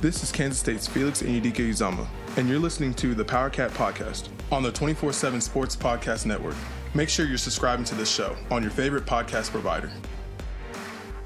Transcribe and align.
This 0.00 0.22
is 0.22 0.30
Kansas 0.30 0.60
State's 0.60 0.86
Felix 0.86 1.22
Anudike-Uzomah, 1.22 2.06
and 2.36 2.48
you're 2.48 2.60
listening 2.60 2.94
to 2.94 3.16
the 3.16 3.24
Power 3.24 3.50
Cat 3.50 3.72
Podcast 3.72 4.28
on 4.52 4.62
the 4.62 4.70
24 4.70 5.12
7 5.12 5.40
Sports 5.40 5.74
Podcast 5.74 6.24
Network. 6.24 6.54
Make 6.94 7.08
sure 7.08 7.26
you're 7.26 7.36
subscribing 7.36 7.84
to 7.86 7.96
this 7.96 8.08
show 8.08 8.36
on 8.48 8.62
your 8.62 8.70
favorite 8.70 9.06
podcast 9.06 9.50
provider. 9.50 9.90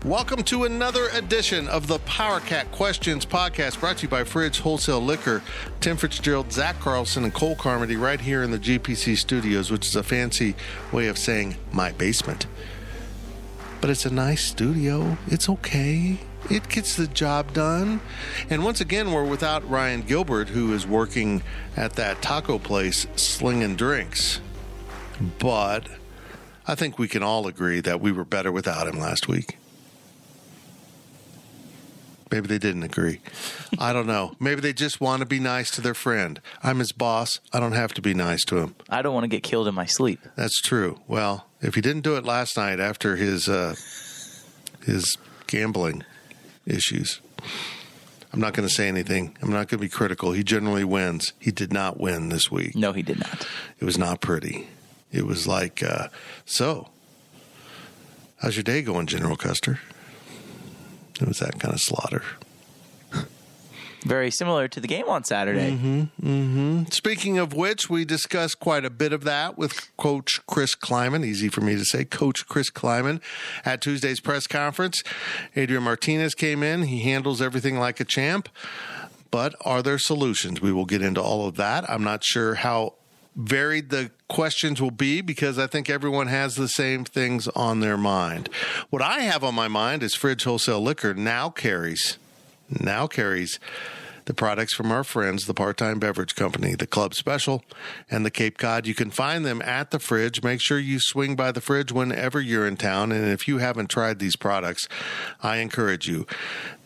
Welcome 0.06 0.42
to 0.44 0.64
another 0.64 1.08
edition 1.12 1.68
of 1.68 1.86
the 1.86 1.98
Power 1.98 2.40
Cat 2.40 2.72
Questions 2.72 3.26
podcast 3.26 3.78
brought 3.78 3.98
to 3.98 4.04
you 4.04 4.08
by 4.08 4.24
Fridge 4.24 4.60
Wholesale 4.60 5.02
Liquor. 5.02 5.42
Tim 5.80 5.98
Fitzgerald, 5.98 6.50
Zach 6.50 6.80
Carlson, 6.80 7.24
and 7.24 7.34
Cole 7.34 7.56
Carmody 7.56 7.96
right 7.96 8.22
here 8.22 8.42
in 8.42 8.52
the 8.52 8.58
GPC 8.58 9.18
studios, 9.18 9.70
which 9.70 9.86
is 9.86 9.96
a 9.96 10.02
fancy 10.02 10.54
way 10.90 11.08
of 11.08 11.18
saying 11.18 11.56
my 11.72 11.92
basement. 11.92 12.46
But 13.82 13.90
it's 13.90 14.06
a 14.06 14.10
nice 14.10 14.42
studio. 14.42 15.18
It's 15.26 15.50
okay. 15.50 16.20
It 16.50 16.68
gets 16.68 16.96
the 16.96 17.06
job 17.06 17.52
done. 17.52 18.00
And 18.50 18.64
once 18.64 18.80
again, 18.80 19.12
we're 19.12 19.24
without 19.24 19.68
Ryan 19.68 20.02
Gilbert, 20.02 20.48
who 20.48 20.72
is 20.72 20.86
working 20.86 21.42
at 21.76 21.94
that 21.94 22.20
taco 22.20 22.58
place 22.58 23.06
slinging 23.16 23.76
drinks. 23.76 24.40
But 25.38 25.88
I 26.66 26.74
think 26.74 26.98
we 26.98 27.08
can 27.08 27.22
all 27.22 27.46
agree 27.46 27.80
that 27.80 28.00
we 28.00 28.12
were 28.12 28.24
better 28.24 28.50
without 28.50 28.86
him 28.86 28.98
last 28.98 29.28
week. 29.28 29.58
Maybe 32.30 32.48
they 32.48 32.58
didn't 32.58 32.82
agree. 32.82 33.20
I 33.78 33.92
don't 33.92 34.06
know. 34.06 34.34
Maybe 34.40 34.62
they 34.62 34.72
just 34.72 35.02
want 35.02 35.20
to 35.20 35.26
be 35.26 35.38
nice 35.38 35.70
to 35.72 35.82
their 35.82 35.92
friend. 35.92 36.40
I'm 36.62 36.78
his 36.78 36.90
boss. 36.90 37.40
I 37.52 37.60
don't 37.60 37.72
have 37.72 37.92
to 37.94 38.02
be 38.02 38.14
nice 38.14 38.42
to 38.46 38.56
him. 38.56 38.74
I 38.88 39.02
don't 39.02 39.12
want 39.12 39.24
to 39.24 39.28
get 39.28 39.42
killed 39.42 39.68
in 39.68 39.74
my 39.74 39.84
sleep. 39.84 40.18
That's 40.34 40.58
true. 40.62 41.00
Well, 41.06 41.46
if 41.60 41.74
he 41.74 41.82
didn't 41.82 42.02
do 42.02 42.16
it 42.16 42.24
last 42.24 42.56
night 42.56 42.80
after 42.80 43.16
his 43.16 43.50
uh, 43.50 43.74
his 44.82 45.18
gambling 45.46 46.04
issues, 46.66 47.20
I'm 48.32 48.40
not 48.40 48.54
going 48.54 48.66
to 48.66 48.74
say 48.74 48.88
anything. 48.88 49.36
I'm 49.42 49.50
not 49.50 49.68
going 49.68 49.78
to 49.78 49.78
be 49.78 49.88
critical. 49.88 50.32
He 50.32 50.42
generally 50.42 50.84
wins. 50.84 51.32
He 51.38 51.50
did 51.50 51.72
not 51.72 52.00
win 52.00 52.30
this 52.30 52.50
week. 52.50 52.74
No, 52.74 52.92
he 52.92 53.02
did 53.02 53.20
not. 53.20 53.46
It 53.78 53.84
was 53.84 53.98
not 53.98 54.20
pretty. 54.20 54.68
It 55.10 55.26
was 55.26 55.46
like, 55.46 55.82
uh, 55.82 56.08
so, 56.46 56.88
how's 58.40 58.56
your 58.56 58.62
day 58.62 58.80
going, 58.80 59.06
General 59.06 59.36
Custer? 59.36 59.80
It 61.20 61.28
was 61.28 61.40
that 61.40 61.60
kind 61.60 61.74
of 61.74 61.80
slaughter. 61.80 62.22
Very 64.04 64.30
similar 64.30 64.68
to 64.68 64.80
the 64.80 64.88
game 64.88 65.08
on 65.08 65.24
Saturday. 65.24 65.70
Mm-hmm. 65.72 66.84
Speaking 66.90 67.38
of 67.38 67.54
which, 67.54 67.88
we 67.88 68.04
discussed 68.04 68.58
quite 68.58 68.84
a 68.84 68.90
bit 68.90 69.12
of 69.12 69.24
that 69.24 69.56
with 69.56 69.96
Coach 69.96 70.40
Chris 70.46 70.74
Klieman. 70.74 71.24
Easy 71.24 71.48
for 71.48 71.60
me 71.60 71.76
to 71.76 71.84
say, 71.84 72.04
Coach 72.04 72.46
Chris 72.46 72.70
Klieman 72.70 73.20
at 73.64 73.80
Tuesday's 73.80 74.20
press 74.20 74.46
conference. 74.46 75.02
Adrian 75.54 75.84
Martinez 75.84 76.34
came 76.34 76.62
in. 76.62 76.84
He 76.84 77.00
handles 77.00 77.40
everything 77.40 77.78
like 77.78 78.00
a 78.00 78.04
champ. 78.04 78.48
But 79.30 79.54
are 79.62 79.82
there 79.82 79.98
solutions? 79.98 80.60
We 80.60 80.72
will 80.72 80.84
get 80.84 81.00
into 81.00 81.22
all 81.22 81.46
of 81.46 81.56
that. 81.56 81.88
I'm 81.88 82.04
not 82.04 82.22
sure 82.24 82.56
how 82.56 82.94
varied 83.34 83.88
the 83.90 84.10
questions 84.28 84.80
will 84.80 84.90
be 84.90 85.20
because 85.20 85.58
I 85.58 85.66
think 85.66 85.88
everyone 85.88 86.26
has 86.26 86.56
the 86.56 86.68
same 86.68 87.04
things 87.04 87.48
on 87.48 87.80
their 87.80 87.96
mind. 87.96 88.50
What 88.90 89.00
I 89.00 89.20
have 89.20 89.42
on 89.42 89.54
my 89.54 89.68
mind 89.68 90.02
is 90.02 90.14
Fridge 90.14 90.44
Wholesale 90.44 90.82
Liquor 90.82 91.14
now 91.14 91.48
carries 91.48 92.18
now 92.80 93.06
carries 93.06 93.58
the 94.24 94.34
products 94.34 94.74
from 94.74 94.92
our 94.92 95.04
friends, 95.04 95.46
the 95.46 95.54
Part 95.54 95.76
Time 95.76 95.98
Beverage 95.98 96.34
Company, 96.34 96.74
the 96.74 96.86
Club 96.86 97.14
Special, 97.14 97.64
and 98.10 98.24
the 98.24 98.30
Cape 98.30 98.58
Cod. 98.58 98.86
You 98.86 98.94
can 98.94 99.10
find 99.10 99.44
them 99.44 99.60
at 99.62 99.90
the 99.90 99.98
fridge. 99.98 100.42
Make 100.42 100.60
sure 100.60 100.78
you 100.78 100.98
swing 101.00 101.34
by 101.36 101.52
the 101.52 101.60
fridge 101.60 101.92
whenever 101.92 102.40
you're 102.40 102.66
in 102.66 102.76
town. 102.76 103.12
And 103.12 103.26
if 103.26 103.48
you 103.48 103.58
haven't 103.58 103.90
tried 103.90 104.18
these 104.18 104.36
products, 104.36 104.88
I 105.42 105.56
encourage 105.56 106.08
you 106.08 106.26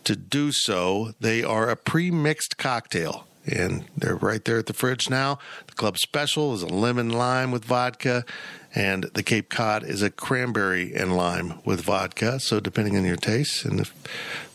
to 0.03 0.15
do 0.15 0.51
so. 0.51 1.13
They 1.19 1.43
are 1.43 1.69
a 1.69 1.75
pre 1.75 2.11
mixed 2.11 2.57
cocktail. 2.57 3.27
And 3.49 3.85
they're 3.95 4.15
right 4.15 4.43
there 4.43 4.59
at 4.59 4.65
the 4.65 4.73
fridge 4.73 5.09
now. 5.09 5.39
The 5.67 5.73
Club 5.73 5.97
Special 5.97 6.53
is 6.53 6.63
a 6.63 6.67
lemon 6.67 7.09
lime 7.09 7.51
with 7.51 7.63
vodka, 7.63 8.25
and 8.75 9.05
the 9.13 9.23
Cape 9.23 9.49
Cod 9.49 9.83
is 9.83 10.01
a 10.01 10.09
cranberry 10.09 10.93
and 10.93 11.15
lime 11.15 11.59
with 11.65 11.81
vodka. 11.81 12.39
So, 12.39 12.59
depending 12.59 12.97
on 12.97 13.05
your 13.05 13.15
taste, 13.15 13.65
and 13.65 13.79
if 13.79 13.93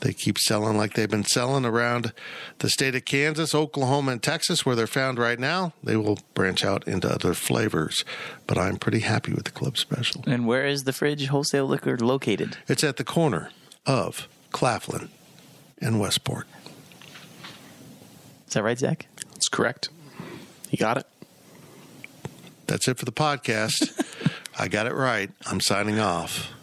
they 0.01 0.13
keep 0.13 0.39
selling 0.39 0.77
like 0.77 0.95
they've 0.95 1.11
been 1.11 1.25
selling 1.25 1.65
around 1.65 2.13
the 2.59 2.69
state 2.69 2.95
of 2.95 3.05
Kansas, 3.05 3.55
Oklahoma, 3.55 4.13
and 4.13 4.23
Texas, 4.23 4.65
where 4.65 4.77
they're 4.77 4.87
found 4.87 5.19
right 5.19 5.39
now, 5.39 5.73
they 5.83 5.97
will 5.97 6.19
branch 6.35 6.65
out 6.65 6.87
into 6.87 7.13
other 7.13 7.35
flavors. 7.35 8.05
But 8.47 8.59
I'm 8.59 8.77
pretty 8.77 9.01
happy 9.01 9.33
with 9.33 9.45
the 9.45 9.51
Club 9.51 9.79
Special. 9.79 10.23
And 10.27 10.47
where 10.47 10.67
is 10.67 10.85
the 10.85 10.93
fridge 10.93 11.27
wholesale 11.27 11.67
liquor 11.67 11.97
located? 11.99 12.59
It's 12.69 12.85
at 12.85 12.97
the 12.97 13.05
corner 13.05 13.51
of 13.87 14.29
Claflin 14.51 15.09
and 15.81 15.99
Westport. 15.99 16.47
Is 18.47 18.55
that 18.55 18.63
right, 18.63 18.79
Zach? 18.79 19.07
That's 19.31 19.49
correct. 19.49 19.89
You 20.71 20.79
got 20.79 20.99
it. 20.99 21.07
That's 22.73 22.89
it 22.89 22.97
for 22.97 23.05
the 23.05 23.13
podcast. 23.13 24.03
I 24.59 24.67
got 24.67 24.87
it 24.87 24.95
right. 24.95 25.31
I'm 25.45 25.61
signing 25.61 26.01
off. 26.01 26.55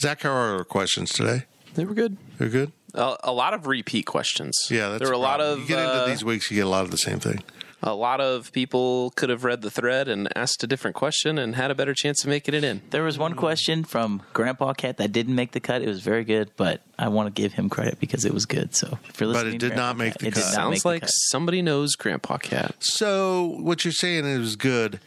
Zach, 0.00 0.22
how 0.22 0.30
are 0.30 0.56
our 0.56 0.64
questions 0.64 1.12
today? 1.12 1.42
They 1.74 1.84
were 1.84 1.92
good. 1.92 2.16
They're 2.38 2.48
good. 2.48 2.72
A, 2.94 3.16
a 3.24 3.32
lot 3.32 3.52
of 3.52 3.66
repeat 3.66 4.06
questions. 4.06 4.68
Yeah, 4.70 4.88
that's 4.88 5.00
there 5.02 5.08
were 5.08 5.14
a 5.14 5.18
lot 5.18 5.40
problem. 5.40 5.52
of 5.52 5.68
You 5.68 5.76
get 5.76 5.80
into 5.80 5.92
uh, 5.92 6.06
these 6.06 6.24
weeks, 6.24 6.50
you 6.50 6.54
get 6.54 6.64
a 6.64 6.70
lot 6.70 6.84
of 6.84 6.90
the 6.90 6.96
same 6.96 7.20
thing. 7.20 7.42
A 7.82 7.94
lot 7.94 8.20
of 8.20 8.52
people 8.52 9.10
could 9.16 9.28
have 9.28 9.42
read 9.44 9.60
the 9.62 9.70
thread 9.70 10.08
and 10.08 10.28
asked 10.36 10.62
a 10.62 10.66
different 10.66 10.94
question 10.94 11.36
and 11.38 11.56
had 11.56 11.70
a 11.70 11.74
better 11.74 11.94
chance 11.94 12.22
of 12.22 12.28
making 12.30 12.54
it 12.54 12.62
in. 12.62 12.80
There 12.90 13.02
was 13.02 13.18
one 13.18 13.34
question 13.34 13.82
from 13.84 14.22
Grandpa 14.32 14.72
Cat 14.74 14.98
that 14.98 15.10
didn't 15.12 15.34
make 15.34 15.50
the 15.52 15.60
cut. 15.60 15.82
It 15.82 15.88
was 15.88 16.00
very 16.00 16.22
good, 16.24 16.50
but 16.56 16.80
I 16.98 17.08
want 17.08 17.34
to 17.34 17.42
give 17.42 17.54
him 17.54 17.68
credit 17.68 17.98
because 17.98 18.24
it 18.24 18.32
was 18.32 18.46
good. 18.46 18.74
So 18.76 18.98
if 19.08 19.20
you're 19.20 19.32
But 19.32 19.46
it 19.48 19.52
did 19.52 19.60
Grandpa 19.72 19.76
not 19.76 19.96
make 19.96 20.12
Cat, 20.12 20.20
the 20.20 20.26
it 20.28 20.34
cut. 20.34 20.40
not 20.44 20.52
Sounds 20.52 20.84
like 20.84 21.00
cut. 21.02 21.10
somebody 21.10 21.60
knows 21.60 21.96
Grandpa 21.96 22.38
Cat. 22.38 22.76
So 22.78 23.56
what 23.60 23.84
you're 23.84 23.92
saying 23.92 24.26
is 24.26 24.54
good, 24.56 25.00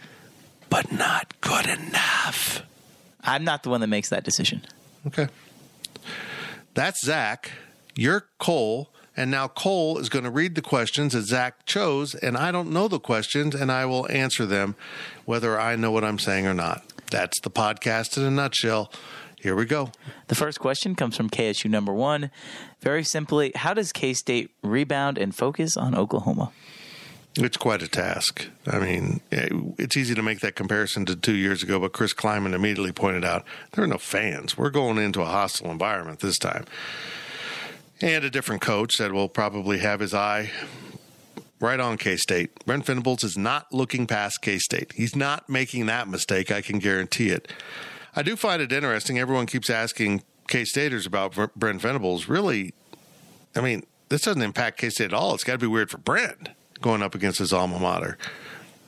but 0.69 0.91
not 0.91 1.39
good 1.41 1.67
enough. 1.67 2.61
I'm 3.23 3.43
not 3.43 3.63
the 3.63 3.69
one 3.69 3.81
that 3.81 3.87
makes 3.87 4.09
that 4.09 4.23
decision. 4.23 4.61
Okay. 5.07 5.29
That's 6.73 7.03
Zach. 7.05 7.51
You're 7.95 8.25
Cole. 8.39 8.89
And 9.17 9.31
now 9.31 9.47
Cole 9.47 9.97
is 9.97 10.09
going 10.09 10.25
to 10.25 10.31
read 10.31 10.55
the 10.55 10.61
questions 10.61 11.13
that 11.13 11.23
Zach 11.23 11.65
chose, 11.65 12.15
and 12.15 12.35
I 12.35 12.51
don't 12.51 12.71
know 12.71 12.87
the 12.87 12.99
questions, 12.99 13.55
and 13.55 13.71
I 13.71 13.85
will 13.85 14.09
answer 14.11 14.45
them 14.45 14.75
whether 15.23 15.59
I 15.59 15.75
know 15.75 15.91
what 15.91 16.03
I'm 16.03 16.19
saying 16.19 16.47
or 16.47 16.53
not. 16.53 16.83
That's 17.11 17.39
the 17.39 17.49
podcast 17.49 18.17
in 18.17 18.23
a 18.23 18.31
nutshell. 18.31 18.91
Here 19.39 19.55
we 19.55 19.65
go. 19.65 19.91
The 20.27 20.35
first 20.35 20.59
question 20.59 20.95
comes 20.95 21.15
from 21.15 21.29
KSU 21.29 21.69
number 21.69 21.93
one. 21.93 22.31
Very 22.81 23.03
simply, 23.03 23.51
how 23.55 23.73
does 23.73 23.93
K 23.93 24.13
State 24.13 24.51
rebound 24.63 25.17
and 25.17 25.35
focus 25.35 25.77
on 25.77 25.95
Oklahoma? 25.95 26.51
It's 27.37 27.57
quite 27.57 27.83
a 27.83 27.87
task. 27.87 28.47
I 28.65 28.79
mean, 28.79 29.19
eh, 29.31 29.49
it's 29.77 29.97
easy 29.97 30.15
to 30.15 30.23
make 30.23 30.39
that 30.39 30.55
comparison 30.55 31.05
to 31.05 31.15
two 31.15 31.35
years 31.35 31.61
ago, 31.61 31.79
but 31.79 31.91
Chris 31.91 32.13
Klieman 32.13 32.53
immediately 32.53 32.93
pointed 32.93 33.25
out 33.25 33.43
there 33.73 33.83
are 33.83 33.87
no 33.87 33.97
fans. 33.97 34.57
We're 34.57 34.69
going 34.69 34.97
into 34.97 35.21
a 35.21 35.25
hostile 35.25 35.69
environment 35.69 36.21
this 36.21 36.37
time. 36.37 36.65
And 38.01 38.25
a 38.25 38.29
different 38.29 38.61
coach 38.61 38.97
that 38.97 39.11
will 39.13 39.29
probably 39.29 39.79
have 39.79 40.01
his 40.01 40.13
eye 40.13 40.51
right 41.59 41.79
on 41.79 41.97
K 41.97 42.17
State. 42.17 42.65
Brent 42.65 42.85
Venables 42.85 43.23
is 43.23 43.37
not 43.37 43.71
looking 43.71 44.05
past 44.05 44.41
K 44.41 44.57
State. 44.57 44.91
He's 44.95 45.15
not 45.15 45.49
making 45.49 45.85
that 45.85 46.07
mistake. 46.07 46.51
I 46.51 46.61
can 46.61 46.79
guarantee 46.79 47.29
it. 47.29 47.51
I 48.15 48.21
do 48.21 48.35
find 48.35 48.61
it 48.61 48.71
interesting. 48.71 49.17
Everyone 49.17 49.45
keeps 49.45 49.69
asking 49.69 50.23
K 50.47 50.65
Staters 50.65 51.05
about 51.05 51.35
Brent 51.55 51.81
Venables. 51.81 52.27
Really, 52.27 52.73
I 53.55 53.61
mean, 53.61 53.85
this 54.09 54.23
doesn't 54.23 54.41
impact 54.41 54.77
K 54.77 54.89
State 54.89 55.05
at 55.05 55.13
all. 55.13 55.33
It's 55.33 55.43
got 55.43 55.53
to 55.53 55.57
be 55.57 55.67
weird 55.67 55.89
for 55.89 55.97
Brent 55.97 56.49
going 56.81 57.01
up 57.01 57.15
against 57.15 57.39
his 57.39 57.53
alma 57.53 57.79
mater. 57.79 58.17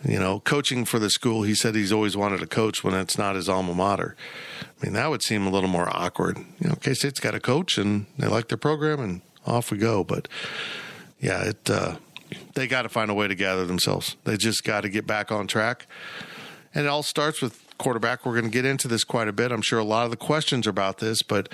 You 0.05 0.19
know, 0.19 0.39
coaching 0.41 0.85
for 0.85 0.99
the 0.99 1.09
school, 1.09 1.43
he 1.43 1.55
said 1.55 1.73
he's 1.73 1.91
always 1.91 2.15
wanted 2.15 2.39
to 2.41 2.47
coach 2.47 2.83
when 2.83 2.93
it's 2.93 3.17
not 3.17 3.35
his 3.35 3.49
alma 3.49 3.73
mater. 3.73 4.15
I 4.61 4.85
mean, 4.85 4.93
that 4.93 5.09
would 5.09 5.23
seem 5.23 5.47
a 5.47 5.49
little 5.49 5.69
more 5.69 5.89
awkward. 5.89 6.37
You 6.59 6.69
know, 6.69 6.75
K 6.75 6.93
State's 6.93 7.19
got 7.19 7.33
a 7.33 7.39
coach 7.39 7.77
and 7.77 8.05
they 8.17 8.27
like 8.27 8.47
their 8.47 8.57
program 8.57 8.99
and 8.99 9.21
off 9.45 9.71
we 9.71 9.77
go. 9.77 10.03
But 10.03 10.27
yeah, 11.19 11.41
it 11.43 11.69
uh, 11.69 11.95
they 12.53 12.67
got 12.67 12.83
to 12.83 12.89
find 12.89 13.09
a 13.09 13.13
way 13.13 13.27
to 13.27 13.35
gather 13.35 13.65
themselves. 13.65 14.15
They 14.23 14.37
just 14.37 14.63
got 14.63 14.81
to 14.81 14.89
get 14.89 15.07
back 15.07 15.31
on 15.31 15.47
track. 15.47 15.87
And 16.73 16.85
it 16.85 16.89
all 16.89 17.03
starts 17.03 17.41
with 17.41 17.63
quarterback. 17.77 18.25
We're 18.25 18.33
going 18.33 18.45
to 18.45 18.51
get 18.51 18.65
into 18.65 18.87
this 18.87 19.03
quite 19.03 19.27
a 19.27 19.33
bit. 19.33 19.51
I'm 19.51 19.61
sure 19.61 19.79
a 19.79 19.83
lot 19.83 20.05
of 20.05 20.11
the 20.11 20.17
questions 20.17 20.67
are 20.67 20.71
about 20.71 20.99
this, 20.99 21.21
but 21.21 21.49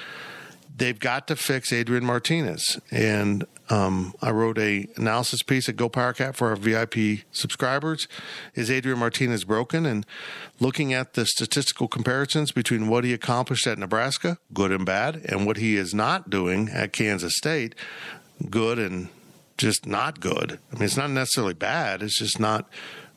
they've 0.76 1.00
got 1.00 1.28
to 1.28 1.36
fix 1.36 1.72
Adrian 1.72 2.04
Martinez. 2.04 2.80
And 2.92 3.46
um, 3.70 4.14
I 4.22 4.32
wrote 4.32 4.58
a 4.58 4.88
analysis 4.98 5.42
piece 5.42 5.70
at 5.70 5.76
Go 5.76 5.90
Powercat 5.90 6.36
for 6.36 6.50
our 6.50 6.56
VIP 6.56 7.26
subscribers. 7.32 8.08
Is 8.56 8.70
Adrian 8.70 9.00
Martinez 9.00 9.46
broken? 9.46 9.86
And 9.86 10.06
looking 10.60 10.94
at 10.94 11.14
the 11.14 11.26
statistical 11.26 11.88
comparisons 11.88 12.52
between 12.52 12.88
what 12.88 13.04
he 13.04 13.14
accomplished 13.14 13.66
at 13.66 13.78
Nebraska, 13.78 14.38
good 14.54 14.72
and 14.72 14.86
bad, 14.86 15.22
and 15.26 15.46
what 15.46 15.58
he 15.58 15.78
is 15.78 15.94
not 15.94 16.30
doing 16.30 16.70
at 16.70 16.94
Kansas 16.94 17.38
State, 17.38 17.74
good 18.50 18.80
and 18.80 19.08
just 19.58 19.86
not 19.86 20.20
good. 20.20 20.60
I 20.72 20.76
mean, 20.76 20.84
it's 20.84 20.98
not 20.98 21.12
necessarily 21.12 21.54
bad. 21.54 22.04
It's 22.04 22.20
just 22.20 22.40
not 22.40 22.70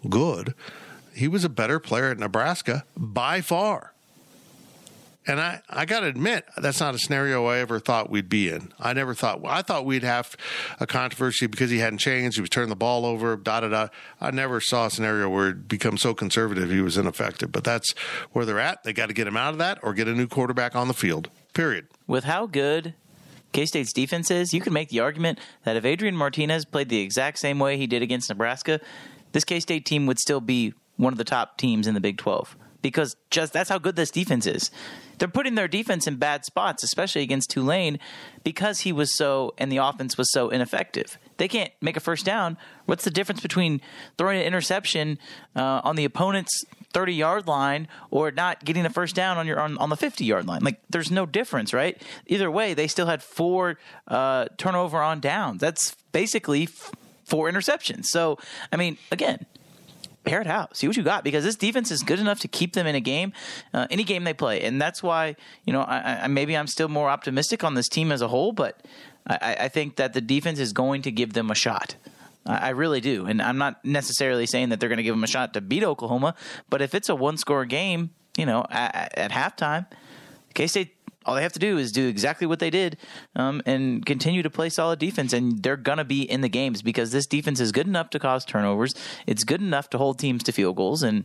good. 0.08 0.54
He 1.14 1.28
was 1.28 1.44
a 1.44 1.48
better 1.48 1.81
player 1.81 2.10
at 2.10 2.19
Nebraska 2.19 2.84
by 2.96 3.40
far. 3.40 3.94
And 5.26 5.40
I, 5.40 5.61
I 5.69 5.87
got 5.87 6.00
to 6.00 6.06
admit, 6.06 6.44
that's 6.56 6.78
not 6.78 6.94
a 6.94 6.99
scenario 6.99 7.46
I 7.46 7.58
ever 7.58 7.81
thought 7.81 8.11
we'd 8.11 8.28
be 8.28 8.49
in. 8.49 8.73
I 8.78 8.93
never 8.93 9.12
thought, 9.12 9.40
I 9.44 9.62
thought 9.62 9.84
we'd 9.84 10.05
have 10.05 10.37
a 10.78 10.87
controversy 10.87 11.46
because 11.49 11.70
he 11.70 11.78
hadn't 11.78 11.99
changed. 11.99 12.37
He 12.37 12.40
was 12.40 12.50
turning 12.50 12.69
the 12.69 12.76
ball 12.76 13.05
over, 13.05 13.37
da 13.37 13.61
da 13.61 13.69
da. 13.69 13.88
I 14.20 14.31
never 14.31 14.61
saw 14.61 14.87
a 14.87 14.90
scenario 14.90 15.28
where 15.28 15.49
it 15.49 15.67
become 15.67 15.99
so 15.99 16.14
conservative 16.14 16.70
he 16.70 16.81
was 16.81 16.96
ineffective. 16.96 17.50
But 17.50 17.64
that's 17.64 17.93
where 18.32 18.44
they're 18.44 18.61
at. 18.61 18.84
They 18.84 18.93
got 18.93 19.06
to 19.06 19.14
get 19.14 19.26
him 19.26 19.37
out 19.37 19.52
of 19.52 19.58
that 19.58 19.81
or 19.82 19.94
get 19.94 20.06
a 20.06 20.14
new 20.14 20.28
quarterback 20.28 20.76
on 20.76 20.87
the 20.87 20.94
field, 20.94 21.29
period. 21.55 21.88
With 22.06 22.25
how 22.25 22.46
good 22.46 22.94
K 23.52 23.67
State's 23.67 23.93
defense 23.93 24.31
is, 24.31 24.55
you 24.55 24.61
can 24.61 24.72
make 24.72 24.90
the 24.90 25.00
argument 25.00 25.40
that 25.64 25.76
if 25.76 25.84
Adrian 25.84 26.17
Martinez 26.17 26.64
played 26.64 26.88
the 26.88 27.00
exact 27.00 27.40
same 27.40 27.58
way 27.58 27.76
he 27.76 27.88
did 27.88 28.02
against 28.02 28.29
Nebraska, 28.29 28.81
this 29.32 29.44
K 29.44 29.58
State 29.58 29.87
team 29.87 30.06
would 30.06 30.20
still 30.20 30.40
be 30.40 30.72
one 30.96 31.12
of 31.12 31.19
the 31.19 31.25
top 31.25 31.58
teams 31.58 31.88
in 31.88 31.94
the 31.94 32.00
Big 32.00 32.17
12 32.17 32.56
because 32.90 33.16
just 33.30 33.52
that's 33.52 33.68
how 33.68 33.78
good 33.78 33.96
this 33.96 34.10
defense 34.10 34.46
is. 34.46 34.70
They're 35.18 35.28
putting 35.28 35.54
their 35.54 35.66
defense 35.66 36.06
in 36.06 36.16
bad 36.16 36.44
spots, 36.44 36.84
especially 36.84 37.22
against 37.22 37.50
Tulane, 37.50 37.98
because 38.44 38.80
he 38.80 38.92
was 38.92 39.16
so 39.16 39.54
and 39.58 39.72
the 39.72 39.78
offense 39.78 40.16
was 40.16 40.30
so 40.30 40.50
ineffective. 40.50 41.18
They 41.38 41.48
can't 41.48 41.72
make 41.80 41.96
a 41.96 42.00
first 42.00 42.24
down. 42.24 42.56
What's 42.84 43.04
the 43.04 43.10
difference 43.10 43.40
between 43.40 43.80
throwing 44.18 44.38
an 44.38 44.46
interception 44.46 45.18
uh, 45.56 45.80
on 45.82 45.96
the 45.96 46.04
opponent's 46.04 46.64
30 46.92 47.14
yard 47.14 47.46
line 47.48 47.88
or 48.10 48.30
not 48.30 48.64
getting 48.64 48.86
a 48.86 48.90
first 48.90 49.14
down 49.14 49.36
on 49.36 49.46
your 49.46 49.58
on, 49.58 49.76
on 49.78 49.90
the 49.90 49.96
50 49.96 50.24
yard 50.24 50.46
line? 50.46 50.62
Like 50.62 50.80
there's 50.88 51.10
no 51.10 51.26
difference, 51.26 51.74
right? 51.74 52.00
Either 52.26 52.50
way, 52.50 52.74
they 52.74 52.86
still 52.86 53.06
had 53.06 53.22
four 53.22 53.78
uh, 54.06 54.46
turnover 54.58 55.02
on 55.02 55.20
downs. 55.20 55.60
That's 55.60 55.96
basically 56.12 56.64
f- 56.64 56.92
four 57.24 57.50
interceptions. 57.50 58.06
So 58.06 58.38
I 58.70 58.76
mean, 58.76 58.96
again, 59.10 59.46
pair 60.26 60.40
it 60.43 60.46
out, 60.46 60.76
see 60.76 60.87
what 60.87 60.96
you 60.96 61.02
got, 61.02 61.25
because 61.25 61.44
this 61.44 61.56
defense 61.56 61.90
is 61.90 62.02
good 62.02 62.19
enough 62.19 62.40
to 62.40 62.49
keep 62.49 62.75
them 62.75 62.87
in 62.87 62.94
a 62.94 63.00
game, 63.00 63.32
uh, 63.73 63.87
any 63.90 64.05
game 64.05 64.25
they 64.25 64.34
play, 64.34 64.61
and 64.62 64.82
that's 64.82 65.02
why 65.02 65.37
you 65.64 65.73
know 65.73 65.81
I, 65.81 66.25
I, 66.25 66.26
maybe 66.26 66.56
I'm 66.56 66.67
still 66.67 66.88
more 66.88 67.08
optimistic 67.08 67.64
on 67.64 67.75
this 67.75 67.88
team 67.88 68.12
as 68.12 68.20
a 68.20 68.28
whole, 68.28 68.52
but 68.52 68.84
I, 69.26 69.56
I 69.61 69.69
think 69.69 69.96
that 69.96 70.12
the 70.12 70.20
defense 70.20 70.58
is 70.58 70.73
going 70.73 71.02
to 71.02 71.11
give 71.11 71.32
them 71.32 71.50
a 71.50 71.55
shot. 71.55 71.96
I, 72.44 72.56
I 72.56 72.69
really 72.70 73.00
do, 73.00 73.26
and 73.26 73.40
I'm 73.40 73.56
not 73.56 73.82
necessarily 73.84 74.46
saying 74.46 74.69
that 74.69 74.81
they're 74.81 74.90
going 74.90 74.99
to 74.99 75.05
give 75.05 75.14
them 75.14 75.25
a 75.25 75.28
shot 75.28 75.55
to 75.55 75.61
beat 75.61 75.84
Oklahoma, 75.84 76.34
but 76.69 76.82
if 76.82 76.94
it's 76.94 77.08
a 77.08 77.14
one 77.14 77.38
score 77.38 77.64
game, 77.64 78.11
you 78.37 78.44
know, 78.44 78.67
at, 78.70 79.17
at 79.17 79.31
halftime, 79.31 79.87
K 80.55 80.67
State 80.67 80.95
all 81.26 81.34
they 81.34 81.43
have 81.43 81.52
to 81.52 81.58
do 81.58 81.76
is 81.76 81.93
do 81.93 82.08
exactly 82.08 82.46
what 82.46 82.61
they 82.61 82.70
did 82.70 82.96
um, 83.34 83.61
and 83.67 84.06
continue 84.06 84.43
to 84.43 84.50
play 84.50 84.69
solid 84.69 84.99
defense, 84.99 85.32
and 85.32 85.62
they're 85.62 85.76
gonna 85.76 86.05
be 86.05 86.23
in 86.23 86.40
the 86.40 86.49
games 86.49 86.82
because 86.82 87.11
this 87.11 87.26
defense 87.26 87.61
is 87.61 87.73
good 87.73 87.87
enough 87.87 88.11
to 88.11 88.19
cause 88.19 88.44
turnovers. 88.44 88.94
It's 89.26 89.44
good 89.44 89.61
enough 89.61 89.90
to 89.90 89.99
hold 89.99 90.19
teams 90.19 90.43
to 90.44 90.52
field 90.52 90.76
goals, 90.76 91.02
and 91.02 91.25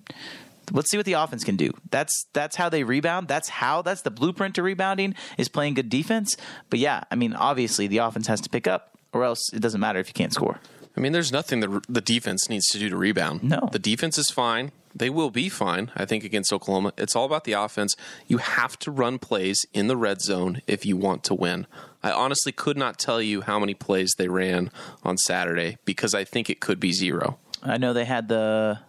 let's 0.71 0.89
see 0.89 0.97
what 0.97 1.05
the 1.05 1.13
offense 1.13 1.43
can 1.43 1.55
do. 1.55 1.71
That's 1.91 2.25
that's 2.33 2.55
how 2.55 2.69
they 2.69 2.83
rebound. 2.83 3.27
That's 3.27 3.49
how 3.49 3.81
that's 3.81 4.01
the 4.01 4.11
blueprint 4.11 4.55
to 4.55 4.63
rebounding 4.63 5.15
is 5.37 5.47
playing 5.47 5.75
good 5.75 5.89
defense. 5.89 6.35
But 6.69 6.79
yeah, 6.79 7.03
I 7.11 7.15
mean, 7.15 7.33
obviously 7.33 7.87
the 7.87 7.99
offense 7.99 8.27
has 8.27 8.41
to 8.41 8.49
pick 8.49 8.67
up, 8.67 8.97
or 9.13 9.23
else 9.23 9.53
it 9.53 9.61
doesn't 9.61 9.79
matter 9.79 9.99
if 9.99 10.07
you 10.07 10.13
can't 10.13 10.33
score. 10.33 10.59
I 10.95 10.99
mean, 10.99 11.13
there's 11.13 11.31
nothing 11.31 11.61
that 11.61 11.85
the 11.87 12.01
defense 12.01 12.49
needs 12.49 12.67
to 12.67 12.79
do 12.79 12.89
to 12.89 12.97
rebound. 12.97 13.43
No. 13.43 13.69
The 13.71 13.79
defense 13.79 14.17
is 14.17 14.29
fine. 14.29 14.71
They 14.95 15.09
will 15.09 15.29
be 15.31 15.47
fine, 15.49 15.91
I 15.95 16.05
think, 16.05 16.23
against 16.23 16.51
Oklahoma. 16.51 16.93
It's 16.97 17.15
all 17.15 17.25
about 17.25 17.43
the 17.45 17.53
offense. 17.53 17.95
You 18.27 18.37
have 18.39 18.77
to 18.79 18.91
run 18.91 19.19
plays 19.19 19.65
in 19.73 19.87
the 19.87 19.95
red 19.97 20.21
zone 20.21 20.61
if 20.67 20.85
you 20.85 20.97
want 20.97 21.23
to 21.25 21.33
win. 21.33 21.65
I 22.03 22.11
honestly 22.11 22.51
could 22.51 22.77
not 22.77 22.99
tell 22.99 23.21
you 23.21 23.41
how 23.41 23.59
many 23.59 23.73
plays 23.73 24.13
they 24.17 24.27
ran 24.27 24.69
on 25.03 25.17
Saturday 25.17 25.77
because 25.85 26.13
I 26.13 26.23
think 26.23 26.49
it 26.49 26.59
could 26.59 26.79
be 26.79 26.91
zero. 26.91 27.37
I 27.63 27.77
know 27.77 27.93
they 27.93 28.05
had 28.05 28.27
the 28.27 28.79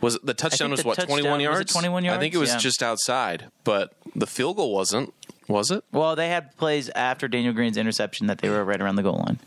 Was 0.00 0.16
it, 0.16 0.24
the 0.26 0.34
touchdown 0.34 0.70
was 0.70 0.80
the 0.80 0.88
what 0.88 0.98
21 0.98 1.32
was 1.32 1.40
it 1.40 1.42
yards? 1.42 1.76
I 1.76 2.18
think 2.18 2.34
it 2.34 2.38
was 2.38 2.50
Yeah. 2.50 2.58
just 2.58 2.82
outside, 2.82 3.46
but 3.64 3.92
the 4.16 4.26
field 4.26 4.56
goal 4.56 4.74
wasn't. 4.74 5.12
Was 5.46 5.70
it? 5.70 5.84
well, 5.92 6.16
they 6.16 6.30
had 6.30 6.56
plays 6.56 6.88
after 6.94 7.28
Daniel 7.28 7.52
Green's 7.52 7.76
interception 7.76 8.28
that 8.28 8.38
they 8.38 8.48
were 8.48 8.64
right 8.64 8.80
around 8.80 8.96
the 8.96 9.02
goal 9.02 9.22
line. 9.26 9.38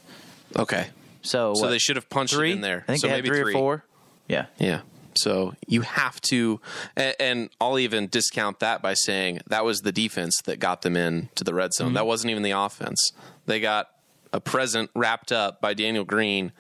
Okay. 0.56 0.88
So 1.24 1.56
So 1.56 1.64
what, 1.64 1.70
they 1.70 1.80
should 1.80 1.96
have 1.96 2.08
punched 2.08 2.36
three 2.36 2.52
it 2.52 2.54
in 2.56 2.62
there. 2.62 2.84
I 2.84 2.92
think 2.92 3.00
so 3.02 3.08
they 3.08 3.14
had 3.16 3.24
maybe 3.24 3.36
three, 3.36 3.52
or 3.52 3.58
four. 3.58 3.84
Yeah. 4.28 4.46
Yeah. 4.60 4.82
So 5.18 5.56
you 5.68 5.82
have 5.82 6.22
to, 6.22 6.60
and, 6.96 7.16
and 7.20 7.50
I'll 7.60 7.80
even 7.80 8.08
discount 8.08 8.60
that 8.60 8.82
by 8.82 8.94
saying 8.94 9.42
that 9.48 9.66
was 9.66 9.82
the 9.82 9.92
defense 9.92 10.42
that 10.46 10.60
got 10.60 10.82
them 10.82 10.96
in 10.96 11.30
to 11.36 11.44
the 11.44 11.54
red 11.54 11.74
zone. 11.74 11.94
That 11.94 12.06
wasn't 12.06 12.32
even 12.32 12.44
the 12.44 12.52
offense. 12.52 13.12
They 13.46 13.60
got 13.60 13.90
a 14.34 14.40
present 14.40 14.90
wrapped 14.96 15.32
up 15.32 15.62
by 15.62 15.74
Daniel 15.74 16.04
Green, 16.04 16.52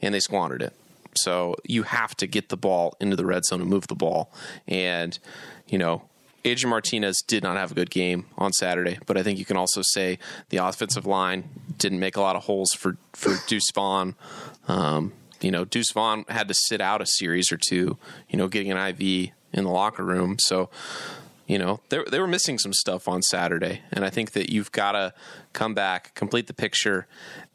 and 0.00 0.14
they 0.14 0.20
squandered 0.20 0.62
it. 0.62 0.74
So 1.14 1.56
you 1.64 1.82
have 1.84 2.16
to 2.16 2.26
get 2.26 2.48
the 2.48 2.56
ball 2.56 2.96
into 3.00 3.16
the 3.16 3.26
red 3.26 3.44
zone 3.44 3.60
and 3.60 3.68
move 3.68 3.86
the 3.88 3.94
ball. 3.94 4.32
And 4.66 5.18
you 5.68 5.78
know, 5.78 6.02
Adrian 6.44 6.70
Martinez 6.70 7.22
did 7.26 7.42
not 7.42 7.56
have 7.56 7.72
a 7.72 7.74
good 7.74 7.90
game 7.90 8.26
on 8.36 8.52
Saturday, 8.52 8.98
but 9.06 9.16
I 9.16 9.22
think 9.22 9.38
you 9.38 9.44
can 9.44 9.56
also 9.56 9.82
say 9.82 10.18
the 10.48 10.56
offensive 10.58 11.06
line 11.06 11.44
didn't 11.78 12.00
make 12.00 12.16
a 12.16 12.20
lot 12.20 12.36
of 12.36 12.44
holes 12.44 12.70
for 12.72 12.96
for 13.12 13.36
Deuce 13.46 13.70
Vaughn. 13.74 14.14
Um, 14.68 15.12
you 15.42 15.50
know, 15.50 15.64
Deuce 15.64 15.92
Vaughn 15.92 16.24
had 16.28 16.48
to 16.48 16.54
sit 16.54 16.80
out 16.80 17.02
a 17.02 17.06
series 17.06 17.52
or 17.52 17.56
two. 17.56 17.98
You 18.28 18.38
know, 18.38 18.48
getting 18.48 18.70
an 18.72 18.78
IV 18.78 19.30
in 19.52 19.64
the 19.64 19.70
locker 19.70 20.04
room, 20.04 20.36
so 20.38 20.70
you 21.46 21.58
know 21.58 21.80
they 21.88 21.98
they 22.10 22.20
were 22.20 22.26
missing 22.26 22.58
some 22.58 22.72
stuff 22.72 23.08
on 23.08 23.22
Saturday, 23.22 23.82
and 23.92 24.04
I 24.04 24.10
think 24.10 24.32
that 24.32 24.50
you've 24.50 24.72
got 24.72 24.92
to 24.92 25.12
come 25.52 25.74
back, 25.74 26.14
complete 26.14 26.46
the 26.46 26.54
picture, 26.54 27.06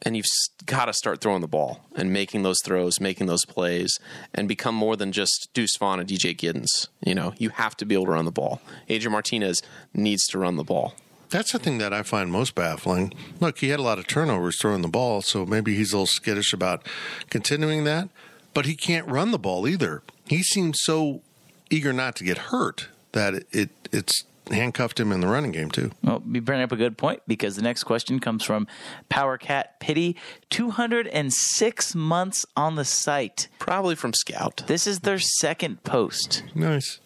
and 0.02 0.16
you've 0.16 0.26
got 0.66 0.86
to 0.86 0.94
start 0.94 1.22
throwing 1.22 1.42
the 1.42 1.48
ball 1.48 1.86
and 1.96 2.12
making 2.12 2.44
those 2.44 2.60
throws, 2.64 3.00
making 3.00 3.28
those 3.28 3.46
plays, 3.46 3.98
and 4.34 4.48
become 4.48 4.76
more 4.76 4.96
than 4.96 5.12
just 5.12 5.50
Deuce 5.54 5.78
Vaughn 5.78 6.00
and 6.00 6.10
DJ 6.10 6.36
Giddens. 6.36 6.88
You 7.04 7.16
know, 7.16 7.34
you 7.38 7.50
have 7.50 7.76
to 7.78 7.86
be 7.86 7.96
able 7.96 8.06
to 8.06 8.12
run 8.12 8.26
the 8.26 8.32
ball. 8.32 8.62
Adrian 8.90 9.14
Martinez 9.14 9.62
needs 9.94 10.28
to 10.28 10.38
run 10.38 10.58
the 10.58 10.64
ball. 10.64 10.94
That's 11.30 11.52
the 11.52 11.60
thing 11.60 11.78
that 11.80 11.94
I 11.94 12.04
find 12.04 12.32
most 12.32 12.56
baffling. 12.56 13.14
Look, 13.40 13.60
he 13.60 13.70
had 13.70 13.80
a 13.80 13.84
lot 13.84 14.00
of 14.00 14.08
turnovers 14.08 14.58
throwing 14.60 14.82
the 14.82 14.88
ball, 14.88 15.22
so 15.22 15.46
maybe 15.46 15.76
he's 15.76 15.94
a 15.94 15.98
little 15.98 16.08
skittish 16.08 16.54
about 16.54 16.86
continuing 17.30 17.84
that, 17.84 18.10
but 18.54 18.66
he 18.66 18.76
can't 18.76 19.08
run 19.08 19.32
the 19.32 19.40
ball 19.40 19.68
either. 19.68 20.04
He 20.26 20.42
seems 20.44 20.80
so 20.82 21.22
eager 21.70 21.92
not 21.92 22.16
to 22.18 22.24
get 22.24 22.38
hurt 22.38 22.88
that 23.12 23.34
it, 23.34 23.48
it 23.52 23.70
it's 23.92 24.24
handcuffed 24.52 25.00
him 25.00 25.12
in 25.12 25.22
the 25.22 25.28
running 25.28 25.52
game 25.52 25.70
too. 25.70 25.92
Well, 26.04 26.24
you 26.32 26.42
bring 26.42 26.62
up 26.62 26.72
a 26.72 26.76
good 26.76 26.98
point 26.98 27.22
because 27.28 27.56
the 27.56 27.62
next 27.62 27.84
question 27.84 28.20
comes 28.20 28.44
from 28.44 28.68
Power 29.10 29.38
Cat 29.38 29.80
Pity. 29.80 30.16
206 30.50 31.96
months 31.96 32.46
on 32.56 32.76
the 32.76 32.86
site. 32.86 33.48
Probably 33.60 33.96
from 33.96 34.14
Scout. 34.14 34.64
This 34.68 34.88
is 34.88 35.00
their 35.02 35.20
second 35.20 35.84
post. 35.84 36.44
Nice. 36.56 37.00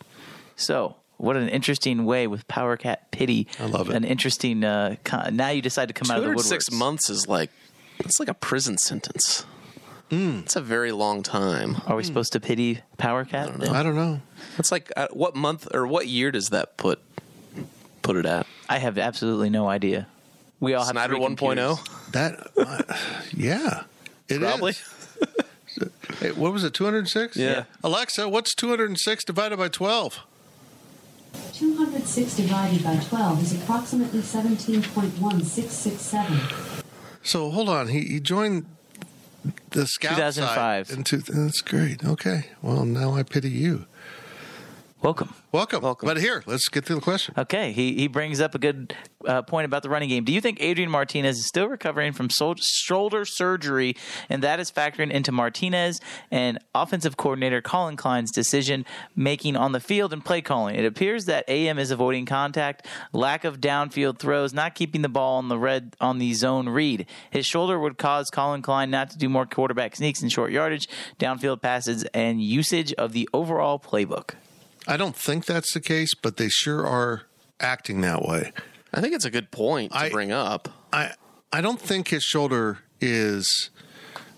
So, 0.56 0.98
what 1.22 1.38
an 1.38 1.50
interesting 1.50 2.06
way 2.06 2.28
with 2.28 2.48
Power 2.48 2.78
Cat 2.78 3.12
Pity. 3.12 3.48
I 3.60 3.66
love 3.66 3.90
it. 3.90 3.96
An 3.96 4.04
interesting. 4.04 4.64
Uh, 4.64 4.96
con- 5.04 5.36
now 5.36 5.50
you 5.50 5.62
decide 5.62 5.88
to 5.88 5.94
come 5.94 6.10
out 6.12 6.18
of 6.18 6.24
the 6.24 6.30
woodworks. 6.32 6.50
206 6.68 6.72
months 6.72 7.10
is 7.10 7.28
like 7.28 7.52
it's 8.00 8.20
like 8.20 8.30
a 8.30 8.34
prison 8.34 8.78
sentence. 8.78 9.46
It's 10.14 10.58
a 10.58 10.62
very 10.62 10.92
long 10.92 11.24
time. 11.24 11.78
Are 11.88 11.96
we 11.96 12.04
supposed 12.04 12.34
to 12.34 12.42
pity 12.42 12.82
Power 12.98 13.24
Cat? 13.24 13.58
then? 13.58 13.70
I 13.70 13.82
don't 13.82 13.96
know. 13.96 14.20
It's 14.58 14.70
like 14.70 14.92
uh, 14.98 15.08
what 15.14 15.38
month 15.38 15.68
or 15.74 15.88
what 15.88 16.08
year 16.08 16.32
does 16.32 16.50
that 16.50 16.76
put 16.76 17.00
put 18.02 18.18
it 18.18 18.26
at? 18.26 18.46
I 18.68 18.80
have 18.80 18.98
absolutely 18.98 19.50
no 19.50 19.70
idea. 19.70 20.08
We 20.60 20.74
all 20.74 20.84
Snyder 20.84 21.14
have 21.14 21.24
three 21.24 21.36
1.0. 21.36 21.78
computers. 21.78 22.12
That, 22.12 22.52
uh, 22.58 22.82
yeah, 23.34 23.84
it 24.28 24.34
is. 24.34 24.40
Probably. 24.40 24.74
Hey, 26.20 26.32
what 26.34 26.52
was 26.52 26.64
it? 26.66 26.74
Two 26.74 26.84
hundred 26.84 27.08
six. 27.08 27.38
Yeah. 27.38 27.64
Alexa, 27.84 28.28
what's 28.28 28.54
two 28.54 28.68
hundred 28.70 28.90
and 28.90 29.00
six 29.00 29.24
divided 29.24 29.58
by 29.58 29.70
twelve? 29.70 30.20
206 31.54 32.36
divided 32.36 32.84
by 32.84 32.98
12 32.98 33.44
is 33.44 33.54
approximately 33.62 34.22
17.1667. 34.22 36.84
So 37.24 37.52
hold 37.52 37.70
on. 37.70 37.90
He 37.90 38.02
he 38.02 38.20
joined 38.20 38.66
the 39.72 39.86
scout 39.88 40.16
2005. 40.16 40.88
side. 40.88 40.98
In 40.98 41.04
two, 41.04 41.18
that's 41.18 41.62
great. 41.62 42.04
Okay. 42.04 42.46
Well, 42.62 42.86
now 42.86 43.14
I 43.14 43.24
pity 43.24 43.50
you. 43.50 43.86
Welcome. 45.02 45.34
Welcome. 45.52 45.82
Welcome. 45.82 46.06
But 46.06 46.18
here, 46.18 46.44
let's 46.46 46.70
get 46.70 46.86
to 46.86 46.94
the 46.94 47.02
question. 47.02 47.34
Okay, 47.36 47.72
he 47.72 47.96
he 47.96 48.08
brings 48.08 48.40
up 48.40 48.54
a 48.54 48.60
good 48.60 48.96
uh, 49.26 49.42
point 49.42 49.66
about 49.66 49.82
the 49.82 49.90
running 49.90 50.10
game. 50.10 50.24
Do 50.26 50.32
you 50.32 50.40
think 50.40 50.62
Adrian 50.62 50.92
Martinez 50.92 51.40
is 51.40 51.48
still 51.48 51.68
recovering 51.68 52.14
from 52.14 52.30
sol- 52.30 52.54
shoulder 52.62 53.26
surgery, 53.26 53.96
and 54.30 54.44
that 54.44 54.60
is 54.60 54.70
factoring 54.70 55.10
into 55.10 55.32
Martinez 55.32 56.00
and 56.30 56.60
offensive 56.76 57.18
coordinator 57.18 57.62
Collin 57.62 57.98
Klein's 57.98 58.32
decision 58.32 58.86
making 59.16 59.56
on 59.56 59.72
the 59.72 59.80
field 59.80 60.14
and 60.14 60.24
play 60.24 60.40
calling? 60.40 60.76
It 60.76 60.86
appears 60.86 61.26
that 61.26 61.46
AM 61.50 61.80
is 61.80 61.90
avoiding 61.90 62.28
contact, 62.28 62.86
lack 63.12 63.44
of 63.44 63.60
downfield 63.60 64.20
throws, 64.20 64.54
not 64.54 64.76
keeping 64.76 65.02
the 65.02 65.10
ball 65.10 65.40
on 65.40 65.48
the 65.48 65.58
red 65.58 65.96
on 66.00 66.20
the 66.20 66.32
zone 66.36 66.70
read. 66.70 67.08
His 67.32 67.48
shoulder 67.48 67.80
would 67.80 67.98
cause 67.98 68.30
Collin 68.30 68.62
Klein 68.62 68.92
not 68.92 69.10
to 69.10 69.18
do 69.18 69.30
more 69.30 69.48
quarterback 69.48 69.96
sneaks 69.96 70.22
and 70.22 70.32
short 70.32 70.52
yardage, 70.52 70.88
downfield 71.18 71.60
passes, 71.64 72.04
and 72.14 72.40
usage 72.40 72.94
of 72.94 73.14
the 73.14 73.28
overall 73.34 73.80
playbook. 73.80 74.36
I 74.88 74.98
don't 74.98 75.16
think 75.16 75.46
that's 75.46 75.74
the 75.74 75.80
case, 75.82 76.14
but 76.16 76.38
they 76.38 76.50
sure 76.50 76.86
are 76.86 77.24
acting 77.60 78.02
that 78.02 78.24
way. 78.24 78.52
I 78.94 79.02
think 79.02 79.14
it's 79.14 79.26
a 79.26 79.32
good 79.32 79.52
point 79.52 79.92
to 79.92 79.98
I- 79.98 80.10
bring 80.10 80.32
up. 80.32 80.70
I 80.92 81.14
I 81.54 81.62
don't 81.62 81.80
think 81.82 82.08
his 82.10 82.24
shoulder 82.24 82.80
is 83.00 83.70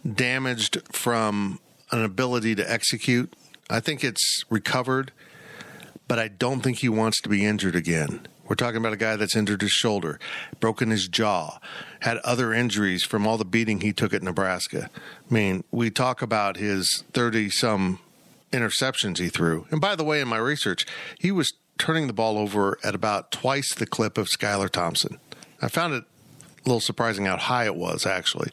damaged 0.09 0.81
from 0.91 1.59
an 1.91 2.03
ability 2.03 2.55
to 2.55 2.71
execute. 2.71 3.33
I 3.69 3.79
think 3.79 4.03
it's 4.03 4.43
recovered, 4.49 5.11
but 6.07 6.19
I 6.19 6.27
don't 6.27 6.61
think 6.61 6.79
he 6.79 6.89
wants 6.89 7.21
to 7.21 7.29
be 7.29 7.45
injured 7.45 7.75
again. 7.75 8.27
We're 8.47 8.55
talking 8.55 8.77
about 8.77 8.93
a 8.93 8.97
guy 8.97 9.15
that's 9.15 9.35
injured 9.35 9.61
his 9.61 9.71
shoulder, 9.71 10.19
broken 10.59 10.89
his 10.89 11.07
jaw, 11.07 11.59
had 12.01 12.17
other 12.17 12.53
injuries 12.53 13.03
from 13.03 13.25
all 13.25 13.37
the 13.37 13.45
beating 13.45 13.81
he 13.81 13.93
took 13.93 14.13
at 14.13 14.21
Nebraska. 14.21 14.89
I 14.95 15.33
mean, 15.33 15.63
we 15.71 15.89
talk 15.89 16.21
about 16.21 16.57
his 16.57 17.03
30 17.13 17.49
some 17.51 17.99
interceptions 18.53 19.17
he 19.17 19.29
threw. 19.29 19.67
And 19.71 19.81
by 19.81 19.95
the 19.95 20.03
way, 20.03 20.21
in 20.21 20.27
my 20.27 20.37
research, 20.37 20.85
he 21.19 21.31
was 21.31 21.53
turning 21.77 22.07
the 22.07 22.13
ball 22.13 22.37
over 22.37 22.77
at 22.83 22.95
about 22.95 23.31
twice 23.31 23.73
the 23.73 23.85
clip 23.85 24.17
of 24.17 24.27
Skylar 24.27 24.69
Thompson. 24.69 25.17
I 25.61 25.67
found 25.67 25.93
it 25.93 26.03
a 26.65 26.69
little 26.69 26.79
surprising 26.79 27.25
how 27.25 27.37
high 27.37 27.65
it 27.65 27.75
was, 27.75 28.05
actually. 28.05 28.51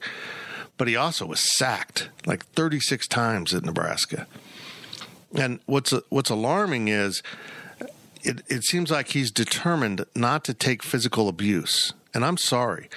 But 0.76 0.88
he 0.88 0.96
also 0.96 1.26
was 1.26 1.56
sacked 1.58 2.08
like 2.26 2.44
36 2.46 3.06
times 3.06 3.54
at 3.54 3.64
Nebraska. 3.64 4.26
And 5.34 5.60
what's 5.66 5.92
what's 6.08 6.30
alarming 6.30 6.88
is 6.88 7.22
it, 8.22 8.42
it 8.48 8.64
seems 8.64 8.90
like 8.90 9.08
he's 9.08 9.30
determined 9.30 10.04
not 10.14 10.44
to 10.44 10.54
take 10.54 10.82
physical 10.82 11.28
abuse. 11.28 11.92
And 12.14 12.24
I'm 12.24 12.36
sorry. 12.36 12.88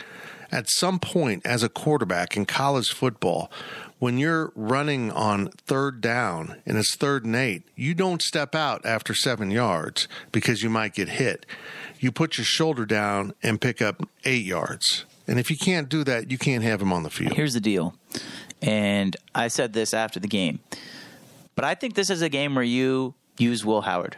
At 0.52 0.70
some 0.70 1.00
point, 1.00 1.46
as 1.46 1.64
a 1.64 1.70
quarterback 1.70 2.38
in 2.38 2.46
college 2.46 2.92
football, 2.92 3.52
when 4.04 4.18
you're 4.18 4.52
running 4.54 5.10
on 5.12 5.48
third 5.66 6.02
down 6.02 6.62
and 6.66 6.78
it's 6.78 6.94
third 6.94 7.24
and 7.24 7.38
eight, 7.38 7.64
you 7.74 7.94
don't 7.94 8.22
step 8.22 8.54
out 8.54 8.86
after 8.86 9.14
seven 9.14 9.50
yards 9.50 10.10
because 10.34 10.62
you 10.62 10.70
might 10.70 10.94
get 10.94 11.08
hit. 11.08 11.46
You 12.02 12.12
put 12.12 12.38
your 12.38 12.44
shoulder 12.44 12.86
down 12.86 13.34
and 13.42 13.62
pick 13.62 13.82
up 13.82 14.06
eight 14.26 14.44
yards. 14.44 15.06
And 15.26 15.40
if 15.40 15.50
you 15.50 15.56
can't 15.56 15.88
do 15.88 16.04
that, 16.04 16.30
you 16.30 16.38
can't 16.38 16.66
have 16.66 16.82
him 16.82 16.92
on 16.92 17.04
the 17.04 17.10
field. 17.10 17.32
Here's 17.32 17.54
the 17.54 17.62
deal, 17.62 17.96
and 18.62 19.16
I 19.34 19.48
said 19.48 19.72
this 19.72 19.94
after 19.94 20.20
the 20.20 20.28
game, 20.28 20.60
but 21.56 21.64
I 21.64 21.74
think 21.74 21.96
this 21.96 22.10
is 22.10 22.22
a 22.22 22.28
game 22.28 22.56
where 22.56 22.64
you 22.66 23.14
use 23.38 23.64
Will 23.64 23.84
Howard. 23.84 24.18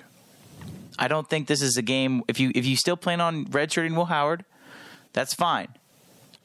I 0.97 1.07
don't 1.07 1.29
think 1.29 1.45
this 1.45 1.61
is 1.61 1.77
a 1.77 1.83
game 1.83 2.23
if 2.27 2.39
you 2.39 2.51
if 2.55 2.65
you 2.65 2.75
still 2.75 2.97
plan 2.97 3.21
on 3.21 3.45
redshirting 3.45 3.95
Will 3.95 4.05
Howard, 4.05 4.45
that's 5.13 5.35
fine. 5.35 5.67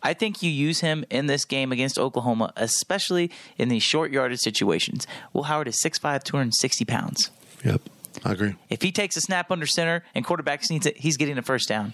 I 0.02 0.14
think 0.14 0.42
you 0.42 0.50
use 0.50 0.80
him 0.80 1.04
in 1.10 1.26
this 1.26 1.44
game 1.44 1.72
against 1.72 1.98
Oklahoma, 1.98 2.52
especially 2.56 3.30
in 3.58 3.68
these 3.68 3.82
short 3.82 4.10
yardage 4.10 4.40
situations. 4.40 5.06
Will 5.32 5.44
Howard 5.44 5.68
is 5.68 5.80
6'5", 5.82 6.22
260 6.22 6.84
pounds. 6.84 7.30
Yep, 7.64 7.82
I 8.24 8.32
agree. 8.32 8.54
If 8.68 8.82
he 8.82 8.92
takes 8.92 9.16
a 9.16 9.20
snap 9.20 9.50
under 9.50 9.66
center 9.66 10.04
and 10.14 10.24
quarterback 10.24 10.62
needs 10.70 10.86
it, 10.86 10.96
he's 10.98 11.16
getting 11.16 11.38
a 11.38 11.42
first 11.42 11.68
down. 11.68 11.92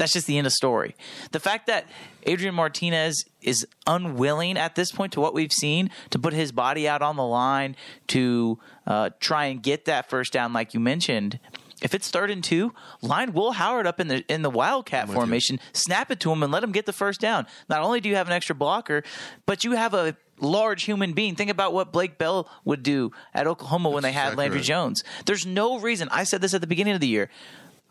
That's 0.00 0.14
just 0.14 0.26
the 0.26 0.38
end 0.38 0.46
of 0.46 0.54
story. 0.54 0.96
The 1.32 1.40
fact 1.40 1.66
that 1.66 1.86
Adrian 2.22 2.54
Martinez 2.54 3.22
is 3.42 3.66
unwilling 3.86 4.56
at 4.56 4.74
this 4.74 4.90
point 4.90 5.12
to 5.12 5.20
what 5.20 5.34
we've 5.34 5.52
seen 5.52 5.90
to 6.08 6.18
put 6.18 6.32
his 6.32 6.52
body 6.52 6.88
out 6.88 7.02
on 7.02 7.16
the 7.16 7.24
line 7.24 7.76
to 8.08 8.58
uh, 8.86 9.10
try 9.20 9.46
and 9.46 9.62
get 9.62 9.84
that 9.84 10.08
first 10.08 10.32
down, 10.32 10.54
like 10.54 10.72
you 10.72 10.80
mentioned. 10.80 11.38
If 11.82 11.94
it's 11.94 12.10
third 12.10 12.30
and 12.30 12.44
two, 12.44 12.74
line 13.00 13.32
Will 13.32 13.52
Howard 13.52 13.86
up 13.86 14.00
in 14.00 14.08
the 14.08 14.24
in 14.32 14.42
the 14.42 14.50
wildcat 14.50 15.08
formation, 15.08 15.58
snap 15.72 16.10
it 16.10 16.20
to 16.20 16.30
him, 16.32 16.42
and 16.42 16.52
let 16.52 16.62
him 16.62 16.72
get 16.72 16.84
the 16.86 16.92
first 16.92 17.20
down. 17.20 17.46
Not 17.68 17.80
only 17.82 18.00
do 18.00 18.08
you 18.08 18.16
have 18.16 18.26
an 18.26 18.32
extra 18.34 18.54
blocker, 18.54 19.02
but 19.46 19.64
you 19.64 19.72
have 19.72 19.94
a 19.94 20.14
large 20.40 20.82
human 20.84 21.12
being. 21.12 21.34
Think 21.36 21.50
about 21.50 21.72
what 21.72 21.92
Blake 21.92 22.18
Bell 22.18 22.48
would 22.64 22.82
do 22.82 23.12
at 23.34 23.46
Oklahoma 23.46 23.90
when 23.90 24.02
they 24.02 24.12
had 24.12 24.36
Landry. 24.36 24.60
Jones. 24.60 25.02
There's 25.26 25.46
no 25.46 25.78
reason. 25.78 26.08
I 26.10 26.24
said 26.24 26.40
this 26.40 26.52
at 26.54 26.60
the 26.60 26.66
beginning 26.66 26.94
of 26.94 27.00
the 27.00 27.08
year. 27.08 27.30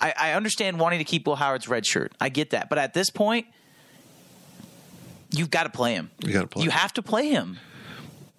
I, 0.01 0.13
I 0.17 0.31
understand 0.33 0.79
wanting 0.79 0.99
to 0.99 1.05
keep 1.05 1.27
Will 1.27 1.35
Howard's 1.35 1.67
red 1.67 1.85
shirt. 1.85 2.13
I 2.21 2.29
get 2.29 2.51
that. 2.51 2.69
But 2.69 2.77
at 2.77 2.93
this 2.93 3.09
point, 3.09 3.47
you've 5.31 5.51
got 5.51 5.63
to 5.63 5.69
play 5.69 5.93
him. 5.93 6.09
You 6.23 6.33
gotta 6.33 6.47
play 6.47 6.63
You 6.63 6.69
him. 6.69 6.77
have 6.77 6.93
to 6.93 7.01
play 7.01 7.29
him. 7.29 7.59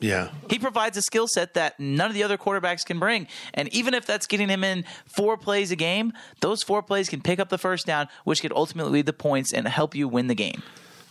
Yeah, 0.01 0.31
He 0.49 0.59
provides 0.59 0.97
a 0.97 1.03
skill 1.03 1.29
set 1.29 1.55
that 1.55 1.79
none 1.79 2.09
of 2.09 2.15
the 2.15 2.23
other 2.23 2.39
quarterbacks 2.39 2.85
can 2.85 2.99
bring. 2.99 3.29
And 3.55 3.69
even 3.69 3.95
if 3.95 4.07
that's 4.07 4.27
getting 4.27 4.49
him 4.49 4.65
in 4.65 4.85
four 5.07 5.37
plays 5.37 5.71
a 5.71 5.77
game, 5.77 6.13
those 6.41 6.63
four 6.63 6.83
plays 6.83 7.09
can 7.09 7.21
pick 7.21 7.39
up 7.39 7.51
the 7.51 7.59
first 7.59 7.87
down, 7.87 8.09
which 8.25 8.41
could 8.41 8.53
ultimately 8.53 8.93
lead 8.93 9.07
the 9.07 9.13
points 9.13 9.53
and 9.53 9.69
help 9.69 9.95
you 9.95 10.09
win 10.09 10.27
the 10.27 10.35
game. 10.35 10.63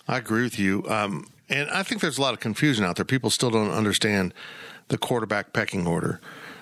I 0.08 0.18
agree 0.18 0.42
with 0.42 0.58
you. 0.58 0.84
Um, 0.90 1.28
and 1.50 1.70
I 1.70 1.84
think 1.84 2.02
there's 2.02 2.18
a 2.18 2.22
lot 2.22 2.34
of 2.34 2.40
confusion 2.40 2.84
out 2.84 2.96
there. 2.96 3.06
People 3.06 3.30
still 3.30 3.52
don't 3.52 3.72
understand 3.72 4.34
the 4.88 4.98
quarterback 4.98 5.54
pecking 5.54 5.86
order. 5.88 6.20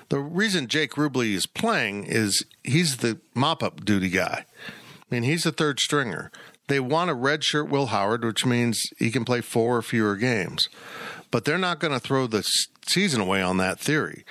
The 0.09 0.19
reason 0.19 0.67
Jake 0.67 0.93
Rubley 0.93 1.33
is 1.33 1.45
playing 1.45 2.05
is 2.05 2.45
he's 2.63 2.97
the 2.97 3.19
mop 3.33 3.61
up 3.61 3.83
duty 3.83 4.09
guy. 4.09 4.45
I 5.09 5.15
mean, 5.15 5.23
he's 5.23 5.45
a 5.45 5.51
third 5.51 5.79
stringer. 5.79 6.31
They 6.67 6.79
want 6.79 7.09
a 7.09 7.15
redshirt 7.15 7.69
Will 7.69 7.87
Howard, 7.87 8.25
which 8.25 8.45
means 8.45 8.81
he 8.97 9.09
can 9.09 9.23
play 9.23 9.41
four 9.41 9.77
or 9.77 9.81
fewer 9.81 10.15
games. 10.17 10.67
But 11.31 11.45
they're 11.45 11.57
not 11.57 11.79
going 11.79 11.93
to 11.93 11.99
throw 11.99 12.27
the 12.27 12.43
season 12.85 13.21
away 13.21 13.41
on 13.41 13.57
that 13.57 13.79
theory. 13.79 14.25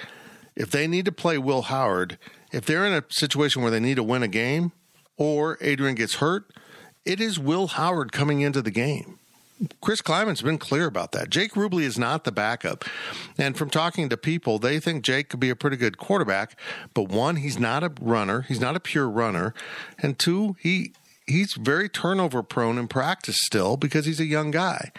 If 0.54 0.71
they 0.71 0.87
need 0.87 1.06
to 1.06 1.12
play 1.12 1.38
Will 1.38 1.62
Howard, 1.62 2.18
if 2.52 2.66
they're 2.66 2.87
in 2.87 2.92
a 2.92 3.04
situation 3.11 3.62
where 3.62 3.71
they 3.71 3.80
need 3.80 3.97
to 3.97 4.02
win 4.02 4.23
a 4.23 4.28
game 4.28 4.73
or 5.16 5.59
Adrian 5.61 5.95
gets 5.95 6.16
hurt, 6.16 6.45
it 7.04 7.21
is 7.21 7.38
Will 7.38 7.68
Howard 7.68 8.12
coming 8.12 8.40
into 8.40 8.61
the 8.61 8.71
game. 8.71 9.18
Chris 9.80 10.02
Klieman's 10.02 10.42
been 10.42 10.58
clear 10.58 10.86
about 10.86 11.12
that. 11.12 11.30
Jake 11.30 11.52
Rubley 11.52 11.82
is 11.82 11.98
not 11.98 12.25
the 12.25 12.32
backup. 12.32 12.84
And 13.38 13.56
from 13.56 13.70
talking 13.70 14.08
to 14.08 14.16
people, 14.16 14.58
they 14.58 14.78
think 14.78 15.02
Jake 15.02 15.28
could 15.30 15.40
be 15.40 15.50
a 15.50 15.56
pretty 15.56 15.76
good 15.76 15.98
quarterback, 15.98 16.58
but 16.94 17.08
one, 17.08 17.36
he's 17.36 17.58
not 17.58 17.82
a 17.82 17.92
runner, 18.00 18.42
he's 18.42 18.60
not 18.60 18.76
a 18.76 18.80
pure 18.80 19.08
runner, 19.08 19.54
and 19.98 20.18
two, 20.18 20.56
he 20.60 20.92
he's 21.26 21.54
very 21.54 21.88
turnover 21.88 22.42
prone 22.42 22.78
in 22.78 22.86
practice 22.86 23.38
still 23.40 23.76
because 23.76 24.06
he's 24.06 24.20
a 24.20 24.26
young 24.26 24.50
guy. 24.50 24.92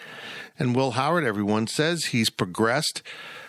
And 0.58 0.74
Will 0.74 0.92
Howard, 0.92 1.24
everyone 1.24 1.66
says 1.66 2.06
he's 2.06 2.30
progressed 2.30 3.02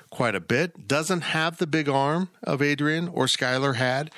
quite 0.09 0.35
a 0.35 0.39
bit. 0.39 0.87
Doesn't 0.87 1.21
have 1.21 1.57
the 1.57 1.67
big 1.67 1.89
arm 1.89 2.29
of 2.43 2.61
Adrian 2.61 3.09
or 3.09 3.25
Skylar 3.25 3.75
had, 3.75 4.11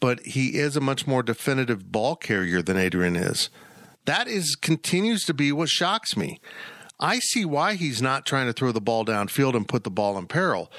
but 0.00 0.20
he 0.20 0.56
is 0.56 0.76
a 0.76 0.80
much 0.80 1.06
more 1.06 1.22
definitive 1.22 1.92
ball 1.92 2.16
carrier 2.16 2.62
than 2.62 2.76
Adrian 2.76 3.16
is. 3.16 3.50
That 4.06 4.28
is 4.28 4.56
continues 4.56 5.24
to 5.24 5.34
be 5.34 5.52
what 5.52 5.68
shocks 5.68 6.16
me. 6.16 6.40
I 6.98 7.18
see 7.18 7.44
why 7.44 7.74
he's 7.74 8.00
not 8.00 8.24
trying 8.24 8.46
to 8.46 8.52
throw 8.52 8.72
the 8.72 8.80
ball 8.80 9.04
downfield 9.04 9.54
and 9.54 9.68
put 9.68 9.84
the 9.84 9.90
ball 9.90 10.16
in 10.16 10.26
peril. 10.26 10.72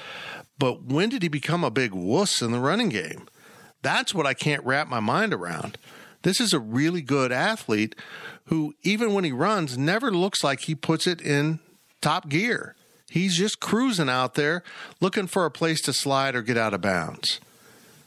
But 0.58 0.84
when 0.84 1.10
did 1.10 1.22
he 1.22 1.28
become 1.28 1.62
a 1.62 1.70
big 1.70 1.92
wuss 1.92 2.42
in 2.42 2.50
the 2.50 2.58
running 2.58 2.88
game? 2.88 3.28
That's 3.82 4.12
what 4.12 4.26
I 4.26 4.34
can't 4.34 4.64
wrap 4.64 4.88
my 4.88 4.98
mind 4.98 5.32
around. 5.32 5.78
This 6.22 6.40
is 6.40 6.52
a 6.52 6.58
really 6.58 7.00
good 7.00 7.30
athlete 7.30 7.94
who, 8.46 8.74
even 8.82 9.14
when 9.14 9.22
he 9.22 9.30
runs, 9.30 9.78
never 9.78 10.10
looks 10.10 10.42
like 10.42 10.60
he 10.60 10.74
puts 10.74 11.06
it 11.06 11.20
in 11.20 11.60
top 12.00 12.28
gear. 12.28 12.74
He's 13.08 13.36
just 13.36 13.60
cruising 13.60 14.08
out 14.08 14.34
there 14.34 14.64
looking 15.00 15.28
for 15.28 15.44
a 15.44 15.50
place 15.50 15.80
to 15.82 15.92
slide 15.92 16.34
or 16.34 16.42
get 16.42 16.56
out 16.56 16.74
of 16.74 16.80
bounds. 16.80 17.40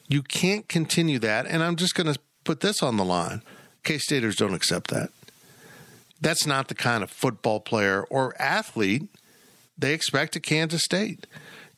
You 0.09 0.21
can't 0.21 0.67
continue 0.67 1.19
that. 1.19 1.45
And 1.45 1.63
I'm 1.63 1.77
just 1.77 1.95
going 1.95 2.13
to 2.13 2.19
put 2.43 2.59
this 2.59 2.83
on 2.83 2.97
the 2.97 3.05
line 3.05 3.43
K 3.83 3.97
Staters 3.97 4.35
don't 4.35 4.53
accept 4.53 4.89
that. 4.89 5.09
That's 6.19 6.45
not 6.45 6.67
the 6.67 6.75
kind 6.75 7.03
of 7.03 7.09
football 7.09 7.59
player 7.59 8.03
or 8.03 8.39
athlete 8.39 9.09
they 9.77 9.93
expect 9.93 10.35
at 10.35 10.43
Kansas 10.43 10.83
State. 10.83 11.25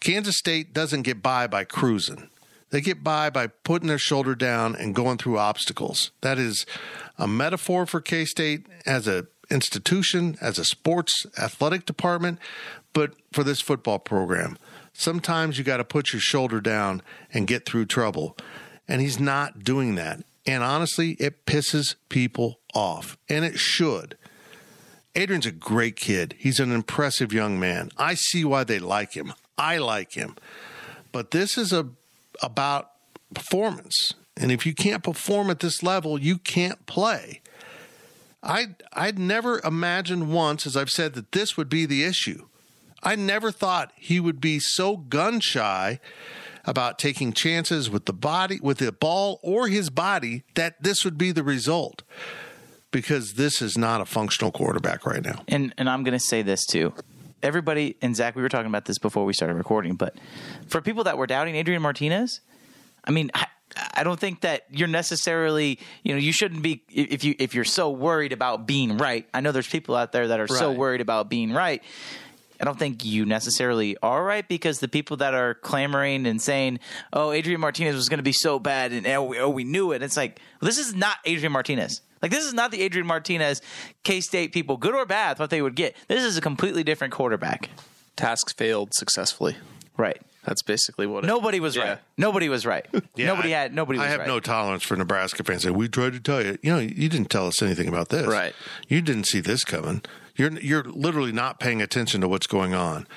Kansas 0.01 0.37
State 0.37 0.73
doesn't 0.73 1.03
get 1.03 1.23
by 1.23 1.47
by 1.47 1.63
cruising. 1.63 2.29
They 2.69 2.81
get 2.81 3.03
by 3.03 3.29
by 3.29 3.47
putting 3.47 3.87
their 3.87 3.99
shoulder 3.99 4.35
down 4.35 4.75
and 4.75 4.95
going 4.95 5.17
through 5.17 5.37
obstacles. 5.37 6.11
That 6.21 6.37
is 6.37 6.65
a 7.17 7.27
metaphor 7.27 7.85
for 7.85 8.01
K 8.01 8.25
State 8.25 8.65
as 8.85 9.07
an 9.07 9.27
institution, 9.49 10.37
as 10.41 10.57
a 10.57 10.65
sports 10.65 11.25
athletic 11.37 11.85
department, 11.85 12.39
but 12.91 13.13
for 13.31 13.43
this 13.43 13.61
football 13.61 13.99
program. 13.99 14.57
Sometimes 14.91 15.57
you 15.57 15.63
got 15.63 15.77
to 15.77 15.83
put 15.83 16.13
your 16.13 16.19
shoulder 16.19 16.59
down 16.59 17.01
and 17.33 17.47
get 17.47 17.65
through 17.65 17.85
trouble. 17.85 18.35
And 18.87 19.01
he's 19.01 19.19
not 19.19 19.63
doing 19.63 19.95
that. 19.95 20.23
And 20.45 20.63
honestly, 20.63 21.11
it 21.13 21.45
pisses 21.45 21.95
people 22.09 22.59
off. 22.73 23.17
And 23.29 23.45
it 23.45 23.57
should. 23.57 24.17
Adrian's 25.15 25.45
a 25.45 25.51
great 25.51 25.95
kid. 25.95 26.35
He's 26.37 26.59
an 26.59 26.71
impressive 26.71 27.31
young 27.31 27.59
man. 27.59 27.91
I 27.97 28.15
see 28.15 28.43
why 28.43 28.63
they 28.63 28.79
like 28.79 29.13
him. 29.13 29.33
I 29.57 29.77
like 29.77 30.13
him. 30.13 30.35
But 31.11 31.31
this 31.31 31.57
is 31.57 31.71
a 31.71 31.89
about 32.41 32.89
performance. 33.33 34.13
And 34.35 34.51
if 34.51 34.65
you 34.65 34.73
can't 34.73 35.03
perform 35.03 35.51
at 35.51 35.59
this 35.59 35.83
level, 35.83 36.19
you 36.19 36.37
can't 36.39 36.85
play. 36.87 37.41
I 38.41 38.75
I'd 38.91 39.19
never 39.19 39.61
imagined 39.63 40.31
once, 40.33 40.65
as 40.65 40.75
I've 40.75 40.89
said, 40.89 41.13
that 41.13 41.31
this 41.31 41.55
would 41.55 41.69
be 41.69 41.85
the 41.85 42.03
issue. 42.03 42.47
I 43.03 43.15
never 43.15 43.51
thought 43.51 43.91
he 43.95 44.19
would 44.19 44.41
be 44.41 44.59
so 44.59 44.97
gun 44.97 45.39
shy 45.39 45.99
about 46.65 46.99
taking 46.99 47.33
chances 47.33 47.89
with 47.89 48.05
the 48.05 48.13
body, 48.13 48.59
with 48.61 48.77
the 48.77 48.91
ball 48.91 49.39
or 49.43 49.67
his 49.67 49.89
body, 49.89 50.43
that 50.55 50.81
this 50.81 51.03
would 51.03 51.17
be 51.17 51.31
the 51.31 51.43
result. 51.43 52.03
Because 52.91 53.33
this 53.33 53.59
is 53.59 53.75
not 53.75 54.01
a 54.01 54.05
functional 54.05 54.51
quarterback 54.51 55.03
right 55.03 55.23
now. 55.23 55.41
And 55.47 55.73
and 55.79 55.89
I'm 55.89 56.03
going 56.03 56.13
to 56.13 56.23
say 56.23 56.43
this 56.43 56.63
too. 56.63 56.93
Everybody 57.41 57.97
and 58.03 58.15
Zach, 58.15 58.35
we 58.35 58.43
were 58.43 58.49
talking 58.49 58.67
about 58.67 58.85
this 58.85 58.99
before 58.99 59.25
we 59.25 59.33
started 59.33 59.55
recording, 59.55 59.95
but 59.95 60.15
for 60.67 60.79
people 60.79 61.03
that 61.05 61.17
were 61.17 61.25
doubting 61.25 61.55
Adrian 61.55 61.81
Martinez, 61.81 62.41
I 63.03 63.09
mean, 63.09 63.31
I, 63.33 63.47
I 63.95 64.03
don't 64.03 64.19
think 64.19 64.41
that 64.41 64.65
you're 64.69 64.87
necessarily, 64.87 65.79
you 66.03 66.13
know, 66.13 66.19
you 66.19 66.31
shouldn't 66.31 66.61
be 66.61 66.83
if 66.87 67.23
you 67.23 67.35
if 67.39 67.55
you're 67.55 67.63
so 67.63 67.89
worried 67.89 68.31
about 68.31 68.67
being 68.67 68.97
right. 68.97 69.27
I 69.33 69.41
know 69.41 69.51
there's 69.51 69.67
people 69.67 69.95
out 69.95 70.11
there 70.11 70.27
that 70.27 70.39
are 70.39 70.47
so 70.47 70.71
worried 70.71 71.01
about 71.01 71.29
being 71.29 71.51
right. 71.51 71.81
I 72.59 72.65
don't 72.65 72.77
think 72.79 73.03
you 73.03 73.25
necessarily 73.25 73.97
are 74.03 74.23
right 74.23 74.47
because 74.47 74.79
the 74.79 74.87
people 74.87 75.17
that 75.17 75.33
are 75.33 75.53
clamoring 75.55 76.25
and 76.25 76.41
saying, 76.41 76.79
"Oh, 77.11 77.31
Adrian 77.31 77.59
Martinez 77.59 77.95
was 77.95 78.09
going 78.09 78.19
to 78.19 78.23
be 78.23 78.33
so 78.33 78.59
bad," 78.59 78.91
and 78.93 79.05
oh 79.07 79.23
we, 79.23 79.39
oh, 79.39 79.49
we 79.49 79.63
knew 79.63 79.91
it. 79.91 80.01
It's 80.01 80.15
like 80.17 80.39
well, 80.61 80.67
this 80.67 80.77
is 80.77 80.93
not 80.95 81.17
Adrian 81.25 81.51
Martinez. 81.51 82.01
Like 82.21 82.31
this 82.31 82.45
is 82.45 82.53
not 82.53 82.71
the 82.71 82.81
Adrian 82.81 83.05
Martinez 83.07 83.61
K 84.03 84.21
State 84.21 84.53
people, 84.53 84.77
good 84.77 84.95
or 84.95 85.05
bad, 85.05 85.37
thought 85.37 85.49
they 85.49 85.61
would 85.61 85.75
get. 85.75 85.95
This 86.07 86.23
is 86.23 86.37
a 86.37 86.41
completely 86.41 86.83
different 86.83 87.13
quarterback. 87.13 87.69
Tasks 88.15 88.53
failed 88.53 88.93
successfully. 88.93 89.57
Right. 89.97 90.21
That's 90.45 90.61
basically 90.61 91.07
what. 91.07 91.23
It, 91.23 91.27
Nobody 91.27 91.59
was 91.59 91.75
Yeah. 91.75 91.83
right. 91.89 91.99
Nobody 92.17 92.49
was 92.49 92.65
right. 92.65 92.85
nobody 93.17 93.55
I- 93.55 93.59
had. 93.61 93.73
Nobody. 93.73 93.97
Was 93.99 94.07
I 94.07 94.11
have 94.11 94.19
right. 94.19 94.27
no 94.27 94.39
tolerance 94.39 94.83
for 94.83 94.95
Nebraska 94.95 95.43
fans. 95.43 95.63
Saying, 95.63 95.75
we 95.75 95.87
tried 95.87 96.13
to 96.13 96.19
tell 96.19 96.43
you. 96.43 96.57
You 96.61 96.73
know, 96.73 96.79
you 96.79 97.09
didn't 97.09 97.29
tell 97.29 97.47
us 97.47 97.61
anything 97.61 97.87
about 97.87 98.09
this. 98.09 98.27
Right. 98.27 98.53
You 98.87 99.01
didn't 99.01 99.25
see 99.25 99.39
this 99.39 99.63
coming. 99.63 100.01
You're 100.35 100.59
you're 100.59 100.83
literally 100.83 101.31
not 101.31 101.59
paying 101.59 101.81
attention 101.81 102.21
to 102.21 102.27
what's 102.27 102.47
going 102.47 102.73
on. 102.73 103.07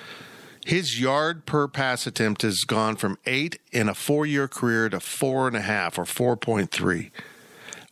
His 0.64 1.00
yard 1.00 1.46
per 1.46 1.68
pass 1.68 2.06
attempt 2.06 2.42
has 2.42 2.64
gone 2.64 2.96
from 2.96 3.18
eight 3.24 3.60
in 3.72 3.88
a 3.88 3.94
four 3.94 4.26
year 4.26 4.48
career 4.48 4.88
to 4.88 5.00
four 5.00 5.46
and 5.46 5.56
a 5.56 5.60
half 5.60 5.98
or 5.98 6.04
four 6.04 6.36
point 6.36 6.70
three. 6.70 7.10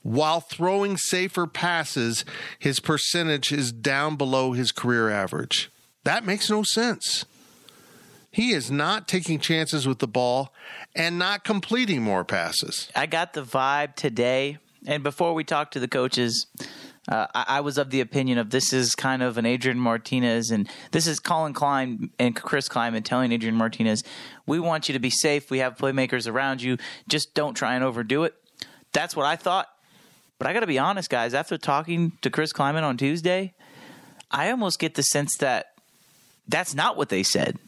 While 0.02 0.40
throwing 0.40 0.98
safer 0.98 1.46
passes, 1.46 2.24
his 2.58 2.80
percentage 2.80 3.52
is 3.52 3.72
down 3.72 4.16
below 4.16 4.52
his 4.52 4.70
career 4.70 5.08
average. 5.08 5.70
That 6.04 6.26
makes 6.26 6.50
no 6.50 6.62
sense. 6.62 7.24
He 8.30 8.50
is 8.50 8.70
not 8.70 9.08
taking 9.08 9.38
chances 9.38 9.86
with 9.86 10.00
the 10.00 10.08
ball 10.08 10.52
and 10.94 11.18
not 11.18 11.44
completing 11.44 12.02
more 12.02 12.24
passes. 12.24 12.90
I 12.94 13.06
got 13.06 13.32
the 13.32 13.42
vibe 13.42 13.94
today, 13.94 14.58
and 14.86 15.02
before 15.02 15.32
we 15.32 15.44
talk 15.44 15.70
to 15.70 15.80
the 15.80 15.88
coaches, 15.88 16.48
uh, 17.08 17.26
I, 17.34 17.44
I 17.48 17.60
was 17.60 17.78
of 17.78 17.90
the 17.90 18.00
opinion 18.00 18.38
of 18.38 18.50
this 18.50 18.72
is 18.72 18.94
kind 18.94 19.22
of 19.22 19.36
an 19.36 19.46
Adrian 19.46 19.78
Martinez, 19.78 20.50
and 20.50 20.68
this 20.92 21.06
is 21.06 21.20
Collin 21.20 21.52
Klein 21.52 22.10
and 22.18 22.34
Chris 22.34 22.68
Klieman 22.68 23.04
telling 23.04 23.32
Adrian 23.32 23.56
Martinez, 23.56 24.02
"We 24.46 24.58
want 24.58 24.88
you 24.88 24.94
to 24.94 24.98
be 24.98 25.10
safe. 25.10 25.50
We 25.50 25.58
have 25.58 25.76
playmakers 25.76 26.30
around 26.30 26.62
you. 26.62 26.78
Just 27.08 27.34
don't 27.34 27.54
try 27.54 27.74
and 27.74 27.84
overdo 27.84 28.24
it." 28.24 28.34
That's 28.92 29.14
what 29.14 29.26
I 29.26 29.36
thought. 29.36 29.68
But 30.38 30.48
I 30.48 30.52
got 30.52 30.60
to 30.60 30.66
be 30.66 30.78
honest, 30.78 31.10
guys. 31.10 31.34
After 31.34 31.58
talking 31.58 32.12
to 32.22 32.30
Chris 32.30 32.52
Klieman 32.52 32.82
on 32.82 32.96
Tuesday, 32.96 33.54
I 34.30 34.50
almost 34.50 34.78
get 34.78 34.94
the 34.94 35.02
sense 35.02 35.36
that 35.38 35.74
that's 36.48 36.74
not 36.74 36.96
what 36.96 37.08
they 37.08 37.22
said. 37.22 37.58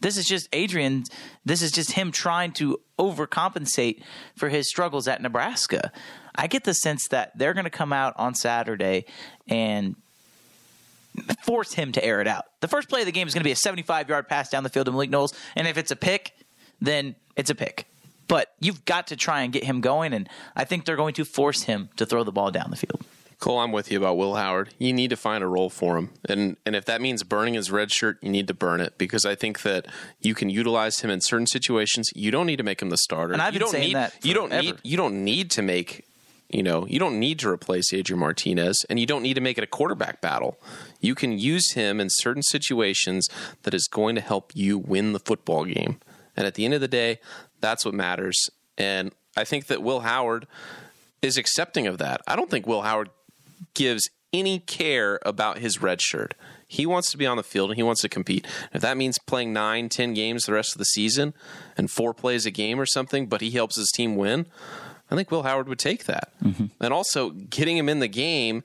This 0.00 0.16
is 0.16 0.26
just 0.26 0.48
Adrian. 0.52 1.04
This 1.44 1.62
is 1.62 1.70
just 1.70 1.92
him 1.92 2.12
trying 2.12 2.52
to 2.52 2.80
overcompensate 2.98 4.02
for 4.36 4.48
his 4.48 4.68
struggles 4.68 5.08
at 5.08 5.22
Nebraska. 5.22 5.92
I 6.36 6.46
get 6.46 6.64
the 6.64 6.74
sense 6.74 7.08
that 7.08 7.36
they're 7.36 7.54
going 7.54 7.64
to 7.64 7.70
come 7.70 7.92
out 7.92 8.14
on 8.16 8.34
Saturday 8.34 9.06
and 9.48 9.96
force 11.44 11.72
him 11.72 11.92
to 11.92 12.04
air 12.04 12.20
it 12.20 12.26
out. 12.26 12.44
The 12.60 12.68
first 12.68 12.88
play 12.88 13.00
of 13.00 13.06
the 13.06 13.12
game 13.12 13.26
is 13.26 13.34
going 13.34 13.40
to 13.40 13.48
be 13.48 13.52
a 13.52 13.56
75 13.56 14.08
yard 14.08 14.28
pass 14.28 14.50
down 14.50 14.62
the 14.62 14.68
field 14.68 14.86
to 14.86 14.92
Malik 14.92 15.10
Knowles. 15.10 15.34
And 15.54 15.66
if 15.66 15.78
it's 15.78 15.90
a 15.90 15.96
pick, 15.96 16.32
then 16.80 17.14
it's 17.36 17.50
a 17.50 17.54
pick. 17.54 17.86
But 18.28 18.52
you've 18.60 18.84
got 18.84 19.06
to 19.08 19.16
try 19.16 19.42
and 19.42 19.52
get 19.52 19.64
him 19.64 19.80
going. 19.80 20.12
And 20.12 20.28
I 20.54 20.64
think 20.64 20.84
they're 20.84 20.96
going 20.96 21.14
to 21.14 21.24
force 21.24 21.62
him 21.62 21.90
to 21.96 22.04
throw 22.04 22.24
the 22.24 22.32
ball 22.32 22.50
down 22.50 22.70
the 22.70 22.76
field. 22.76 23.04
Cole, 23.38 23.58
I'm 23.58 23.70
with 23.70 23.92
you 23.92 23.98
about 23.98 24.16
Will 24.16 24.34
Howard. 24.34 24.70
You 24.78 24.94
need 24.94 25.10
to 25.10 25.16
find 25.16 25.44
a 25.44 25.46
role 25.46 25.68
for 25.68 25.98
him, 25.98 26.10
and 26.26 26.56
and 26.64 26.74
if 26.74 26.86
that 26.86 27.02
means 27.02 27.22
burning 27.22 27.52
his 27.52 27.70
red 27.70 27.92
shirt, 27.92 28.16
you 28.22 28.30
need 28.30 28.48
to 28.48 28.54
burn 28.54 28.80
it 28.80 28.96
because 28.96 29.26
I 29.26 29.34
think 29.34 29.60
that 29.60 29.84
you 30.22 30.34
can 30.34 30.48
utilize 30.48 31.00
him 31.00 31.10
in 31.10 31.20
certain 31.20 31.46
situations. 31.46 32.08
You 32.14 32.30
don't 32.30 32.46
need 32.46 32.56
to 32.56 32.62
make 32.62 32.80
him 32.80 32.88
the 32.88 32.96
starter. 32.96 33.34
And 33.34 33.42
I've 33.42 33.52
you 33.52 33.58
been 33.60 33.66
don't 33.66 33.72
saying 33.72 33.88
need 33.88 33.96
that 33.96 34.24
you 34.24 34.32
don't 34.32 34.48
forever. 34.48 34.62
need 34.64 34.76
you 34.82 34.96
don't 34.96 35.22
need 35.22 35.50
to 35.50 35.60
make 35.60 36.06
you 36.48 36.62
know 36.62 36.86
you 36.86 36.98
don't 36.98 37.18
need 37.18 37.38
to 37.40 37.48
replace 37.48 37.92
Adrian 37.92 38.20
Martinez, 38.20 38.84
and 38.88 38.98
you 38.98 39.06
don't 39.06 39.22
need 39.22 39.34
to 39.34 39.40
make 39.40 39.58
it 39.58 39.64
a 39.64 39.68
quarterback 39.68 40.20
battle. 40.20 40.58
You 41.00 41.14
can 41.14 41.38
use 41.38 41.72
him 41.72 42.00
in 42.00 42.08
certain 42.10 42.42
situations 42.42 43.28
that 43.62 43.74
is 43.74 43.88
going 43.88 44.14
to 44.14 44.20
help 44.20 44.52
you 44.54 44.78
win 44.78 45.12
the 45.12 45.18
football 45.18 45.64
game. 45.64 46.00
And 46.36 46.46
at 46.46 46.54
the 46.54 46.64
end 46.64 46.74
of 46.74 46.80
the 46.80 46.88
day, 46.88 47.18
that's 47.60 47.84
what 47.84 47.94
matters. 47.94 48.50
And 48.76 49.12
I 49.36 49.44
think 49.44 49.66
that 49.66 49.82
Will 49.82 50.00
Howard 50.00 50.46
is 51.22 51.38
accepting 51.38 51.86
of 51.86 51.98
that. 51.98 52.20
I 52.26 52.36
don't 52.36 52.50
think 52.50 52.66
Will 52.66 52.82
Howard 52.82 53.10
gives 53.74 54.08
any 54.32 54.58
care 54.58 55.18
about 55.22 55.58
his 55.58 55.80
red 55.80 56.00
shirt. 56.00 56.34
He 56.68 56.84
wants 56.84 57.10
to 57.12 57.16
be 57.16 57.26
on 57.26 57.36
the 57.36 57.42
field 57.42 57.70
and 57.70 57.76
he 57.76 57.82
wants 57.82 58.02
to 58.02 58.08
compete. 58.08 58.46
If 58.72 58.82
that 58.82 58.96
means 58.96 59.18
playing 59.26 59.52
nine, 59.52 59.88
ten 59.88 60.14
games 60.14 60.44
the 60.44 60.52
rest 60.52 60.72
of 60.72 60.78
the 60.78 60.84
season 60.84 61.32
and 61.76 61.90
four 61.90 62.12
plays 62.12 62.44
a 62.44 62.50
game 62.50 62.80
or 62.80 62.86
something, 62.86 63.26
but 63.26 63.40
he 63.40 63.50
helps 63.50 63.76
his 63.76 63.90
team 63.94 64.16
win, 64.16 64.46
I 65.10 65.16
think 65.16 65.30
Will 65.30 65.42
Howard 65.42 65.68
would 65.68 65.78
take 65.78 66.04
that. 66.04 66.32
Mm-hmm. 66.42 66.66
And 66.80 66.92
also 66.92 67.30
getting 67.30 67.76
him 67.76 67.88
in 67.88 68.00
the 68.00 68.08
game, 68.08 68.64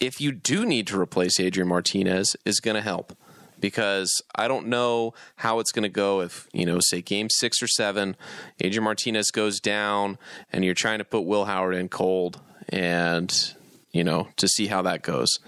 if 0.00 0.20
you 0.20 0.32
do 0.32 0.64
need 0.64 0.86
to 0.88 1.00
replace 1.00 1.40
Adrian 1.40 1.68
Martinez, 1.68 2.36
is 2.44 2.60
going 2.60 2.76
to 2.76 2.82
help. 2.82 3.16
Because 3.60 4.20
I 4.34 4.46
don't 4.46 4.66
know 4.66 5.14
how 5.36 5.58
it's 5.58 5.72
going 5.72 5.84
to 5.84 5.88
go 5.88 6.20
if, 6.20 6.48
you 6.52 6.66
know, 6.66 6.80
say 6.80 7.00
game 7.00 7.28
six 7.30 7.62
or 7.62 7.66
seven, 7.66 8.14
Adrian 8.60 8.84
Martinez 8.84 9.30
goes 9.30 9.58
down 9.58 10.18
and 10.52 10.64
you're 10.64 10.74
trying 10.74 10.98
to 10.98 11.04
put 11.04 11.20
Will 11.20 11.46
Howard 11.46 11.74
in 11.74 11.88
cold 11.88 12.40
and 12.68 13.54
you 13.94 14.04
know, 14.04 14.28
to 14.36 14.48
see 14.48 14.66
how 14.66 14.82
that 14.82 15.02
goes. 15.02 15.38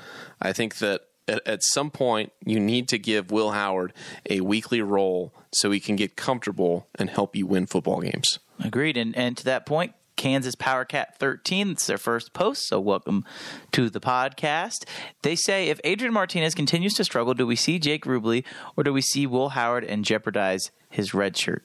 I 0.41 0.53
think 0.55 0.79
that 0.79 1.03
at, 1.29 1.47
at 1.47 1.63
some 1.65 1.91
point 1.91 2.33
you 2.47 2.61
need 2.61 2.89
to 2.89 2.99
give 2.99 3.31
Will 3.31 3.51
Howard 3.51 3.93
a 4.31 4.41
weekly 4.41 4.81
role 4.81 5.35
so 5.53 5.71
he 5.71 5.81
can 5.81 5.97
get 5.97 6.17
comfortable 6.17 6.87
and 6.95 7.11
help 7.11 7.35
you 7.35 7.47
win 7.47 7.67
football 7.67 8.01
games. 8.01 8.39
Agreed. 8.61 8.97
And 8.97 9.15
and 9.17 9.37
to 9.37 9.45
that 9.45 9.67
point, 9.67 9.93
Kansas 10.17 10.55
Power 10.55 10.85
Cat 10.85 11.19
13, 11.19 11.71
it's 11.71 11.87
their 11.87 11.99
first 11.99 12.33
post, 12.33 12.67
so 12.67 12.81
welcome 12.81 13.25
to 13.73 13.91
the 13.91 14.01
podcast. 14.01 14.85
They 15.23 15.37
say 15.37 15.69
if 15.69 15.81
Adrian 15.85 16.13
Martinez 16.13 16.55
continues 16.55 16.95
to 16.95 17.05
struggle, 17.05 17.35
do 17.35 17.47
we 17.47 17.57
see 17.57 17.79
Jake 17.79 18.05
Rubley 18.05 18.45
or 18.77 18.83
do 18.83 18.93
we 18.93 19.03
see 19.03 19.27
Will 19.27 19.51
Howard 19.51 19.85
and 19.85 20.05
jeopardize 20.05 20.71
his 20.89 21.13
red 21.15 21.37
shirt? 21.37 21.65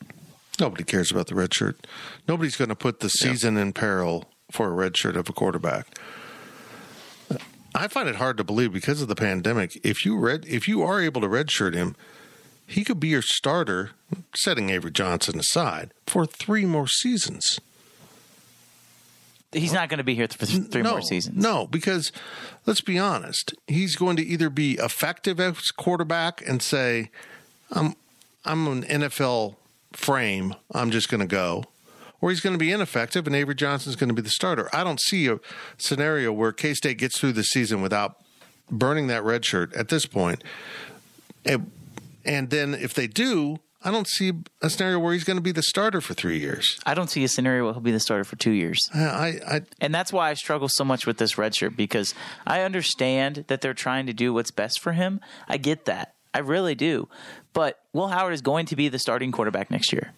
Nobody 0.59 0.83
cares 0.83 1.11
about 1.11 1.27
the 1.27 1.35
red 1.35 1.53
shirt. 1.53 1.87
Nobody's 2.27 2.57
going 2.57 2.69
to 2.69 2.75
put 2.75 2.99
the 2.99 3.09
season 3.09 3.57
in 3.57 3.73
peril 3.73 4.25
for 4.51 4.67
a 4.67 4.71
red 4.71 4.97
shirt 4.97 5.15
of 5.15 5.29
a 5.29 5.33
quarterback. 5.33 5.97
I 7.73 7.87
find 7.87 8.09
it 8.09 8.15
hard 8.15 8.37
to 8.37 8.43
believe 8.43 8.73
because 8.73 9.01
of 9.01 9.07
the 9.07 9.15
pandemic. 9.15 9.79
If 9.83 10.05
you 10.05 10.17
red, 10.17 10.45
if 10.45 10.67
you 10.67 10.83
are 10.83 11.01
able 11.01 11.21
to 11.21 11.27
redshirt 11.27 11.73
him, 11.73 11.95
he 12.67 12.83
could 12.83 12.99
be 12.99 13.07
your 13.07 13.21
starter, 13.21 13.91
setting 14.35 14.69
Avery 14.69 14.91
Johnson 14.91 15.39
aside, 15.39 15.93
for 16.05 16.25
three 16.25 16.65
more 16.65 16.87
seasons. 16.87 17.59
He's 19.51 19.73
not 19.73 19.89
going 19.89 19.97
to 19.97 20.03
be 20.03 20.15
here 20.15 20.27
for 20.27 20.45
th- 20.45 20.69
three 20.71 20.81
no, 20.81 20.91
more 20.91 21.01
seasons. 21.01 21.35
No, 21.35 21.67
because 21.67 22.11
let's 22.65 22.81
be 22.81 22.97
honest, 22.97 23.53
he's 23.67 23.95
going 23.95 24.15
to 24.15 24.23
either 24.23 24.49
be 24.49 24.73
effective 24.73 25.39
as 25.39 25.71
quarterback 25.71 26.41
and 26.47 26.61
say, 26.61 27.11
"I'm 27.71 27.95
I'm 28.45 28.67
an 28.67 28.83
NFL 28.83 29.55
frame. 29.91 30.55
I'm 30.71 30.89
just 30.89 31.09
going 31.09 31.19
to 31.19 31.27
go," 31.27 31.65
or 32.21 32.29
he's 32.29 32.39
going 32.39 32.53
to 32.53 32.59
be 32.59 32.71
ineffective 32.71 33.27
and 33.27 33.35
Avery 33.35 33.55
Johnson's 33.55 33.97
going 33.97 34.07
to 34.07 34.13
be 34.13 34.21
the 34.21 34.29
starter. 34.29 34.69
I 34.71 34.83
don't 34.85 35.01
see 35.01 35.27
a 35.27 35.39
scenario 35.77 36.31
where 36.31 36.53
K 36.53 36.73
State 36.73 36.97
gets 36.97 37.19
through 37.19 37.33
the 37.33 37.43
season 37.43 37.81
without 37.81 38.15
burning 38.69 39.07
that 39.07 39.23
red 39.23 39.43
shirt 39.43 39.73
at 39.73 39.89
this 39.89 40.05
point. 40.05 40.43
And, 41.45 41.71
and 42.23 42.49
then 42.49 42.73
if 42.73 42.93
they 42.93 43.07
do, 43.07 43.59
I 43.83 43.91
don't 43.91 44.07
see 44.07 44.31
a 44.61 44.69
scenario 44.69 44.99
where 44.99 45.13
he's 45.13 45.23
going 45.23 45.37
to 45.37 45.41
be 45.41 45.51
the 45.51 45.63
starter 45.63 46.01
for 46.01 46.13
three 46.13 46.39
years. 46.39 46.79
I 46.85 46.93
don't 46.93 47.09
see 47.09 47.23
a 47.23 47.27
scenario 47.27 47.65
where 47.65 47.73
he'll 47.73 47.81
be 47.81 47.91
the 47.91 47.99
starter 47.99 48.23
for 48.23 48.35
two 48.35 48.51
years. 48.51 48.77
Uh, 48.95 48.99
I, 48.99 49.39
I, 49.47 49.61
And 49.79 49.93
that's 49.93 50.13
why 50.13 50.29
I 50.29 50.35
struggle 50.35 50.69
so 50.69 50.83
much 50.83 51.07
with 51.07 51.17
this 51.17 51.37
red 51.37 51.55
shirt 51.55 51.75
because 51.75 52.13
I 52.45 52.61
understand 52.61 53.45
that 53.47 53.61
they're 53.61 53.73
trying 53.73 54.05
to 54.05 54.13
do 54.13 54.33
what's 54.33 54.51
best 54.51 54.79
for 54.79 54.91
him. 54.93 55.19
I 55.47 55.57
get 55.57 55.85
that. 55.85 56.13
I 56.33 56.39
really 56.39 56.75
do. 56.75 57.09
But 57.53 57.79
Will 57.91 58.07
Howard 58.07 58.33
is 58.33 58.41
going 58.41 58.65
to 58.67 58.75
be 58.75 58.87
the 58.87 58.99
starting 58.99 59.31
quarterback 59.31 59.71
next 59.71 59.91
year. 59.91 60.13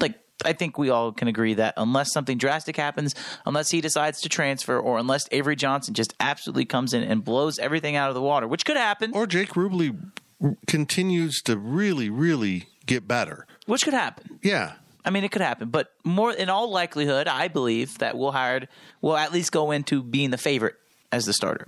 Like 0.00 0.18
I 0.44 0.54
think 0.54 0.78
we 0.78 0.90
all 0.90 1.12
can 1.12 1.28
agree 1.28 1.54
that 1.54 1.74
unless 1.76 2.12
something 2.12 2.38
drastic 2.38 2.76
happens, 2.76 3.14
unless 3.46 3.70
he 3.70 3.80
decides 3.80 4.20
to 4.22 4.28
transfer, 4.28 4.78
or 4.78 4.98
unless 4.98 5.28
Avery 5.30 5.54
Johnson 5.54 5.94
just 5.94 6.14
absolutely 6.18 6.64
comes 6.64 6.94
in 6.94 7.02
and 7.04 7.24
blows 7.24 7.58
everything 7.58 7.94
out 7.94 8.08
of 8.08 8.14
the 8.14 8.22
water, 8.22 8.48
which 8.48 8.64
could 8.64 8.76
happen, 8.76 9.12
Or 9.14 9.26
Jake 9.26 9.50
Rubley 9.50 9.96
continues 10.66 11.42
to 11.42 11.56
really, 11.56 12.10
really 12.10 12.66
get 12.86 13.06
better. 13.06 13.46
which 13.66 13.84
could 13.84 13.94
happen. 13.94 14.38
Yeah. 14.42 14.72
I 15.04 15.10
mean, 15.10 15.24
it 15.24 15.32
could 15.32 15.42
happen, 15.42 15.68
but 15.70 15.92
more 16.04 16.32
in 16.32 16.48
all 16.48 16.70
likelihood, 16.70 17.26
I 17.26 17.48
believe 17.48 17.98
that 17.98 18.16
Will 18.16 18.30
Howard 18.30 18.68
will 19.00 19.16
at 19.16 19.32
least 19.32 19.50
go 19.50 19.72
into 19.72 20.00
being 20.02 20.30
the 20.30 20.38
favorite 20.38 20.76
as 21.10 21.26
the 21.26 21.32
starter. 21.32 21.66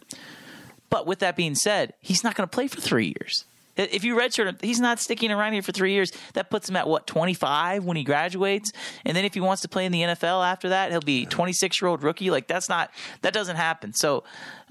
But 0.88 1.06
with 1.08 1.18
that 1.18 1.34
being 1.34 1.56
said, 1.56 1.94
he's 2.00 2.22
not 2.22 2.36
going 2.36 2.48
to 2.48 2.54
play 2.54 2.68
for 2.68 2.80
three 2.80 3.06
years. 3.06 3.44
If 3.76 4.04
you 4.04 4.14
redshirt 4.14 4.46
him, 4.46 4.56
he's 4.60 4.78
not 4.78 5.00
sticking 5.00 5.32
around 5.32 5.54
here 5.54 5.62
for 5.62 5.72
three 5.72 5.94
years. 5.94 6.12
That 6.34 6.48
puts 6.48 6.68
him 6.68 6.76
at 6.76 6.86
what 6.86 7.08
twenty 7.08 7.34
five 7.34 7.84
when 7.84 7.96
he 7.96 8.04
graduates, 8.04 8.70
and 9.04 9.16
then 9.16 9.24
if 9.24 9.34
he 9.34 9.40
wants 9.40 9.62
to 9.62 9.68
play 9.68 9.84
in 9.84 9.90
the 9.90 10.02
NFL 10.02 10.46
after 10.46 10.68
that, 10.68 10.92
he'll 10.92 11.00
be 11.00 11.26
twenty 11.26 11.52
six 11.52 11.82
year 11.82 11.88
old 11.88 12.04
rookie. 12.04 12.30
Like 12.30 12.46
that's 12.46 12.68
not 12.68 12.92
that 13.22 13.32
doesn't 13.32 13.56
happen. 13.56 13.92
So, 13.92 14.22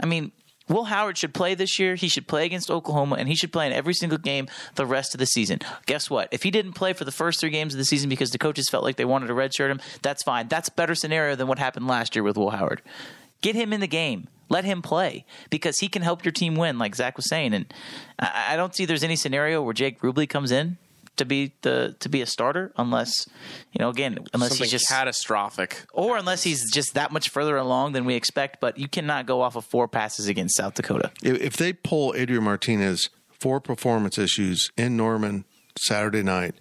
I 0.01 0.05
mean, 0.05 0.31
Will 0.69 0.85
Howard 0.85 1.17
should 1.17 1.33
play 1.33 1.55
this 1.55 1.77
year. 1.77 1.95
He 1.95 2.07
should 2.07 2.27
play 2.27 2.45
against 2.45 2.71
Oklahoma, 2.71 3.15
and 3.15 3.27
he 3.27 3.35
should 3.35 3.51
play 3.51 3.67
in 3.67 3.73
every 3.73 3.93
single 3.93 4.17
game 4.17 4.47
the 4.75 4.85
rest 4.85 5.13
of 5.13 5.19
the 5.19 5.25
season. 5.25 5.59
Guess 5.85 6.09
what? 6.09 6.29
If 6.31 6.43
he 6.43 6.51
didn't 6.51 6.73
play 6.73 6.93
for 6.93 7.03
the 7.03 7.11
first 7.11 7.39
three 7.39 7.49
games 7.49 7.73
of 7.73 7.77
the 7.77 7.85
season 7.85 8.09
because 8.09 8.31
the 8.31 8.37
coaches 8.37 8.69
felt 8.69 8.83
like 8.83 8.95
they 8.95 9.05
wanted 9.05 9.27
to 9.27 9.33
redshirt 9.33 9.69
him, 9.69 9.81
that's 10.01 10.23
fine. 10.23 10.47
That's 10.47 10.69
better 10.69 10.95
scenario 10.95 11.35
than 11.35 11.47
what 11.47 11.59
happened 11.59 11.87
last 11.87 12.15
year 12.15 12.23
with 12.23 12.37
Will 12.37 12.51
Howard. 12.51 12.81
Get 13.41 13.55
him 13.55 13.73
in 13.73 13.81
the 13.81 13.87
game. 13.87 14.29
Let 14.49 14.65
him 14.65 14.81
play 14.81 15.25
because 15.49 15.79
he 15.79 15.87
can 15.87 16.01
help 16.01 16.23
your 16.23 16.31
team 16.31 16.55
win, 16.55 16.77
like 16.77 16.95
Zach 16.95 17.17
was 17.17 17.27
saying. 17.27 17.53
And 17.53 17.73
I, 18.19 18.53
I 18.53 18.55
don't 18.55 18.75
see 18.75 18.85
there's 18.85 19.03
any 19.03 19.15
scenario 19.15 19.61
where 19.61 19.73
Jake 19.73 20.01
Rubley 20.01 20.29
comes 20.29 20.51
in 20.51 20.77
to 21.17 21.25
be 21.25 21.53
the 21.61 21.95
to 21.99 22.09
be 22.09 22.21
a 22.21 22.25
starter 22.25 22.71
unless 22.77 23.27
you 23.71 23.79
know 23.79 23.89
again 23.89 24.19
unless 24.33 24.51
Something 24.51 24.65
he's 24.65 24.71
just 24.71 24.89
catastrophic. 24.89 25.85
or 25.93 26.17
unless 26.17 26.43
he's 26.43 26.71
just 26.71 26.93
that 26.95 27.11
much 27.11 27.29
further 27.29 27.57
along 27.57 27.93
than 27.93 28.05
we 28.05 28.15
expect. 28.15 28.59
But 28.59 28.77
you 28.77 28.87
cannot 28.87 29.25
go 29.25 29.41
off 29.41 29.55
of 29.55 29.65
four 29.65 29.87
passes 29.87 30.27
against 30.27 30.55
South 30.55 30.73
Dakota. 30.73 31.11
If, 31.21 31.39
if 31.41 31.57
they 31.57 31.73
pull 31.73 32.13
Adrian 32.15 32.43
Martinez 32.43 33.09
for 33.29 33.59
performance 33.59 34.17
issues 34.17 34.71
in 34.77 34.97
Norman 34.97 35.45
Saturday 35.77 36.23
night, 36.23 36.55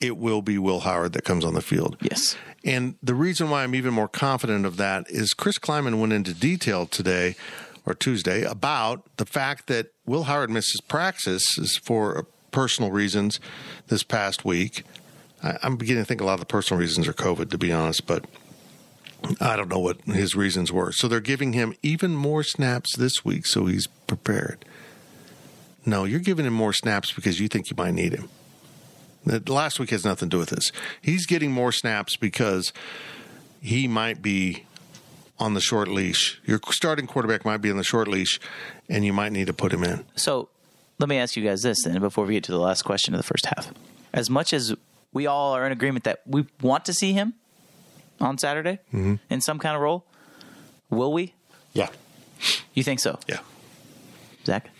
it 0.00 0.16
will 0.16 0.42
be 0.42 0.58
Will 0.58 0.80
Howard 0.80 1.12
that 1.14 1.24
comes 1.24 1.44
on 1.44 1.54
the 1.54 1.62
field. 1.62 1.96
Yes. 2.00 2.36
And 2.64 2.96
the 3.02 3.14
reason 3.14 3.48
why 3.48 3.64
I'm 3.64 3.74
even 3.74 3.94
more 3.94 4.08
confident 4.08 4.66
of 4.66 4.76
that 4.76 5.06
is 5.08 5.32
Chris 5.32 5.58
Klieman 5.58 5.98
went 5.98 6.12
into 6.12 6.34
detail 6.34 6.86
today 6.86 7.36
or 7.86 7.94
Tuesday 7.94 8.42
about 8.42 9.16
the 9.16 9.24
fact 9.24 9.66
that 9.68 9.92
Will 10.04 10.24
Howard 10.24 10.50
misses 10.50 10.80
practices 10.82 11.78
for 11.82 12.26
personal 12.50 12.90
reasons 12.90 13.40
this 13.88 14.02
past 14.02 14.44
week. 14.44 14.84
I, 15.42 15.58
I'm 15.62 15.76
beginning 15.76 16.02
to 16.02 16.06
think 16.06 16.20
a 16.20 16.24
lot 16.24 16.34
of 16.34 16.40
the 16.40 16.46
personal 16.46 16.80
reasons 16.80 17.08
are 17.08 17.12
COVID, 17.12 17.50
to 17.50 17.58
be 17.58 17.72
honest, 17.72 18.06
but 18.06 18.24
I 19.40 19.56
don't 19.56 19.68
know 19.68 19.78
what 19.78 20.00
his 20.02 20.34
reasons 20.34 20.72
were. 20.72 20.92
So 20.92 21.08
they're 21.08 21.20
giving 21.20 21.52
him 21.52 21.74
even 21.82 22.14
more 22.14 22.42
snaps 22.42 22.96
this 22.96 23.24
week 23.24 23.46
so 23.46 23.66
he's 23.66 23.86
prepared. 23.86 24.64
No, 25.84 26.04
you're 26.04 26.20
giving 26.20 26.46
him 26.46 26.52
more 26.52 26.72
snaps 26.72 27.12
because 27.12 27.40
you 27.40 27.48
think 27.48 27.70
you 27.70 27.76
might 27.76 27.94
need 27.94 28.12
him. 28.12 28.28
The 29.24 29.52
last 29.52 29.78
week 29.78 29.90
has 29.90 30.04
nothing 30.04 30.30
to 30.30 30.36
do 30.36 30.38
with 30.38 30.50
this. 30.50 30.72
He's 31.00 31.26
getting 31.26 31.52
more 31.52 31.72
snaps 31.72 32.16
because 32.16 32.72
he 33.60 33.86
might 33.86 34.22
be 34.22 34.64
on 35.38 35.54
the 35.54 35.60
short 35.60 35.88
leash. 35.88 36.40
Your 36.44 36.60
starting 36.70 37.06
quarterback 37.06 37.44
might 37.44 37.58
be 37.58 37.70
on 37.70 37.76
the 37.76 37.84
short 37.84 38.08
leash, 38.08 38.40
and 38.88 39.04
you 39.04 39.12
might 39.12 39.32
need 39.32 39.46
to 39.46 39.52
put 39.52 39.72
him 39.72 39.84
in. 39.84 40.04
So 40.16 40.48
let 41.00 41.08
me 41.08 41.16
ask 41.16 41.34
you 41.36 41.42
guys 41.44 41.62
this 41.62 41.82
then 41.84 41.98
before 42.00 42.24
we 42.26 42.34
get 42.34 42.44
to 42.44 42.52
the 42.52 42.58
last 42.60 42.82
question 42.82 43.14
of 43.14 43.18
the 43.18 43.24
first 43.24 43.46
half. 43.46 43.72
As 44.12 44.28
much 44.30 44.52
as 44.52 44.74
we 45.12 45.26
all 45.26 45.52
are 45.54 45.66
in 45.66 45.72
agreement 45.72 46.04
that 46.04 46.20
we 46.26 46.46
want 46.60 46.84
to 46.84 46.92
see 46.92 47.12
him 47.14 47.34
on 48.20 48.38
Saturday 48.38 48.78
in 48.92 49.40
some 49.40 49.58
kind 49.58 49.74
of 49.74 49.82
role, 49.82 50.04
will 50.90 51.12
we? 51.12 51.34
Yeah. 51.72 51.88
You 52.74 52.82
think 52.82 53.00
so, 53.00 53.18
Yeah. 53.26 53.40
Zach? 54.44 54.70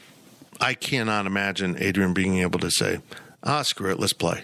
I 0.60 0.74
cannot 0.74 1.26
imagine 1.26 1.76
Adrian 1.78 2.12
being 2.12 2.38
able 2.38 2.58
to 2.60 2.70
say, 2.70 2.98
ah, 3.42 3.62
screw 3.62 3.90
it, 3.90 3.98
let's 3.98 4.12
play. 4.12 4.42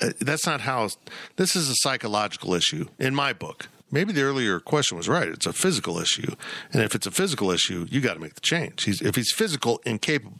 Uh, 0.00 0.10
That's 0.20 0.46
not 0.46 0.62
how. 0.62 0.88
This 1.36 1.54
is 1.54 1.68
a 1.68 1.74
psychological 1.76 2.54
issue 2.54 2.86
in 2.98 3.14
my 3.14 3.32
book. 3.32 3.68
Maybe 3.90 4.12
the 4.12 4.22
earlier 4.22 4.58
question 4.58 4.96
was 4.96 5.08
right. 5.08 5.28
It's 5.28 5.46
a 5.46 5.52
physical 5.52 5.98
issue, 5.98 6.34
and 6.72 6.82
if 6.82 6.94
it's 6.94 7.06
a 7.06 7.10
physical 7.10 7.50
issue, 7.50 7.86
you 7.90 8.00
got 8.00 8.14
to 8.14 8.20
make 8.20 8.34
the 8.34 8.40
change. 8.40 8.84
He's, 8.84 9.00
if 9.02 9.14
he's 9.16 9.30
physical 9.32 9.80
incapable, 9.84 10.32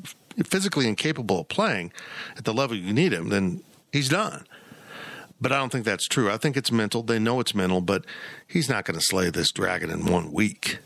physically 0.44 0.88
incapable 0.88 1.40
of 1.40 1.48
playing 1.48 1.92
at 2.36 2.44
the 2.44 2.54
level 2.54 2.76
you 2.76 2.92
need 2.92 3.12
him, 3.12 3.28
then 3.28 3.62
he's 3.92 4.08
done. 4.08 4.44
But 5.40 5.50
I 5.50 5.58
don't 5.58 5.70
think 5.70 5.84
that's 5.84 6.06
true. 6.06 6.30
I 6.30 6.36
think 6.36 6.56
it's 6.56 6.70
mental. 6.70 7.02
They 7.02 7.18
know 7.18 7.40
it's 7.40 7.54
mental, 7.54 7.80
but 7.80 8.04
he's 8.46 8.68
not 8.68 8.84
going 8.84 8.98
to 8.98 9.04
slay 9.04 9.28
this 9.28 9.50
dragon 9.50 9.90
in 9.90 10.06
one 10.06 10.32
week. 10.32 10.78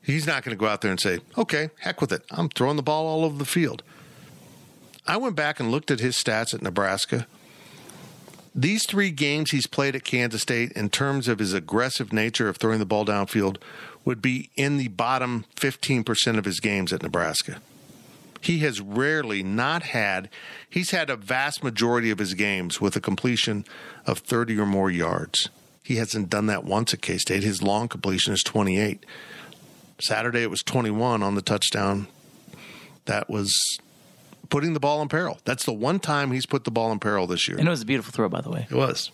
He's 0.00 0.26
not 0.26 0.44
going 0.44 0.56
to 0.56 0.60
go 0.60 0.68
out 0.68 0.80
there 0.80 0.92
and 0.92 1.00
say, 1.00 1.18
okay, 1.36 1.70
heck 1.80 2.00
with 2.00 2.12
it. 2.12 2.22
I'm 2.30 2.48
throwing 2.48 2.76
the 2.76 2.82
ball 2.82 3.06
all 3.06 3.24
over 3.24 3.36
the 3.36 3.44
field. 3.44 3.82
I 5.06 5.16
went 5.16 5.34
back 5.34 5.58
and 5.58 5.70
looked 5.70 5.90
at 5.90 6.00
his 6.00 6.16
stats 6.16 6.54
at 6.54 6.62
Nebraska. 6.62 7.26
These 8.54 8.86
three 8.86 9.10
games 9.10 9.50
he's 9.50 9.66
played 9.66 9.96
at 9.96 10.04
Kansas 10.04 10.42
State, 10.42 10.72
in 10.72 10.88
terms 10.88 11.28
of 11.28 11.38
his 11.38 11.52
aggressive 11.52 12.12
nature 12.12 12.48
of 12.48 12.56
throwing 12.56 12.78
the 12.78 12.86
ball 12.86 13.04
downfield, 13.04 13.56
would 14.04 14.22
be 14.22 14.50
in 14.56 14.78
the 14.78 14.88
bottom 14.88 15.44
15% 15.56 16.38
of 16.38 16.44
his 16.44 16.60
games 16.60 16.92
at 16.92 17.02
Nebraska. 17.02 17.60
He 18.40 18.58
has 18.60 18.80
rarely 18.80 19.42
not 19.42 19.82
had, 19.82 20.28
he's 20.68 20.90
had 20.90 21.10
a 21.10 21.16
vast 21.16 21.62
majority 21.64 22.10
of 22.10 22.18
his 22.18 22.34
games 22.34 22.80
with 22.80 22.94
a 22.96 23.00
completion 23.00 23.64
of 24.06 24.18
30 24.20 24.58
or 24.58 24.66
more 24.66 24.90
yards. 24.90 25.48
He 25.82 25.96
hasn't 25.96 26.30
done 26.30 26.46
that 26.46 26.64
once 26.64 26.92
at 26.94 27.00
K 27.02 27.18
State. 27.18 27.42
His 27.42 27.62
long 27.62 27.88
completion 27.88 28.32
is 28.34 28.42
28. 28.42 29.04
Saturday 30.00 30.42
it 30.42 30.50
was 30.50 30.62
21 30.62 31.22
on 31.22 31.34
the 31.34 31.42
touchdown. 31.42 32.06
That 33.06 33.28
was 33.30 33.78
putting 34.50 34.74
the 34.74 34.80
ball 34.80 35.00
in 35.02 35.08
peril. 35.08 35.38
That's 35.44 35.64
the 35.64 35.72
one 35.72 35.98
time 35.98 36.30
he's 36.30 36.46
put 36.46 36.64
the 36.64 36.70
ball 36.70 36.92
in 36.92 36.98
peril 36.98 37.26
this 37.26 37.48
year. 37.48 37.56
And 37.58 37.66
it 37.66 37.70
was 37.70 37.82
a 37.82 37.86
beautiful 37.86 38.12
throw, 38.12 38.28
by 38.28 38.40
the 38.42 38.50
way. 38.50 38.66
It 38.70 38.74
was. 38.76 39.10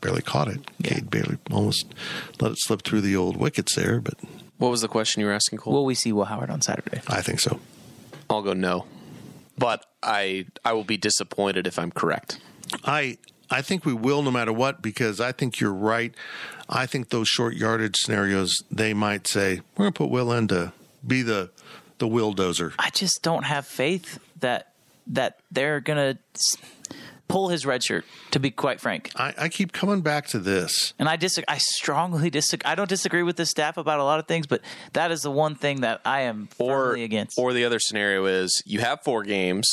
Barely 0.00 0.22
caught 0.22 0.48
it. 0.48 0.60
Cade 0.82 1.10
barely 1.10 1.38
almost 1.50 1.94
let 2.40 2.52
it 2.52 2.58
slip 2.58 2.82
through 2.82 3.02
the 3.02 3.16
old 3.16 3.36
wickets 3.36 3.74
there, 3.74 4.00
but 4.00 4.14
What 4.58 4.70
was 4.70 4.80
the 4.80 4.88
question 4.88 5.20
you 5.20 5.26
were 5.26 5.32
asking, 5.32 5.58
Cole? 5.58 5.72
Will 5.74 5.84
we 5.84 5.94
see 5.94 6.12
Will 6.12 6.24
Howard 6.24 6.50
on 6.50 6.60
Saturday? 6.62 7.00
I 7.08 7.20
think 7.22 7.40
so. 7.40 7.60
I'll 8.34 8.42
go 8.42 8.52
no, 8.52 8.86
but 9.58 9.84
I 10.02 10.46
I 10.64 10.72
will 10.72 10.84
be 10.84 10.96
disappointed 10.96 11.66
if 11.66 11.78
I'm 11.78 11.90
correct. 11.90 12.38
I 12.84 13.18
I 13.50 13.62
think 13.62 13.84
we 13.84 13.92
will 13.92 14.22
no 14.22 14.30
matter 14.30 14.52
what 14.52 14.82
because 14.82 15.20
I 15.20 15.32
think 15.32 15.60
you're 15.60 15.72
right. 15.72 16.14
I 16.68 16.86
think 16.86 17.10
those 17.10 17.28
short 17.28 17.54
yardage 17.54 17.96
scenarios 17.96 18.62
they 18.70 18.94
might 18.94 19.26
say 19.26 19.60
we're 19.76 19.84
going 19.84 19.92
to 19.92 19.98
put 19.98 20.10
Will 20.10 20.32
in 20.32 20.48
to 20.48 20.72
be 21.06 21.22
the 21.22 21.50
the 21.98 22.08
will 22.08 22.34
dozer. 22.34 22.72
I 22.78 22.90
just 22.90 23.22
don't 23.22 23.44
have 23.44 23.66
faith 23.66 24.18
that 24.40 24.72
that 25.06 25.38
they're 25.52 25.80
gonna 25.80 26.18
s- 26.34 26.56
pull 27.28 27.48
his 27.48 27.64
red 27.66 27.82
shirt. 27.82 28.04
To 28.32 28.40
be 28.40 28.50
quite 28.50 28.80
frank, 28.80 29.10
I, 29.16 29.34
I 29.38 29.48
keep 29.48 29.72
coming 29.72 30.00
back 30.02 30.26
to 30.28 30.38
this. 30.38 30.92
and 30.98 31.08
I 31.08 31.16
disagree. 31.16 31.46
I 31.48 31.58
strongly 31.58 32.30
disagree. 32.30 32.70
I 32.70 32.74
don't 32.74 32.88
disagree 32.88 33.22
with 33.22 33.36
the 33.36 33.46
staff 33.46 33.76
about 33.76 33.98
a 34.00 34.04
lot 34.04 34.18
of 34.18 34.26
things, 34.26 34.46
but 34.46 34.60
that 34.92 35.10
is 35.10 35.22
the 35.22 35.30
one 35.30 35.54
thing 35.54 35.80
that 35.82 36.00
I 36.04 36.22
am 36.22 36.48
Or 36.58 36.86
firmly 36.88 37.04
against. 37.04 37.38
or 37.38 37.52
the 37.52 37.64
other 37.64 37.78
scenario 37.78 38.26
is 38.26 38.62
you 38.66 38.80
have 38.80 39.02
four 39.02 39.22
games. 39.24 39.66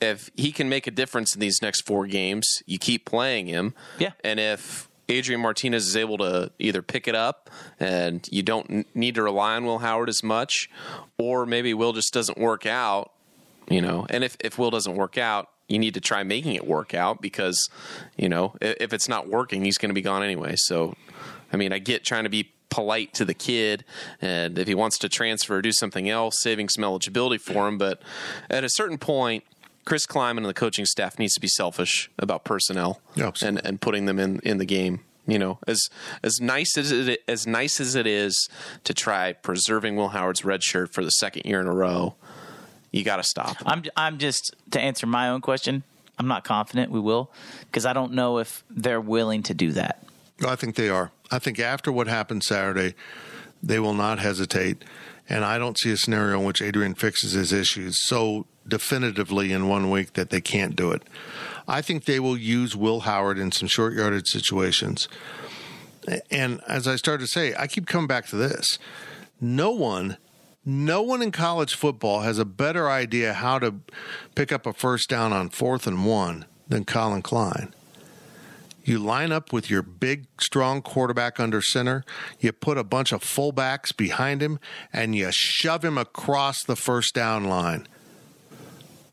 If 0.00 0.30
he 0.34 0.50
can 0.52 0.68
make 0.68 0.86
a 0.86 0.90
difference 0.90 1.34
in 1.34 1.40
these 1.40 1.60
next 1.60 1.82
four 1.86 2.06
games, 2.06 2.62
you 2.66 2.78
keep 2.78 3.04
playing 3.04 3.46
him. 3.48 3.74
Yeah. 3.98 4.12
And 4.24 4.40
if 4.40 4.88
Adrian 5.10 5.40
Martinez 5.42 5.86
is 5.86 5.94
able 5.96 6.16
to 6.18 6.50
either 6.58 6.80
pick 6.82 7.06
it 7.06 7.14
up 7.14 7.50
and 7.78 8.26
you 8.30 8.42
don't 8.42 8.86
need 8.96 9.14
to 9.16 9.22
rely 9.22 9.56
on 9.56 9.64
Will 9.66 9.80
Howard 9.80 10.08
as 10.08 10.22
much, 10.22 10.70
or 11.18 11.44
maybe 11.44 11.74
Will 11.74 11.92
just 11.92 12.14
doesn't 12.14 12.38
work 12.38 12.64
out, 12.64 13.12
you 13.68 13.82
know, 13.82 14.06
and 14.08 14.24
if, 14.24 14.36
if 14.40 14.58
Will 14.58 14.70
doesn't 14.70 14.94
work 14.94 15.18
out, 15.18 15.48
you 15.70 15.78
need 15.78 15.94
to 15.94 16.00
try 16.00 16.22
making 16.22 16.54
it 16.54 16.66
work 16.66 16.94
out 16.94 17.22
because, 17.22 17.70
you 18.16 18.28
know, 18.28 18.54
if 18.60 18.92
it's 18.92 19.08
not 19.08 19.28
working, 19.28 19.64
he's 19.64 19.78
going 19.78 19.90
to 19.90 19.94
be 19.94 20.02
gone 20.02 20.22
anyway. 20.22 20.54
So, 20.56 20.94
I 21.52 21.56
mean, 21.56 21.72
I 21.72 21.78
get 21.78 22.04
trying 22.04 22.24
to 22.24 22.30
be 22.30 22.52
polite 22.70 23.14
to 23.14 23.24
the 23.24 23.34
kid, 23.34 23.84
and 24.20 24.58
if 24.58 24.68
he 24.68 24.74
wants 24.74 24.98
to 24.98 25.08
transfer 25.08 25.56
or 25.56 25.62
do 25.62 25.72
something 25.72 26.08
else, 26.08 26.40
saving 26.40 26.68
some 26.68 26.84
eligibility 26.84 27.38
for 27.38 27.68
him. 27.68 27.78
But 27.78 28.02
at 28.48 28.64
a 28.64 28.68
certain 28.68 28.98
point, 28.98 29.44
Chris 29.84 30.06
Klieman 30.06 30.38
and 30.38 30.46
the 30.46 30.54
coaching 30.54 30.84
staff 30.84 31.18
needs 31.18 31.34
to 31.34 31.40
be 31.40 31.48
selfish 31.48 32.10
about 32.18 32.44
personnel 32.44 33.00
Yeah, 33.14 33.32
and, 33.42 33.64
and 33.64 33.80
putting 33.80 34.06
them 34.06 34.18
in, 34.18 34.40
in 34.40 34.58
the 34.58 34.66
game. 34.66 35.00
You 35.26 35.38
know, 35.38 35.58
as 35.68 35.88
as 36.24 36.40
nice 36.40 36.76
as 36.76 36.90
it 36.90 37.22
as 37.28 37.46
nice 37.46 37.78
as 37.78 37.94
it 37.94 38.06
is 38.06 38.48
to 38.82 38.92
try 38.92 39.32
preserving 39.32 39.94
Will 39.94 40.08
Howard's 40.08 40.44
red 40.44 40.64
shirt 40.64 40.92
for 40.92 41.04
the 41.04 41.10
second 41.10 41.44
year 41.44 41.60
in 41.60 41.68
a 41.68 41.74
row, 41.74 42.16
you 42.90 43.04
got 43.04 43.16
to 43.16 43.24
stop. 43.24 43.56
I'm 43.64 43.84
I'm 43.96 44.18
just 44.18 44.54
to 44.72 44.80
answer 44.80 45.06
my 45.06 45.28
own 45.28 45.40
question. 45.40 45.84
I'm 46.18 46.28
not 46.28 46.44
confident 46.44 46.90
we 46.90 47.00
will 47.00 47.30
because 47.62 47.86
I 47.86 47.92
don't 47.92 48.12
know 48.12 48.38
if 48.38 48.62
they're 48.68 49.00
willing 49.00 49.42
to 49.44 49.54
do 49.54 49.72
that. 49.72 50.04
I 50.46 50.56
think 50.56 50.76
they 50.76 50.88
are. 50.88 51.12
I 51.30 51.38
think 51.38 51.58
after 51.58 51.92
what 51.92 52.08
happened 52.08 52.44
Saturday, 52.44 52.94
they 53.62 53.78
will 53.78 53.94
not 53.94 54.18
hesitate. 54.18 54.84
And 55.28 55.44
I 55.44 55.58
don't 55.58 55.78
see 55.78 55.92
a 55.92 55.96
scenario 55.96 56.40
in 56.40 56.44
which 56.44 56.60
Adrian 56.60 56.94
fixes 56.94 57.32
his 57.32 57.52
issues 57.52 57.96
so 58.06 58.46
definitively 58.66 59.52
in 59.52 59.68
one 59.68 59.90
week 59.90 60.14
that 60.14 60.30
they 60.30 60.40
can't 60.40 60.74
do 60.74 60.90
it. 60.90 61.02
I 61.68 61.82
think 61.82 62.04
they 62.04 62.18
will 62.18 62.36
use 62.36 62.74
Will 62.74 63.00
Howard 63.00 63.38
in 63.38 63.52
some 63.52 63.68
short 63.68 63.94
yardage 63.94 64.28
situations. 64.28 65.08
And 66.30 66.60
as 66.66 66.88
I 66.88 66.96
started 66.96 67.24
to 67.24 67.30
say, 67.30 67.54
I 67.56 67.66
keep 67.66 67.86
coming 67.86 68.08
back 68.08 68.26
to 68.26 68.36
this. 68.36 68.78
No 69.40 69.70
one, 69.70 70.16
no 70.64 71.02
one 71.02 71.22
in 71.22 71.32
college 71.32 71.74
football 71.74 72.20
has 72.20 72.38
a 72.38 72.44
better 72.44 72.90
idea 72.90 73.32
how 73.32 73.58
to 73.58 73.76
pick 74.34 74.52
up 74.52 74.66
a 74.66 74.72
first 74.72 75.08
down 75.08 75.32
on 75.32 75.48
fourth 75.48 75.86
and 75.86 76.04
one 76.06 76.44
than 76.68 76.84
Collin 76.84 77.22
Klein. 77.22 77.74
You 78.84 78.98
line 78.98 79.30
up 79.30 79.52
with 79.52 79.70
your 79.70 79.82
big, 79.82 80.26
strong 80.40 80.82
quarterback 80.82 81.38
under 81.38 81.60
center. 81.60 82.04
You 82.40 82.52
put 82.52 82.78
a 82.78 82.84
bunch 82.84 83.12
of 83.12 83.22
fullbacks 83.22 83.94
behind 83.94 84.42
him 84.42 84.58
and 84.92 85.14
you 85.14 85.30
shove 85.32 85.84
him 85.84 85.98
across 85.98 86.62
the 86.62 86.76
first 86.76 87.14
down 87.14 87.44
line. 87.44 87.86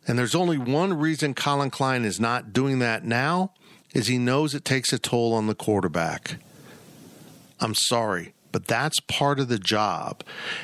And 0.08 0.18
there's 0.18 0.36
only 0.36 0.58
one 0.58 0.94
reason 0.94 1.34
Collin 1.34 1.70
Klein 1.70 2.06
is 2.06 2.20
not 2.20 2.54
doing 2.54 2.80
that 2.80 3.04
now 3.04 3.54
is 3.94 4.08
he 4.08 4.18
knows 4.18 4.56
it 4.56 4.64
takes 4.64 4.94
a 4.94 5.00
toll 5.00 5.34
on 5.34 5.48
the 5.48 5.56
quarterback. 5.56 6.38
I'm 7.60 7.76
sorry, 7.76 8.34
but 8.58 8.66
that's 8.66 9.00
part 9.02 9.40
of 9.40 9.50
the 9.50 9.60
job. 9.60 10.24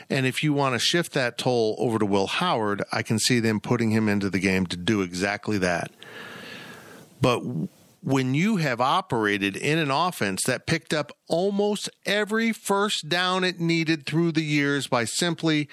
And 0.10 0.26
if 0.26 0.44
you 0.44 0.52
want 0.52 0.74
to 0.74 0.80
shift 0.80 1.14
that 1.14 1.38
toll 1.38 1.76
over 1.78 2.00
to 2.00 2.08
Will 2.08 2.26
Howard, 2.26 2.82
I 2.92 3.04
can 3.04 3.20
see 3.20 3.40
them 3.40 3.60
putting 3.60 3.92
him 3.92 4.10
into 4.10 4.32
the 4.32 4.40
game 4.40 4.66
to 4.66 4.78
do 4.78 5.04
exactly 5.04 5.60
that. 5.60 5.92
But 7.22 7.44
when 8.02 8.34
you 8.34 8.56
have 8.56 8.82
operated 8.82 9.56
in 9.56 9.78
an 9.78 9.92
offense 9.92 10.42
that 10.46 10.66
picked 10.66 10.92
up 10.92 11.12
almost 11.28 11.88
every 12.04 12.52
first 12.52 13.10
down 13.10 13.44
it 13.44 13.60
needed 13.60 14.08
through 14.08 14.32
the 14.32 14.42
years 14.42 14.88
by 14.88 15.06
simply 15.06 15.70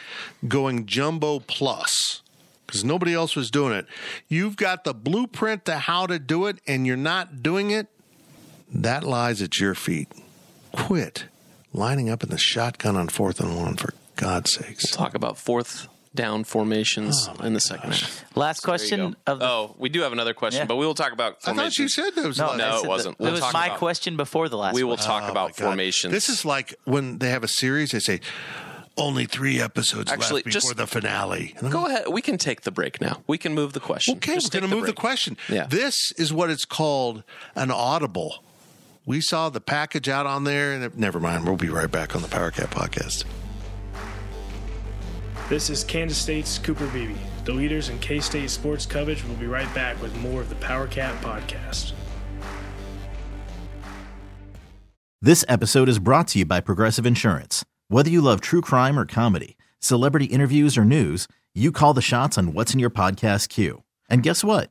going 0.46 0.84
jumbo 0.84 1.38
plus, 1.38 2.20
because 2.66 2.84
nobody 2.84 3.14
else 3.14 3.34
was 3.34 3.50
doing 3.50 3.72
it, 3.72 3.86
you've 4.28 4.56
got 4.56 4.84
the 4.84 4.92
blueprint 4.92 5.64
to 5.64 5.78
how 5.78 6.04
to 6.04 6.18
do 6.18 6.44
it 6.44 6.60
and 6.66 6.86
you're 6.86 6.98
not 6.98 7.42
doing 7.42 7.70
it, 7.70 7.86
that 8.70 9.04
lies 9.04 9.40
at 9.40 9.58
your 9.58 9.74
feet. 9.74 10.12
Quit 10.72 11.24
lining 11.72 12.08
up 12.10 12.22
in 12.22 12.30
the 12.30 12.38
shotgun 12.38 12.96
on 12.96 13.08
fourth 13.08 13.40
and 13.40 13.56
one, 13.56 13.76
for 13.76 13.94
God's 14.16 14.52
sakes. 14.54 14.90
Talk 14.90 15.14
about 15.14 15.38
fourth 15.38 15.86
down 16.12 16.42
formations 16.42 17.28
Oh, 17.38 17.44
in 17.44 17.52
the 17.54 17.60
second 17.60 17.92
half. 17.92 18.24
Last 18.36 18.62
There 18.64 18.74
you 18.74 18.78
question 18.78 19.16
of 19.28 19.38
the 19.38 19.44
oh, 19.46 19.76
we 19.78 19.88
do 19.88 20.00
have 20.00 20.12
another 20.12 20.34
question, 20.34 20.62
Yeah. 20.62 20.66
but 20.66 20.74
we 20.76 20.84
will 20.84 20.94
talk 20.94 21.12
about 21.12 21.36
I 21.46 21.52
thought 21.54 21.78
you 21.78 21.88
said 21.88 22.14
that 22.16 22.26
was 22.26 22.38
no, 22.38 22.56
No, 22.56 22.82
it 22.82 22.88
wasn't. 22.88 23.16
That, 23.18 23.22
We'll 23.24 23.32
it 23.36 23.40
was 23.42 23.52
my 23.52 23.66
about- 23.66 23.78
question 23.78 24.16
before 24.16 24.48
the 24.48 24.56
last. 24.56 24.74
we 24.74 24.82
will 24.82 24.90
one. 24.90 24.98
talk 24.98 25.22
Oh, 25.28 25.30
about 25.30 25.54
formations. 25.56 26.12
This 26.12 26.28
is 26.28 26.44
like 26.44 26.74
when 26.84 27.18
they 27.18 27.30
have 27.30 27.44
a 27.44 27.48
series, 27.48 27.92
they 27.92 28.00
say, 28.00 28.20
only 28.96 29.24
three 29.24 29.60
episodes 29.60 30.10
Actually, 30.10 30.38
left 30.42 30.46
before 30.46 30.60
just- 30.60 30.76
the 30.76 30.86
finale. 30.88 31.54
Go 31.70 31.86
ahead. 31.86 32.08
We 32.08 32.22
can 32.22 32.38
take 32.38 32.62
the 32.62 32.72
break 32.72 33.00
now. 33.00 33.22
We 33.28 33.38
can 33.38 33.54
move 33.54 33.72
the 33.72 33.80
question. 33.80 34.16
Okay, 34.16 34.34
Just 34.34 34.52
we're 34.52 34.60
going 34.60 34.68
to 34.70 34.76
move 34.76 34.86
the 34.86 34.92
question. 34.92 35.36
Yeah. 35.48 35.66
This 35.68 35.94
is 36.18 36.32
what 36.32 36.50
it's 36.50 36.64
called 36.64 37.22
an 37.54 37.70
audible. 37.70 38.42
We 39.10 39.20
saw 39.20 39.48
the 39.48 39.60
package 39.60 40.08
out 40.08 40.26
on 40.26 40.44
there, 40.44 40.72
and 40.72 40.84
it, 40.84 40.96
never 40.96 41.18
mind. 41.18 41.44
We'll 41.44 41.56
be 41.56 41.68
right 41.68 41.90
back 41.90 42.14
on 42.14 42.22
the 42.22 42.28
Power 42.28 42.52
Cat 42.52 42.70
podcast. 42.70 43.24
This 45.48 45.68
is 45.68 45.82
Kansas 45.82 46.16
State's 46.16 46.58
Cooper 46.58 46.86
Beebe. 46.86 47.16
The 47.44 47.52
leaders 47.52 47.88
in 47.88 47.98
K 47.98 48.20
State 48.20 48.50
sports 48.50 48.86
coverage 48.86 49.24
will 49.24 49.34
be 49.34 49.48
right 49.48 49.66
back 49.74 50.00
with 50.00 50.16
more 50.18 50.40
of 50.40 50.48
the 50.48 50.54
Power 50.54 50.86
Cat 50.86 51.20
podcast. 51.24 51.92
This 55.20 55.44
episode 55.48 55.88
is 55.88 55.98
brought 55.98 56.28
to 56.28 56.38
you 56.38 56.44
by 56.44 56.60
Progressive 56.60 57.04
Insurance. 57.04 57.64
Whether 57.88 58.10
you 58.10 58.20
love 58.20 58.40
true 58.40 58.60
crime 58.60 58.96
or 58.96 59.06
comedy, 59.06 59.56
celebrity 59.80 60.26
interviews 60.26 60.78
or 60.78 60.84
news, 60.84 61.26
you 61.52 61.72
call 61.72 61.94
the 61.94 62.00
shots 62.00 62.38
on 62.38 62.52
what's 62.52 62.74
in 62.74 62.78
your 62.78 62.90
podcast 62.90 63.48
queue. 63.48 63.82
And 64.08 64.22
guess 64.22 64.44
what? 64.44 64.70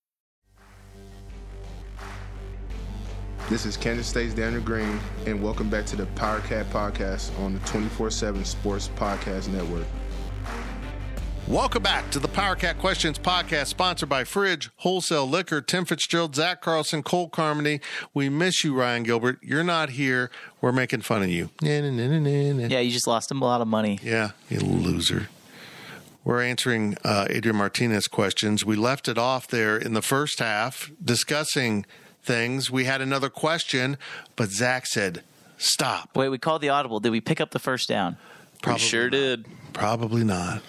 This 3.51 3.65
is 3.65 3.75
Kansas 3.75 4.07
State's 4.07 4.33
Daniel 4.33 4.61
Green, 4.61 4.97
and 5.25 5.43
welcome 5.43 5.69
back 5.69 5.85
to 5.87 5.97
the 5.97 6.05
Power 6.05 6.39
Cat 6.39 6.69
Podcast 6.69 7.37
on 7.37 7.51
the 7.51 7.59
24 7.59 8.09
7 8.09 8.45
Sports 8.45 8.89
Podcast 8.95 9.49
Network. 9.49 9.85
Welcome 11.49 11.83
back 11.83 12.09
to 12.11 12.19
the 12.19 12.29
Power 12.29 12.55
Cat 12.55 12.77
Questions 12.77 13.19
podcast, 13.19 13.67
sponsored 13.67 14.07
by 14.07 14.23
Fridge 14.23 14.69
Wholesale 14.77 15.27
Liquor. 15.27 15.59
Tim 15.59 15.83
Fitzgerald, 15.83 16.33
Zach 16.33 16.61
Carlson, 16.61 17.03
Cole 17.03 17.27
Carmody. 17.27 17.81
We 18.13 18.29
miss 18.29 18.63
you, 18.63 18.73
Ryan 18.73 19.03
Gilbert. 19.03 19.39
You're 19.41 19.65
not 19.65 19.89
here. 19.89 20.31
We're 20.61 20.71
making 20.71 21.01
fun 21.01 21.21
of 21.21 21.29
you. 21.29 21.49
Yeah, 21.61 22.79
you 22.79 22.91
just 22.91 23.05
lost 23.05 23.29
him 23.29 23.41
a 23.41 23.45
lot 23.45 23.59
of 23.59 23.67
money. 23.67 23.99
Yeah, 24.01 24.31
you 24.49 24.61
loser. 24.61 25.27
We're 26.23 26.41
answering 26.41 26.95
uh, 27.03 27.27
Adrian 27.29 27.57
Martinez 27.57 28.07
questions. 28.07 28.63
We 28.63 28.77
left 28.77 29.09
it 29.09 29.17
off 29.17 29.49
there 29.49 29.75
in 29.75 29.93
the 29.93 30.01
first 30.01 30.39
half 30.39 30.89
discussing 31.03 31.85
things. 32.23 32.71
We 32.71 32.85
had 32.85 33.01
another 33.01 33.29
question, 33.29 33.97
but 34.35 34.49
Zach 34.49 34.85
said, 34.85 35.23
stop. 35.57 36.15
Wait, 36.15 36.29
we 36.29 36.37
called 36.37 36.61
the 36.61 36.69
audible. 36.69 36.99
Did 36.99 37.11
we 37.11 37.21
pick 37.21 37.41
up 37.41 37.51
the 37.51 37.59
first 37.59 37.87
down? 37.87 38.17
We 38.65 38.77
sure 38.77 39.09
did. 39.09 39.45
Probably 39.73 40.23
not. 40.23 40.61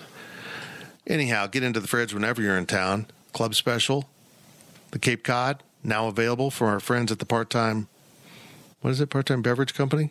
Anyhow, 1.07 1.47
get 1.47 1.63
into 1.63 1.81
the 1.81 1.89
fridge 1.89 2.15
whenever 2.15 2.41
you're 2.41 2.57
in 2.57 2.67
town. 2.67 3.07
Club 3.33 3.55
special, 3.55 4.09
the 4.93 4.99
Cape 4.99 5.25
Cod, 5.25 5.63
now 5.83 6.07
available 6.07 6.51
for 6.51 6.69
our 6.69 6.81
friends 6.81 7.11
at 7.11 7.19
the 7.19 7.27
part 7.27 7.51
time, 7.51 7.89
what 8.81 8.91
is 8.91 9.01
it, 9.01 9.11
part 9.11 9.27
time 9.27 9.43
beverage 9.43 9.75
company? 9.75 10.11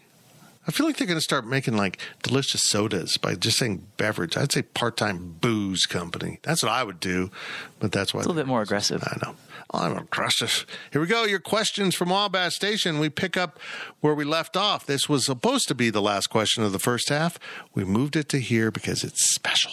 I 0.67 0.71
feel 0.71 0.85
like 0.85 0.97
they're 0.97 1.07
going 1.07 1.17
to 1.17 1.23
start 1.23 1.45
making 1.45 1.75
like 1.75 1.99
delicious 2.21 2.61
sodas 2.67 3.17
by 3.17 3.35
just 3.35 3.57
saying 3.57 3.87
beverage. 3.97 4.37
I'd 4.37 4.51
say 4.51 4.61
part 4.61 4.95
time 4.95 5.37
booze 5.41 5.85
company. 5.85 6.39
That's 6.43 6.61
what 6.61 6.71
I 6.71 6.83
would 6.83 6.99
do, 6.99 7.31
but 7.79 7.91
that's 7.91 8.13
why. 8.13 8.19
It's 8.19 8.27
a 8.27 8.29
little 8.29 8.41
bit 8.41 8.47
more 8.47 8.61
aggressive. 8.61 9.03
I 9.03 9.17
know. 9.25 9.35
I'm 9.73 9.97
aggressive. 9.97 10.65
Here 10.91 10.99
we 10.99 11.07
go. 11.07 11.23
Your 11.23 11.39
questions 11.39 11.95
from 11.95 12.09
Wabash 12.09 12.55
Station. 12.55 12.99
We 12.99 13.09
pick 13.09 13.37
up 13.37 13.57
where 14.01 14.13
we 14.13 14.25
left 14.25 14.57
off. 14.57 14.85
This 14.85 15.07
was 15.07 15.25
supposed 15.25 15.67
to 15.69 15.75
be 15.75 15.89
the 15.89 16.01
last 16.01 16.27
question 16.27 16.63
of 16.63 16.73
the 16.73 16.79
first 16.79 17.07
half. 17.09 17.39
We 17.73 17.85
moved 17.85 18.15
it 18.17 18.27
to 18.29 18.39
here 18.39 18.69
because 18.69 19.03
it's 19.03 19.33
special. 19.33 19.71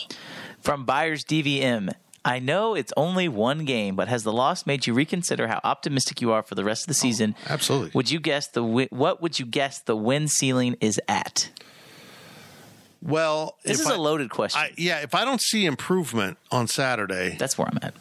From 0.61 0.84
Buyers 0.84 1.24
DVM. 1.24 1.92
I 2.24 2.40
know 2.40 2.74
it's 2.74 2.92
only 2.96 3.26
one 3.28 3.64
game, 3.64 3.96
but 3.96 4.08
has 4.08 4.22
the 4.22 4.32
loss 4.32 4.66
made 4.66 4.87
you 4.87 4.92
reconsider 4.92 5.48
how 5.48 5.61
optimistic 5.64 6.20
you 6.20 6.30
are 6.32 6.42
for 6.42 6.54
the 6.54 6.64
rest 6.64 6.82
of 6.82 6.88
the 6.88 6.98
oh, 6.98 7.08
season? 7.08 7.34
absolutely. 7.48 7.92
Would 7.94 8.11
you 8.11 8.20
guess 8.20 8.48
the 8.48 8.61
wi- 8.61 8.88
what 8.90 9.22
would 9.22 9.38
you 9.38 9.46
guess 9.46 9.80
the 9.80 9.96
win 9.96 10.28
ceiling 10.28 10.76
is 10.80 11.00
at? 11.08 11.48
Well, 13.00 13.56
This 13.64 13.80
is 13.80 13.87
I- 13.87 13.94
a 13.94 13.98
loaded 13.98 14.30
question. 14.30 14.61
I, 14.61 14.72
yeah, 14.76 14.98
if 15.00 15.14
I 15.14 15.24
don't 15.24 15.40
see 15.40 15.64
improvement 15.64 16.37
on 16.50 16.66
Saturday, 16.66 17.37
That's 17.38 17.56
where 17.56 17.68
I'm 17.68 17.78
at. 17.82 17.94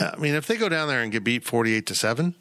I 0.00 0.16
mean, 0.16 0.34
if 0.34 0.46
they 0.46 0.56
go 0.56 0.68
down 0.68 0.88
there 0.88 1.02
and 1.02 1.12
get 1.12 1.24
beat 1.24 1.44
forty-eight 1.44 1.86
to 1.86 1.94
seven, 1.94 2.34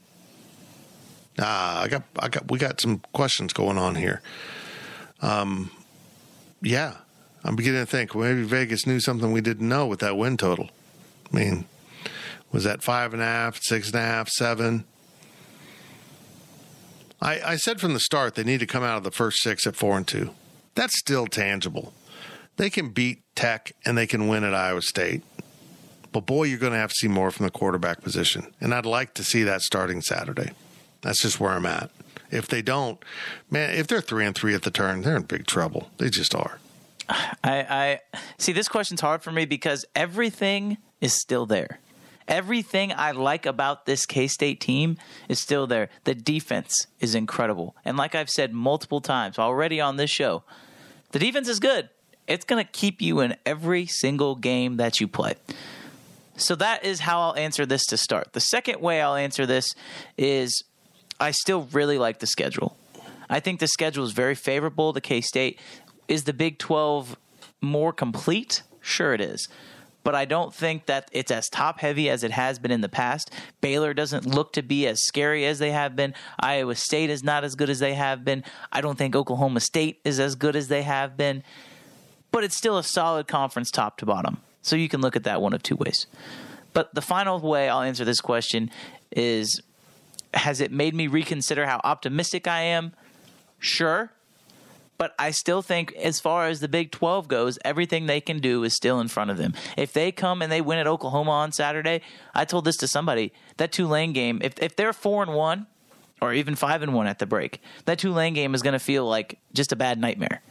ah, 1.40 1.82
I 1.82 1.88
got, 1.88 2.04
I 2.18 2.30
got, 2.30 2.50
we 2.50 2.58
got 2.58 2.80
some 2.80 3.00
questions 3.14 3.54
going 3.54 3.78
on 3.78 3.96
here. 3.96 4.22
Um, 5.22 5.72
yeah, 6.62 6.96
I'm 7.44 7.56
beginning 7.56 7.82
to 7.82 7.86
think 7.86 8.16
maybe 8.16 8.44
Vegas 8.44 8.86
knew 8.88 9.00
something 9.00 9.32
we 9.32 9.42
didn't 9.42 9.68
know 9.68 9.86
with 9.88 10.00
that 10.00 10.18
win 10.18 10.38
total. 10.38 10.70
I 11.32 11.36
mean, 11.36 11.66
was 12.52 12.64
that 12.64 12.84
five 12.84 13.14
and 13.14 13.22
a 13.22 13.26
half, 13.26 13.60
six 13.62 13.88
and 13.88 13.96
a 13.96 14.02
half, 14.02 14.30
seven? 14.30 14.86
I, 17.22 17.42
I 17.42 17.56
said 17.58 17.80
from 17.80 17.94
the 17.94 18.00
start 18.00 18.36
they 18.36 18.44
need 18.44 18.62
to 18.62 18.66
come 18.66 18.84
out 18.84 18.98
of 18.98 19.04
the 19.04 19.12
first 19.12 19.42
six 19.42 19.68
at 19.68 19.76
four 19.76 19.98
and 19.98 20.08
two. 20.08 20.32
That's 20.74 20.98
still 20.98 21.28
tangible. 21.28 21.94
They 22.58 22.70
can 22.70 22.90
beat 22.90 23.24
Tech 23.36 23.74
and 23.86 23.98
they 23.98 24.08
can 24.08 24.28
win 24.28 24.44
at 24.44 24.54
Iowa 24.54 24.82
State. 24.82 25.24
But 26.12 26.26
boy, 26.26 26.44
you're 26.44 26.60
going 26.60 26.74
to 26.74 26.80
have 26.80 26.90
to 26.90 26.96
see 26.96 27.08
more 27.08 27.32
from 27.32 27.46
the 27.46 27.52
quarterback 27.52 28.02
position. 28.02 28.54
And 28.60 28.74
I'd 28.74 28.86
like 28.86 29.14
to 29.16 29.24
see 29.24 29.44
that 29.44 29.62
starting 29.62 30.02
Saturday. 30.02 30.52
That's 31.02 31.22
just 31.22 31.40
where 31.40 31.52
I'm 31.52 31.66
at. 31.66 31.90
If 32.30 32.48
they 32.48 32.62
don't, 32.62 33.04
man, 33.50 33.72
if 33.72 33.88
they're 33.88 34.02
three 34.02 34.26
and 34.26 34.36
three 34.36 34.54
at 34.54 34.64
the 34.64 34.72
turn, 34.72 35.02
they're 35.02 35.16
in 35.16 35.24
big 35.24 35.48
trouble. 35.48 35.90
They 35.98 36.10
just 36.10 36.34
are. 36.36 36.60
I, 37.10 37.20
I 37.44 38.00
see 38.38 38.54
this 38.54 38.70
question's 38.70 39.02
hard 39.02 39.22
for 39.22 39.32
me 39.32 39.46
because 39.46 39.86
everything 39.96 40.78
is 41.02 41.14
still 41.14 41.46
there. 41.46 41.80
Everything 42.28 42.94
I 42.96 43.12
like 43.12 43.46
about 43.46 43.86
this 43.86 44.06
K 44.06 44.28
State 44.28 44.62
team 44.62 44.98
is 45.28 45.40
still 45.40 45.68
there. 45.68 45.90
The 46.06 46.16
defense 46.16 46.88
is 47.02 47.16
incredible. 47.16 47.76
And 47.84 47.98
like 47.98 48.16
I've 48.16 48.30
said 48.30 48.54
multiple 48.54 49.02
times 49.02 49.38
already 49.38 49.82
on 49.82 49.98
this 49.98 50.10
show, 50.10 50.44
the 51.12 51.20
defense 51.20 51.50
is 51.50 51.60
good. 51.60 51.90
It's 52.28 52.46
going 52.46 52.64
to 52.64 52.72
keep 52.72 53.02
you 53.02 53.20
in 53.20 53.36
every 53.46 53.88
single 53.88 54.36
game 54.36 54.78
that 54.78 55.02
you 55.02 55.08
play. 55.08 55.36
So 56.42 56.56
that 56.56 56.84
is 56.84 57.02
how 57.02 57.22
I'll 57.22 57.36
answer 57.36 57.66
this 57.66 57.86
to 57.88 57.98
start. 57.98 58.34
The 58.34 58.40
second 58.40 58.82
way 58.82 59.00
I'll 59.02 59.16
answer 59.16 59.46
this 59.46 59.76
is 60.18 60.64
I 61.20 61.32
still 61.32 61.68
really 61.72 62.00
like 62.00 62.20
the 62.20 62.28
schedule. 62.28 62.76
I 63.30 63.40
think 63.40 63.60
the 63.60 63.68
schedule 63.68 64.04
is 64.04 64.12
very 64.12 64.36
favorable 64.36 64.92
to 64.92 65.00
K 65.00 65.22
State. 65.22 65.60
Is 66.08 66.24
the 66.24 66.34
Big 66.34 66.58
12 66.58 67.16
more 67.62 67.94
complete? 67.94 68.64
Sure, 68.82 69.14
it 69.14 69.22
is. 69.22 69.48
But 70.04 70.16
I 70.16 70.26
don't 70.26 70.52
think 70.52 70.88
that 70.88 71.10
it's 71.12 71.30
as 71.30 71.48
top 71.48 71.80
heavy 71.80 72.10
as 72.10 72.24
it 72.24 72.32
has 72.32 72.58
been 72.58 72.72
in 72.72 72.82
the 72.82 72.90
past. 72.90 73.30
Baylor 73.62 73.94
doesn't 73.94 74.26
look 74.26 74.52
to 74.54 74.64
be 74.64 74.88
as 74.88 75.04
scary 75.04 75.46
as 75.46 75.60
they 75.60 75.70
have 75.70 75.96
been. 75.96 76.16
Iowa 76.40 76.74
State 76.74 77.12
is 77.12 77.24
not 77.24 77.44
as 77.44 77.54
good 77.54 77.70
as 77.70 77.78
they 77.78 77.94
have 77.94 78.26
been. 78.26 78.44
I 78.72 78.82
don't 78.82 78.98
think 78.98 79.16
Oklahoma 79.16 79.60
State 79.60 80.00
is 80.04 80.20
as 80.20 80.34
good 80.34 80.56
as 80.56 80.70
they 80.70 80.82
have 80.82 81.16
been. 81.16 81.44
But 82.32 82.44
it's 82.44 82.58
still 82.58 82.80
a 82.80 82.84
solid 82.84 83.28
conference 83.28 83.70
top 83.70 83.98
to 83.98 84.08
bottom. 84.08 84.42
So 84.62 84.76
you 84.76 84.90
can 84.90 85.02
look 85.02 85.16
at 85.16 85.24
that 85.24 85.42
one 85.42 85.54
of 85.54 85.64
two 85.64 85.76
ways. 85.76 86.08
But 86.74 86.94
the 86.94 87.02
final 87.02 87.40
way 87.40 87.70
I'll 87.70 87.82
answer 87.82 88.06
this 88.06 88.22
question 88.22 88.70
is 89.12 89.62
Has 90.34 90.62
it 90.62 90.72
made 90.72 90.96
me 90.96 91.08
reconsider 91.08 91.66
how 91.66 91.82
optimistic 91.84 92.48
I 92.48 92.62
am? 92.62 92.94
Sure. 93.60 94.12
But 94.98 95.16
I 95.18 95.32
still 95.32 95.64
think, 95.64 95.94
as 95.94 96.20
far 96.20 96.46
as 96.46 96.60
the 96.60 96.68
Big 96.68 96.92
12 96.92 97.28
goes, 97.28 97.58
everything 97.66 98.06
they 98.06 98.22
can 98.22 98.38
do 98.38 98.64
is 98.64 98.76
still 98.76 99.00
in 99.00 99.08
front 99.08 99.32
of 99.32 99.38
them. 99.38 99.56
If 99.76 99.94
they 99.94 100.12
come 100.12 100.44
and 100.44 100.52
they 100.52 100.62
win 100.62 100.78
at 100.78 100.86
Oklahoma 100.86 101.32
on 101.32 101.52
Saturday, 101.52 102.02
I 102.36 102.46
told 102.46 102.66
this 102.66 102.78
to 102.78 102.88
somebody 102.88 103.34
that 103.58 103.72
Tulane 103.72 104.14
game, 104.14 104.42
if, 104.44 104.54
if 104.60 104.76
they're 104.76 104.94
4 104.94 105.24
and 105.24 105.34
1, 105.34 105.66
or 106.22 106.34
even 106.34 106.56
5 106.56 106.84
and 106.84 106.94
1 106.94 107.08
at 107.08 107.18
the 107.18 107.26
break, 107.26 107.60
that 107.86 107.98
Tulane 107.98 108.36
game 108.36 108.54
is 108.54 108.62
going 108.62 108.74
to 108.74 108.80
feel 108.80 109.08
like 109.08 109.40
just 109.54 109.72
a 109.72 109.76
bad 109.76 110.00
nightmare. 110.00 110.44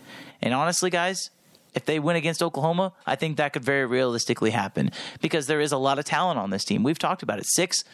And 0.43 0.53
honestly, 0.53 0.91
guys, 0.91 1.31
if 1.75 1.85
they 1.85 1.99
win 1.99 2.17
against 2.17 2.43
Oklahoma, 2.43 2.93
I 3.07 3.17
think 3.17 3.37
that 3.37 3.53
could 3.53 3.65
very 3.65 3.87
realistically 3.87 4.51
happen 4.51 4.91
because 5.21 5.47
there 5.47 5.61
is 5.61 5.73
a 5.73 5.79
lot 5.79 5.99
of 5.99 6.05
talent 6.05 6.39
on 6.39 6.51
this 6.51 6.65
team. 6.65 6.83
We've 6.83 6.99
talked 6.99 7.23
about 7.23 7.39
it. 7.39 7.47
Six 7.47 7.85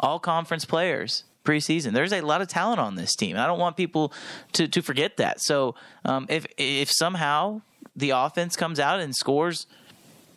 all 0.00 0.18
conference 0.18 0.64
players 0.64 1.24
preseason. 1.44 1.92
There's 1.92 2.12
a 2.12 2.22
lot 2.22 2.40
of 2.40 2.48
talent 2.48 2.80
on 2.80 2.96
this 2.96 3.14
team. 3.14 3.36
I 3.36 3.46
don't 3.46 3.58
want 3.58 3.76
people 3.76 4.12
to, 4.52 4.66
to 4.66 4.82
forget 4.82 5.18
that. 5.18 5.40
So 5.40 5.74
um, 6.04 6.26
if 6.28 6.46
if 6.56 6.90
somehow 6.90 7.62
the 7.94 8.10
offense 8.10 8.56
comes 8.56 8.80
out 8.80 9.00
and 9.00 9.14
scores 9.14 9.66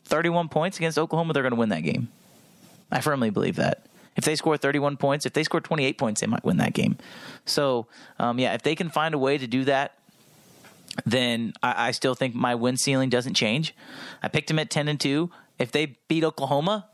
31 0.06 0.50
points 0.50 0.78
against 0.78 1.00
Oklahoma, 1.00 1.34
they're 1.34 1.44
going 1.44 1.54
to 1.54 1.60
win 1.60 1.70
that 1.70 1.82
game. 1.82 2.10
I 2.92 3.02
firmly 3.02 3.30
believe 3.30 3.56
that. 3.56 3.86
If 4.16 4.26
they 4.26 4.36
score 4.36 4.58
31 4.58 4.98
points, 4.98 5.26
if 5.26 5.34
they 5.34 5.44
score 5.44 5.62
28 5.62 5.98
points, 5.98 6.22
they 6.22 6.28
might 6.28 6.44
win 6.44 6.58
that 6.58 6.74
game. 6.74 6.98
So, 7.46 7.88
um, 8.18 8.40
yeah, 8.40 8.54
if 8.56 8.64
they 8.64 8.74
can 8.74 8.90
find 8.90 9.14
a 9.14 9.18
way 9.18 9.38
to 9.38 9.46
do 9.46 9.64
that, 9.66 9.94
then 11.06 11.54
I, 11.62 11.88
I 11.88 11.92
still 11.92 12.16
think 12.16 12.36
my 12.36 12.56
win 12.56 12.78
ceiling 12.78 13.10
doesn't 13.10 13.36
change. 13.36 13.76
I 14.22 14.28
picked 14.28 14.48
them 14.48 14.60
at 14.60 14.70
10 14.70 14.88
and 14.88 15.00
2. 15.00 15.30
If 15.60 15.72
they 15.72 15.98
beat 16.08 16.24
Oklahoma, 16.24 16.88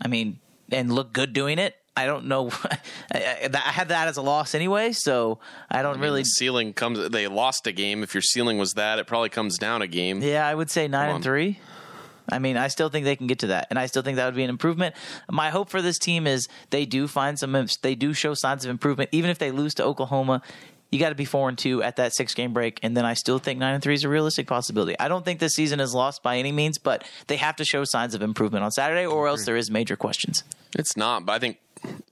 I 0.00 0.08
mean, 0.08 0.38
and 0.70 0.92
look 0.92 1.12
good 1.12 1.32
doing 1.32 1.58
it, 1.58 1.76
I 1.96 2.06
don't 2.06 2.26
know. 2.26 2.50
I, 3.12 3.48
I 3.52 3.58
had 3.58 3.88
that 3.88 4.08
as 4.08 4.16
a 4.16 4.22
loss 4.22 4.54
anyway, 4.54 4.92
so 4.92 5.38
I 5.70 5.82
don't 5.82 5.92
I 5.92 5.94
mean, 5.94 6.02
really. 6.02 6.20
the 6.22 6.26
ceiling 6.26 6.72
comes. 6.72 7.10
They 7.10 7.28
lost 7.28 7.66
a 7.66 7.72
game. 7.72 8.02
If 8.02 8.14
your 8.14 8.22
ceiling 8.22 8.58
was 8.58 8.72
that, 8.72 8.98
it 8.98 9.06
probably 9.06 9.28
comes 9.28 9.58
down 9.58 9.82
a 9.82 9.86
game. 9.86 10.20
Yeah, 10.20 10.46
I 10.46 10.54
would 10.54 10.70
say 10.70 10.88
nine 10.88 11.06
Come 11.06 11.08
and 11.08 11.14
on. 11.16 11.22
three. 11.22 11.58
I 12.28 12.38
mean, 12.38 12.56
I 12.56 12.68
still 12.68 12.88
think 12.88 13.04
they 13.04 13.16
can 13.16 13.26
get 13.26 13.40
to 13.40 13.48
that, 13.48 13.66
and 13.68 13.78
I 13.78 13.84
still 13.86 14.02
think 14.02 14.16
that 14.16 14.24
would 14.24 14.34
be 14.34 14.44
an 14.44 14.50
improvement. 14.50 14.94
My 15.30 15.50
hope 15.50 15.68
for 15.68 15.82
this 15.82 15.98
team 15.98 16.26
is 16.26 16.48
they 16.70 16.86
do 16.86 17.06
find 17.06 17.38
some, 17.38 17.66
they 17.82 17.94
do 17.94 18.14
show 18.14 18.32
signs 18.32 18.64
of 18.64 18.70
improvement, 18.70 19.10
even 19.12 19.30
if 19.30 19.38
they 19.38 19.50
lose 19.50 19.74
to 19.74 19.84
Oklahoma. 19.84 20.40
You 20.90 21.00
got 21.00 21.08
to 21.08 21.14
be 21.14 21.24
four 21.24 21.48
and 21.48 21.58
two 21.58 21.82
at 21.82 21.96
that 21.96 22.14
six 22.14 22.34
game 22.34 22.52
break, 22.52 22.78
and 22.82 22.96
then 22.96 23.04
I 23.04 23.14
still 23.14 23.38
think 23.38 23.58
nine 23.58 23.74
and 23.74 23.82
three 23.82 23.94
is 23.94 24.04
a 24.04 24.08
realistic 24.08 24.46
possibility. 24.46 24.98
I 24.98 25.08
don't 25.08 25.24
think 25.24 25.40
this 25.40 25.54
season 25.54 25.80
is 25.80 25.92
lost 25.92 26.22
by 26.22 26.38
any 26.38 26.52
means, 26.52 26.78
but 26.78 27.04
they 27.26 27.36
have 27.36 27.56
to 27.56 27.64
show 27.64 27.84
signs 27.84 28.14
of 28.14 28.22
improvement 28.22 28.64
on 28.64 28.70
Saturday, 28.70 29.06
or 29.06 29.26
else 29.26 29.44
there 29.44 29.56
is 29.56 29.70
major 29.70 29.96
questions. 29.96 30.44
It's 30.76 30.96
not, 30.96 31.26
but 31.26 31.32
I 31.32 31.38
think 31.40 31.58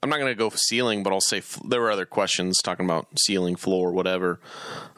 I'm 0.03 0.11
not 0.11 0.19
going 0.19 0.33
to 0.33 0.39
go 0.39 0.51
ceiling, 0.55 1.03
but 1.03 1.13
I'll 1.13 1.21
say 1.21 1.39
f- 1.39 1.61
there 1.65 1.81
were 1.81 1.91
other 1.91 2.05
questions 2.07 2.59
talking 2.63 2.85
about 2.85 3.07
ceiling, 3.21 3.55
floor, 3.57 3.93
whatever. 3.93 4.41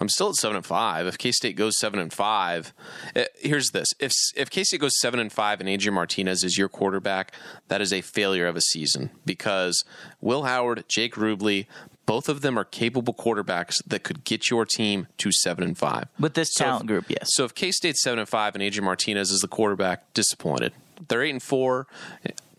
I'm 0.01 0.09
still 0.09 0.31
at 0.31 0.35
seven 0.37 0.57
and 0.57 0.65
five. 0.67 1.07
If 1.07 1.19
K 1.19 1.31
State 1.33 1.57
goes 1.57 1.79
seven 1.79 1.99
and 2.01 2.13
five, 2.13 2.73
eh, 3.15 3.27
here's 3.39 3.71
this: 3.71 3.89
if 4.01 4.13
if 4.37 4.49
K 4.51 4.65
State 4.65 4.81
goes 4.81 4.99
seven 5.01 5.21
and 5.21 5.31
five 5.33 5.61
and 5.61 5.69
Adrian 5.69 5.95
Martinez 5.95 6.43
is 6.43 6.57
your 6.57 6.69
quarterback, 6.69 7.33
that 7.69 7.81
is 7.81 7.93
a 7.93 8.01
failure 8.01 8.47
of 8.47 8.57
a 8.57 8.61
season 8.63 9.11
because 9.27 9.85
Will 10.21 10.45
Howard, 10.45 10.85
Jake 10.89 11.15
Rubley. 11.17 11.67
Both 12.07 12.29
of 12.29 12.43
them 12.43 12.59
are 12.59 12.65
capable 12.67 13.15
quarterbacks 13.15 13.83
that 13.87 14.03
could 14.03 14.25
get 14.25 14.51
your 14.51 14.67
team 14.67 15.07
to 15.17 15.33
seven 15.33 15.65
and 15.65 15.77
five 15.79 16.07
With 16.21 16.35
this 16.35 16.51
So 16.53 16.65
if- 16.65 16.69
talent 16.69 16.87
group, 16.87 17.07
yes. 17.09 17.29
So 17.33 17.45
if 17.45 17.55
K 17.55 17.71
State's 17.73 18.03
seven 18.03 18.19
and 18.19 18.29
five 18.29 18.55
and 18.55 18.63
Adrian 18.63 18.85
Martinez 18.85 19.31
is 19.31 19.41
the 19.41 19.49
quarterback, 19.49 20.13
disappointed. 20.13 20.75
They're 21.09 21.23
eight 21.23 21.31
and 21.31 21.43
four. 21.43 21.87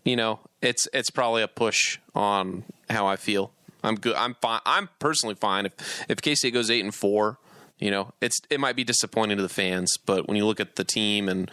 You 0.06 0.14
know, 0.16 0.38
it's 0.62 0.86
it's 0.94 1.10
probably 1.10 1.42
a 1.42 1.48
push 1.48 1.98
on 2.14 2.62
how 2.88 3.06
I 3.06 3.16
feel. 3.16 3.50
I'm 3.82 3.96
good. 3.96 4.14
I'm 4.14 4.34
fine. 4.40 4.60
I'm 4.64 4.88
personally 5.00 5.34
fine 5.34 5.66
if 5.66 5.72
if 6.08 6.22
K 6.22 6.34
State 6.36 6.54
goes 6.54 6.70
eight 6.70 6.84
and 6.84 6.94
four. 6.94 7.38
You 7.78 7.90
know, 7.90 8.12
it's 8.22 8.38
it 8.48 8.60
might 8.60 8.76
be 8.76 8.84
disappointing 8.84 9.36
to 9.36 9.42
the 9.42 9.48
fans, 9.50 9.92
but 10.06 10.28
when 10.28 10.36
you 10.36 10.46
look 10.46 10.60
at 10.60 10.76
the 10.76 10.84
team 10.84 11.28
and 11.28 11.50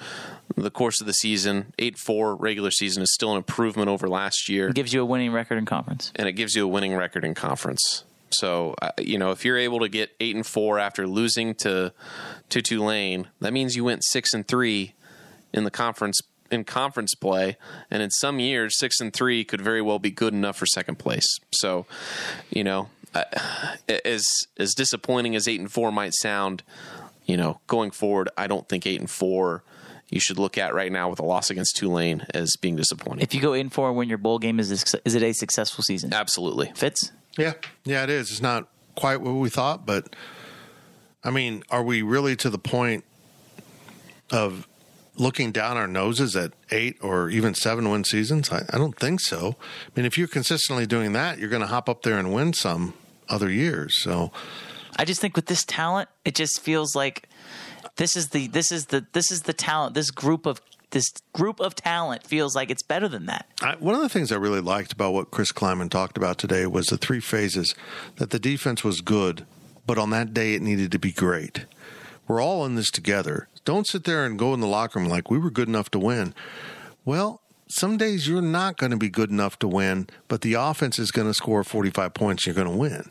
the 0.56 0.70
course 0.72 1.02
of 1.02 1.08
the 1.08 1.14
season, 1.14 1.74
eight 1.80 1.98
four 1.98 2.36
regular 2.36 2.70
season 2.72 3.02
is 3.04 3.12
still 3.14 3.32
an 3.32 3.38
improvement 3.38 3.90
over 3.90 4.08
last 4.08 4.48
year 4.48 4.70
It 4.70 4.76
gives 4.76 4.94
you 4.94 5.02
a 5.02 5.06
winning 5.06 5.34
record 5.34 5.58
in 5.58 5.66
conference. 5.66 6.12
and 6.16 6.30
it 6.30 6.34
gives 6.34 6.56
you 6.56 6.64
a 6.64 6.68
winning 6.68 6.96
record 6.96 7.26
in 7.26 7.34
conference. 7.34 8.06
So 8.30 8.76
uh, 8.82 8.92
you 9.00 9.18
know 9.18 9.32
if 9.32 9.44
you're 9.44 9.58
able 9.58 9.80
to 9.80 9.90
get 9.90 10.12
eight 10.22 10.36
and 10.36 10.46
four 10.46 10.78
after 10.80 11.08
losing 11.08 11.56
to 11.56 11.92
to 12.50 12.62
Tulane, 12.62 13.28
that 13.42 13.52
means 13.52 13.76
you 13.76 13.84
went 13.84 14.04
six 14.06 14.34
and 14.34 14.48
three 14.48 14.94
in 15.52 15.66
the 15.66 15.72
conference 15.72 16.22
in 16.54 16.64
conference 16.64 17.16
play, 17.16 17.58
and 17.90 18.02
in 18.02 18.12
some 18.12 18.40
years 18.40 18.78
six 18.78 19.00
and 19.00 19.14
three 19.14 19.44
could 19.44 19.62
very 19.62 19.82
well 19.82 20.00
be 20.00 20.12
good 20.12 20.34
enough 20.34 20.58
for 20.58 20.66
second 20.66 21.00
place. 21.00 21.40
So 21.52 21.86
you 22.50 22.64
know 22.64 22.90
uh, 23.14 23.24
as 24.06 24.26
as 24.58 24.74
disappointing 24.74 25.36
as 25.36 25.48
eight 25.48 25.60
and 25.60 25.72
four 25.72 25.92
might 25.92 26.14
sound, 26.14 26.64
you 27.26 27.38
know 27.38 27.60
going 27.68 27.92
forward, 27.92 28.30
I 28.38 28.48
don't 28.48 28.68
think 28.68 28.86
eight 28.88 29.00
and 29.00 29.10
four. 29.10 29.64
You 30.10 30.20
should 30.20 30.38
look 30.38 30.60
at 30.60 30.76
right 30.76 30.92
now 30.92 31.10
with 31.10 31.20
a 31.20 31.26
loss 31.26 31.50
against 31.50 31.76
Tulane 31.76 32.28
as 32.36 32.56
being 32.62 32.76
disappointing. 32.76 33.22
If 33.22 33.34
you 33.34 33.42
go 33.42 33.56
eight 33.56 33.62
and 33.62 33.74
four 33.74 33.88
and 33.88 33.98
win 33.98 34.10
your 34.10 34.20
bowl 34.20 34.38
game, 34.38 34.60
is 34.60 34.70
this, 34.70 34.96
is 35.06 35.16
it 35.16 35.24
a 35.24 35.34
successful 35.34 35.84
season? 35.84 36.14
Absolutely. 36.14 36.72
Fits. 36.76 37.12
Yeah, 37.36 37.54
yeah, 37.84 38.04
it 38.04 38.12
is. 38.12 38.30
It's 38.30 38.42
not 38.42 38.68
quite 38.96 39.22
what 39.22 39.32
we 39.32 39.50
thought, 39.50 39.88
but 39.88 40.16
I 41.24 41.32
mean, 41.32 41.64
are 41.72 41.82
we 41.82 42.04
really 42.04 42.36
to 42.38 42.50
the 42.52 42.60
point 42.60 43.06
of 44.32 44.68
looking 45.16 45.52
down 45.52 45.78
our 45.78 45.88
noses 45.88 46.36
at 46.36 46.54
eight 46.72 46.98
or 47.02 47.30
even 47.30 47.54
seven 47.54 47.90
win 47.90 48.04
seasons? 48.04 48.52
I, 48.52 48.66
I 48.70 48.78
don't 48.78 48.98
think 48.98 49.20
so. 49.20 49.56
I 49.60 49.92
mean, 49.96 50.06
if 50.06 50.18
you're 50.18 50.28
consistently 50.28 50.86
doing 50.86 51.14
that, 51.14 51.38
you're 51.40 51.50
going 51.50 51.62
to 51.62 51.68
hop 51.68 51.90
up 51.90 52.04
there 52.04 52.18
and 52.18 52.34
win 52.34 52.54
some 52.54 52.94
other 53.30 53.50
years. 53.50 54.02
So 54.02 54.32
I 54.98 55.06
just 55.06 55.22
think 55.22 55.36
with 55.36 55.48
this 55.48 55.64
talent, 55.64 56.10
it 56.26 56.36
just 56.36 56.62
feels 56.62 56.96
like 56.96 57.28
this 57.96 58.16
is 58.16 58.30
the 58.30 58.48
this 58.48 58.72
is 58.72 58.88
the 58.88 59.06
this 59.14 59.32
is 59.32 59.44
the 59.44 59.54
talent. 59.54 59.94
This 59.94 60.12
group 60.12 60.46
of 60.46 60.62
this 60.92 61.06
group 61.34 61.60
of 61.60 61.76
talent 61.76 62.24
feels 62.24 62.56
like 62.56 62.70
it's 62.70 62.84
better 62.84 63.08
than 63.08 63.26
that. 63.26 63.48
I, 63.62 63.76
one 63.76 63.96
of 63.96 64.02
the 64.02 64.10
things 64.10 64.32
I 64.32 64.36
really 64.36 64.62
liked 64.62 64.94
about 64.94 65.14
what 65.14 65.32
Chris 65.32 65.52
Klieman 65.52 65.90
talked 65.90 66.18
about 66.18 66.38
today 66.38 66.66
was 66.68 66.88
the 66.88 66.98
three 66.98 67.20
phases 67.20 67.76
that 68.18 68.30
the 68.30 68.40
defense 68.40 68.84
was 68.84 69.02
good, 69.02 69.46
but 69.86 69.98
on 69.98 70.12
that 70.12 70.34
day 70.34 70.54
it 70.54 70.62
needed 70.62 70.92
to 70.92 71.00
be 71.00 71.12
great. 71.12 71.66
We're 72.28 72.42
all 72.42 72.66
in 72.66 72.76
this 72.76 72.92
together. 72.92 73.48
Don't 73.66 73.88
sit 73.88 74.04
there 74.04 74.26
and 74.26 74.38
go 74.38 74.54
in 74.54 74.60
the 74.60 74.68
locker 74.68 75.00
room 75.00 75.10
like 75.10 75.30
we 75.30 75.38
were 75.38 75.52
good 75.52 75.68
enough 75.68 75.90
to 75.92 76.00
win. 76.00 76.34
Well, 77.06 77.42
some 77.68 77.98
days 77.98 78.28
you're 78.28 78.42
not 78.42 78.78
going 78.78 78.92
to 78.92 78.98
be 78.98 79.10
good 79.10 79.32
enough 79.32 79.58
to 79.60 79.68
win, 79.68 80.08
but 80.28 80.42
the 80.42 80.54
offense 80.54 81.00
is 81.00 81.12
going 81.12 81.28
to 81.28 81.34
score 81.34 81.64
45 81.64 82.14
points. 82.14 82.46
You're 82.46 82.56
going 82.56 82.70
to 82.70 82.78
win. 82.78 83.06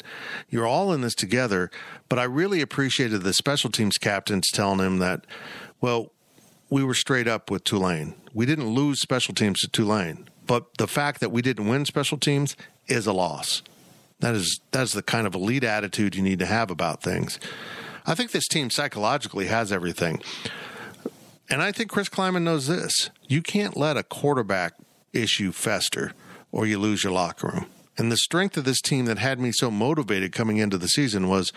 You're 0.48 0.66
all 0.66 0.92
in 0.92 1.00
this 1.00 1.14
together. 1.14 1.70
But 2.08 2.18
I 2.18 2.24
really 2.24 2.60
appreciated 2.60 3.22
the 3.22 3.32
special 3.32 3.70
teams 3.70 3.98
captains 3.98 4.50
telling 4.52 4.78
him 4.78 4.98
that, 4.98 5.26
well, 5.80 6.12
we 6.70 6.84
were 6.84 6.94
straight 6.94 7.26
up 7.26 7.50
with 7.50 7.64
Tulane. 7.64 8.14
We 8.32 8.46
didn't 8.46 8.68
lose 8.68 9.00
special 9.00 9.34
teams 9.34 9.60
to 9.60 9.68
Tulane, 9.68 10.28
but 10.46 10.78
the 10.78 10.86
fact 10.86 11.20
that 11.20 11.32
we 11.32 11.42
didn't 11.42 11.68
win 11.68 11.84
special 11.84 12.18
teams 12.18 12.56
is 12.86 13.06
a 13.06 13.12
loss. 13.12 13.62
That 14.20 14.34
is 14.34 14.60
that's 14.70 14.92
the 14.92 15.02
kind 15.02 15.26
of 15.26 15.34
elite 15.34 15.64
attitude 15.64 16.14
you 16.14 16.22
need 16.22 16.38
to 16.38 16.46
have 16.46 16.70
about 16.70 17.02
things. 17.02 17.40
I 18.04 18.14
think 18.14 18.30
this 18.30 18.48
team 18.48 18.70
psychologically 18.70 19.46
has 19.46 19.72
everything. 19.72 20.20
And 21.48 21.62
I 21.62 21.72
think 21.72 21.90
Chris 21.90 22.08
Klieman 22.08 22.42
knows 22.42 22.66
this. 22.66 23.10
You 23.28 23.42
can't 23.42 23.76
let 23.76 23.96
a 23.96 24.02
quarterback 24.02 24.74
issue 25.12 25.52
fester 25.52 26.12
or 26.50 26.66
you 26.66 26.78
lose 26.78 27.04
your 27.04 27.12
locker 27.12 27.48
room. 27.48 27.66
And 27.98 28.10
the 28.10 28.16
strength 28.16 28.56
of 28.56 28.64
this 28.64 28.80
team 28.80 29.04
that 29.04 29.18
had 29.18 29.38
me 29.38 29.52
so 29.52 29.70
motivated 29.70 30.32
coming 30.32 30.56
into 30.56 30.78
the 30.78 30.88
season 30.88 31.28
was 31.28 31.52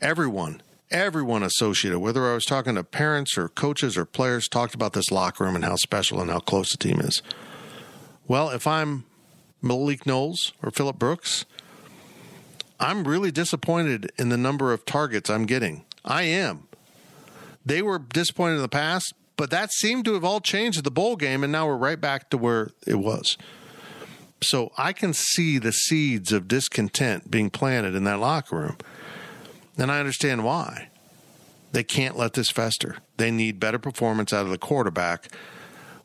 everyone, 0.00 0.60
everyone 0.90 1.42
associated, 1.42 2.00
whether 2.00 2.30
I 2.30 2.34
was 2.34 2.44
talking 2.44 2.74
to 2.74 2.84
parents 2.84 3.38
or 3.38 3.48
coaches 3.48 3.96
or 3.96 4.04
players, 4.04 4.48
talked 4.48 4.74
about 4.74 4.92
this 4.92 5.10
locker 5.10 5.44
room 5.44 5.54
and 5.54 5.64
how 5.64 5.76
special 5.76 6.20
and 6.20 6.30
how 6.30 6.40
close 6.40 6.70
the 6.70 6.78
team 6.78 7.00
is. 7.00 7.22
Well, 8.26 8.50
if 8.50 8.66
I'm 8.66 9.04
Malik 9.62 10.04
Knowles 10.04 10.52
or 10.62 10.72
Phillip 10.72 10.98
Brooks, 10.98 11.44
I'm 12.78 13.04
really 13.04 13.30
disappointed 13.30 14.12
in 14.18 14.28
the 14.28 14.36
number 14.36 14.72
of 14.72 14.84
targets 14.84 15.30
I'm 15.30 15.46
getting. 15.46 15.84
I 16.04 16.22
am. 16.22 16.68
They 17.64 17.82
were 17.82 17.98
disappointed 17.98 18.56
in 18.56 18.62
the 18.62 18.68
past, 18.68 19.14
but 19.36 19.50
that 19.50 19.72
seemed 19.72 20.04
to 20.04 20.14
have 20.14 20.24
all 20.24 20.40
changed 20.40 20.78
at 20.78 20.84
the 20.84 20.90
bowl 20.90 21.16
game, 21.16 21.42
and 21.42 21.52
now 21.52 21.66
we're 21.66 21.76
right 21.76 22.00
back 22.00 22.30
to 22.30 22.38
where 22.38 22.70
it 22.86 22.96
was. 22.96 23.36
So 24.42 24.70
I 24.76 24.92
can 24.92 25.14
see 25.14 25.58
the 25.58 25.72
seeds 25.72 26.32
of 26.32 26.46
discontent 26.46 27.30
being 27.30 27.50
planted 27.50 27.94
in 27.94 28.04
that 28.04 28.20
locker 28.20 28.56
room. 28.56 28.76
And 29.78 29.90
I 29.90 29.98
understand 29.98 30.44
why. 30.44 30.88
They 31.72 31.82
can't 31.84 32.16
let 32.16 32.34
this 32.34 32.50
fester. 32.50 32.98
They 33.16 33.30
need 33.30 33.60
better 33.60 33.78
performance 33.78 34.32
out 34.32 34.44
of 34.44 34.50
the 34.50 34.58
quarterback. 34.58 35.28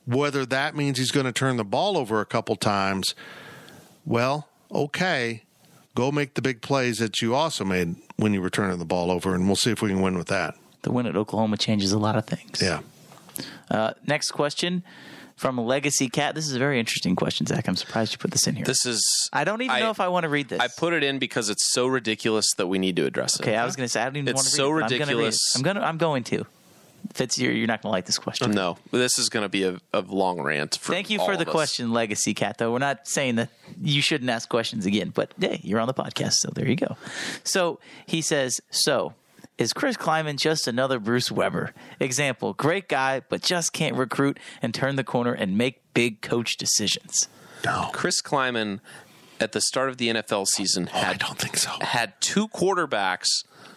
Whether 0.05 0.45
that 0.47 0.76
means 0.76 0.97
he's 0.97 1.11
going 1.11 1.26
to 1.26 1.32
turn 1.32 1.57
the 1.57 1.63
ball 1.63 1.97
over 1.97 2.19
a 2.19 2.26
couple 2.26 2.55
times, 2.55 3.13
well, 4.05 4.49
okay. 4.72 5.43
Go 5.95 6.11
make 6.11 6.35
the 6.35 6.41
big 6.41 6.61
plays 6.61 6.99
that 6.99 7.21
you 7.21 7.35
also 7.35 7.65
made 7.65 7.95
when 8.15 8.33
you 8.33 8.41
were 8.41 8.49
turning 8.49 8.79
the 8.79 8.85
ball 8.85 9.11
over, 9.11 9.35
and 9.35 9.47
we'll 9.47 9.55
see 9.57 9.71
if 9.71 9.81
we 9.81 9.89
can 9.89 10.01
win 10.01 10.17
with 10.17 10.27
that. 10.27 10.55
The 10.83 10.91
win 10.91 11.05
at 11.05 11.15
Oklahoma 11.17 11.57
changes 11.57 11.91
a 11.91 11.99
lot 11.99 12.15
of 12.15 12.25
things. 12.25 12.61
Yeah. 12.61 12.79
Uh, 13.69 13.93
next 14.07 14.31
question 14.31 14.83
from 15.35 15.57
Legacy 15.57 16.07
Cat. 16.09 16.33
This 16.35 16.47
is 16.47 16.55
a 16.55 16.59
very 16.59 16.79
interesting 16.79 17.15
question, 17.15 17.45
Zach. 17.45 17.67
I'm 17.67 17.75
surprised 17.75 18.13
you 18.13 18.17
put 18.19 18.31
this 18.31 18.47
in 18.47 18.55
here. 18.55 18.65
This 18.65 18.85
is. 18.85 19.29
I 19.33 19.43
don't 19.43 19.61
even 19.61 19.75
I- 19.75 19.79
know 19.81 19.89
if 19.89 19.99
I 19.99 20.07
want 20.07 20.23
to 20.23 20.29
read 20.29 20.47
this. 20.49 20.59
I 20.61 20.67
put 20.69 20.93
it 20.93 21.03
in 21.03 21.19
because 21.19 21.49
it's 21.49 21.71
so 21.73 21.87
ridiculous 21.87 22.53
that 22.57 22.67
we 22.67 22.79
need 22.79 22.95
to 22.95 23.05
address 23.05 23.35
it. 23.35 23.41
okay, 23.41 23.55
I 23.57 23.65
was 23.65 23.75
going 23.75 23.85
to 23.85 23.89
say 23.89 24.01
I 24.01 24.05
don't 24.05 24.15
even 24.17 24.29
It's 24.29 24.35
want 24.37 24.47
to 24.47 24.51
so 24.53 24.69
read 24.69 24.85
it. 24.85 24.89
but 24.89 24.93
I'm 24.93 24.99
gonna 24.99 25.11
read 25.17 25.23
it. 25.23 25.25
ridiculous. 25.25 25.55
I'm 25.55 25.61
going 25.61 25.75
to. 25.75 25.83
I'm 25.83 25.97
going 25.97 26.23
to. 26.25 26.45
Fitz, 27.14 27.38
you're, 27.38 27.52
you're 27.52 27.68
not 27.68 27.82
going 27.82 27.89
to 27.89 27.93
like 27.93 28.06
this 28.06 28.18
question. 28.18 28.52
No, 28.52 28.78
this 28.91 29.18
is 29.18 29.30
going 29.30 29.43
to 29.43 29.49
be 29.49 29.64
a, 29.64 29.78
a 29.93 30.02
long 30.02 30.41
rant. 30.41 30.78
For 30.78 30.93
Thank 30.93 31.10
you 31.10 31.20
all 31.20 31.26
for 31.26 31.38
the 31.38 31.45
us. 31.45 31.52
question, 31.52 31.91
Legacy 31.91 32.34
Cat. 32.34 32.58
Though 32.58 32.72
we're 32.72 32.80
not 32.80 33.08
saying 33.08 33.36
that 33.36 33.49
you 33.82 34.02
shouldn't 34.02 34.30
ask 34.30 34.49
questions 34.49 34.86
again, 34.86 35.10
but 35.10 35.34
hey, 35.39 35.60
you're 35.64 35.80
on 35.80 35.88
the 35.88 35.93
podcast, 35.93 36.34
so 36.34 36.49
there 36.54 36.68
you 36.68 36.76
go. 36.76 36.95
So 37.43 37.80
he 38.06 38.22
says, 38.22 38.62
"So 38.70 39.14
is 39.58 39.74
Chris 39.74 39.97
Klieman 39.97 40.38
just 40.38 40.68
another 40.68 40.99
Bruce 40.99 41.32
Weber? 41.32 41.74
Example: 41.99 42.54
great 42.54 42.88
guy, 42.88 43.22
but 43.28 43.41
just 43.41 43.74
can't 43.74 43.95
recruit 43.95 44.39
and 44.62 44.74
turn 44.74 44.95
the 44.95 45.04
corner 45.04 45.34
and 45.34 45.58
make 45.58 45.82
big 45.93 46.22
coach 46.22 46.58
decisions." 46.58 47.28
No. 47.66 47.89
Chris 47.93 48.22
Klieman 48.22 48.80
at 49.39 49.52
the 49.52 49.62
start 49.62 49.89
of 49.89 49.97
the 49.97 50.10
NFL 50.10 50.47
season 50.47 50.89
oh, 50.93 50.97
I 50.97 51.04
had 51.04 51.20
don't 51.20 51.38
think 51.38 51.58
so. 51.58 51.72
had 51.82 52.14
two 52.22 52.47
quarterbacks 52.47 53.28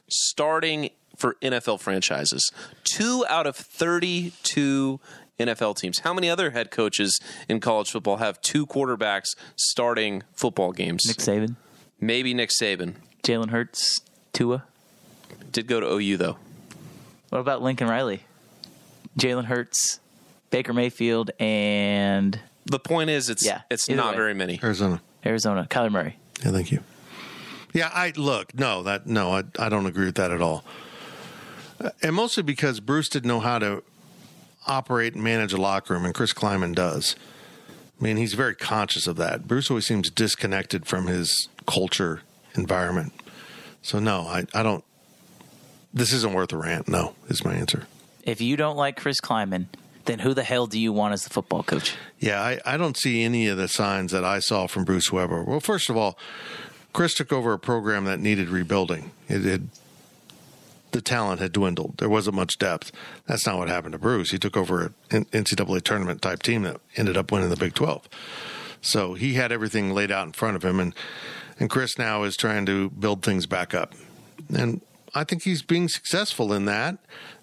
starting 0.09 0.91
for 1.17 1.37
NFL 1.43 1.81
franchises. 1.81 2.51
Two 2.85 3.25
out 3.29 3.47
of 3.47 3.57
32 3.57 5.01
NFL 5.39 5.77
teams. 5.77 6.01
How 6.01 6.15
many 6.15 6.31
other 6.31 6.51
head 6.51 6.71
coaches 6.71 7.19
in 7.49 7.61
college 7.61 7.91
football 7.91 8.17
have 8.19 8.41
two 8.41 8.67
quarterbacks 8.67 9.29
starting 9.57 10.23
football 10.33 10.73
games? 10.73 11.03
Nick 11.07 11.19
Saban, 11.19 11.57
Maybe 12.01 12.35
Nick 12.35 12.51
Saban. 12.51 12.95
Jalen 13.25 13.51
Hurts, 13.51 14.01
Tua. 14.33 14.65
Did 15.53 15.67
go 15.67 15.81
to 15.81 15.87
OU 15.87 16.17
though. 16.19 16.37
What 17.31 17.39
about 17.41 17.63
Lincoln 17.63 17.89
Riley, 17.89 18.21
Jalen 19.19 19.47
Hurts, 19.47 19.99
Baker 20.51 20.73
Mayfield, 20.73 21.31
and 21.41 22.39
The 22.67 22.79
point 22.79 23.11
is 23.11 23.29
it's 23.29 23.45
Yeah, 23.45 23.63
it's 23.71 23.89
not 23.89 24.13
way. 24.13 24.17
very 24.17 24.35
many. 24.35 24.61
Arizona. 24.63 25.01
Arizona, 25.27 25.67
Kyler 25.71 25.91
Murray? 25.91 26.17
Yeah, 26.45 26.51
thank 26.53 26.71
you. 26.71 26.81
Yeah, 27.73 27.91
I 27.93 28.13
look, 28.15 28.55
no, 28.55 28.83
that 28.85 29.07
no, 29.07 29.33
I, 29.33 29.43
I 29.59 29.69
don't 29.69 29.87
agree 29.87 30.05
with 30.05 30.15
that 30.17 30.31
at 30.31 30.41
all. 30.41 30.65
And 32.03 32.15
mostly 32.15 32.43
because 32.43 32.81
Bruce 32.81 33.09
didn't 33.09 33.29
know 33.29 33.41
how 33.41 33.59
to 33.59 33.83
operate 34.67 35.15
and 35.15 35.23
manage 35.23 35.53
a 35.53 35.57
locker 35.57 35.95
room, 35.95 36.05
and 36.05 36.15
Chris 36.15 36.33
Klieman 36.33 36.75
does. 36.75 37.17
I 38.01 38.05
mean, 38.05 38.17
he's 38.17 38.35
very 38.35 38.55
conscious 38.55 39.07
of 39.07 39.17
that. 39.17 39.47
Bruce 39.47 39.71
always 39.71 39.87
seems 39.87 40.11
disconnected 40.11 40.87
from 40.87 41.07
his 41.07 41.49
culture 41.67 42.23
environment. 42.55 43.13
So 43.83 43.99
no, 43.99 44.23
I, 44.23 44.47
I 44.55 44.63
don't. 44.63 44.85
This 45.93 46.13
isn't 46.13 46.33
worth 46.33 46.53
a 46.53 46.57
rant. 46.57 46.89
No, 46.89 47.15
is 47.29 47.45
my 47.45 47.55
answer. 47.55 47.87
If 48.25 48.41
you 48.41 48.57
don't 48.57 48.77
like 48.77 48.97
Chris 48.97 49.21
Klieman, 49.21 49.67
then 50.07 50.19
who 50.19 50.35
the 50.35 50.43
hell 50.43 50.67
do 50.67 50.79
you 50.79 50.93
want 50.93 51.15
as 51.15 51.25
the 51.25 51.31
football 51.31 51.63
coach? 51.63 51.95
Yeah, 52.19 52.41
I, 52.41 52.61
I 52.67 52.77
don't 52.77 52.97
see 52.97 53.23
any 53.23 53.47
of 53.47 53.57
the 53.59 53.69
signs 53.69 54.13
that 54.13 54.25
I 54.25 54.41
saw 54.41 54.67
from 54.67 54.85
Bruce 54.85 55.13
Weber. 55.13 55.45
Well, 55.45 55.61
first 55.61 55.89
of 55.89 55.97
all, 55.97 56.19
Chris 56.93 57.15
took 57.15 57.33
over 57.33 57.53
a 57.53 57.59
program 57.59 58.05
that 58.07 58.21
needed 58.21 58.49
rebuilding. 58.49 59.13
It 59.29 59.43
had 59.43 59.69
the 60.95 61.03
talent 61.03 61.41
had 61.41 61.53
dwindled. 61.53 61.99
There 61.99 62.09
wasn't 62.09 62.37
much 62.37 62.57
depth. 62.57 62.93
That's 63.27 63.47
not 63.47 63.59
what 63.59 63.69
happened 63.69 63.93
to 63.93 63.99
Bruce. 63.99 64.31
He 64.31 64.39
took 64.39 64.57
over 64.57 64.93
an 65.11 65.25
NCAA 65.27 65.83
tournament 65.83 66.23
type 66.23 66.43
team 66.43 66.63
that 66.63 66.81
ended 66.97 67.17
up 67.17 67.33
winning 67.33 67.51
the 67.51 67.57
Big 67.57 67.75
Twelve. 67.75 68.09
So 68.81 69.15
he 69.15 69.35
had 69.35 69.51
everything 69.51 69.93
laid 69.93 70.13
out 70.13 70.27
in 70.27 70.33
front 70.33 70.57
of 70.57 70.65
him, 70.65 70.79
and 70.79 70.95
and 71.59 71.69
Chris 71.69 71.99
now 71.99 72.23
is 72.23 72.37
trying 72.37 72.65
to 72.67 72.91
build 72.91 73.23
things 73.23 73.47
back 73.47 73.75
up. 73.75 73.95
And 74.57 74.83
I 75.15 75.25
think 75.25 75.43
he's 75.43 75.63
being 75.63 75.89
successful 75.89 76.53
in 76.53 76.65
that, 76.67 76.99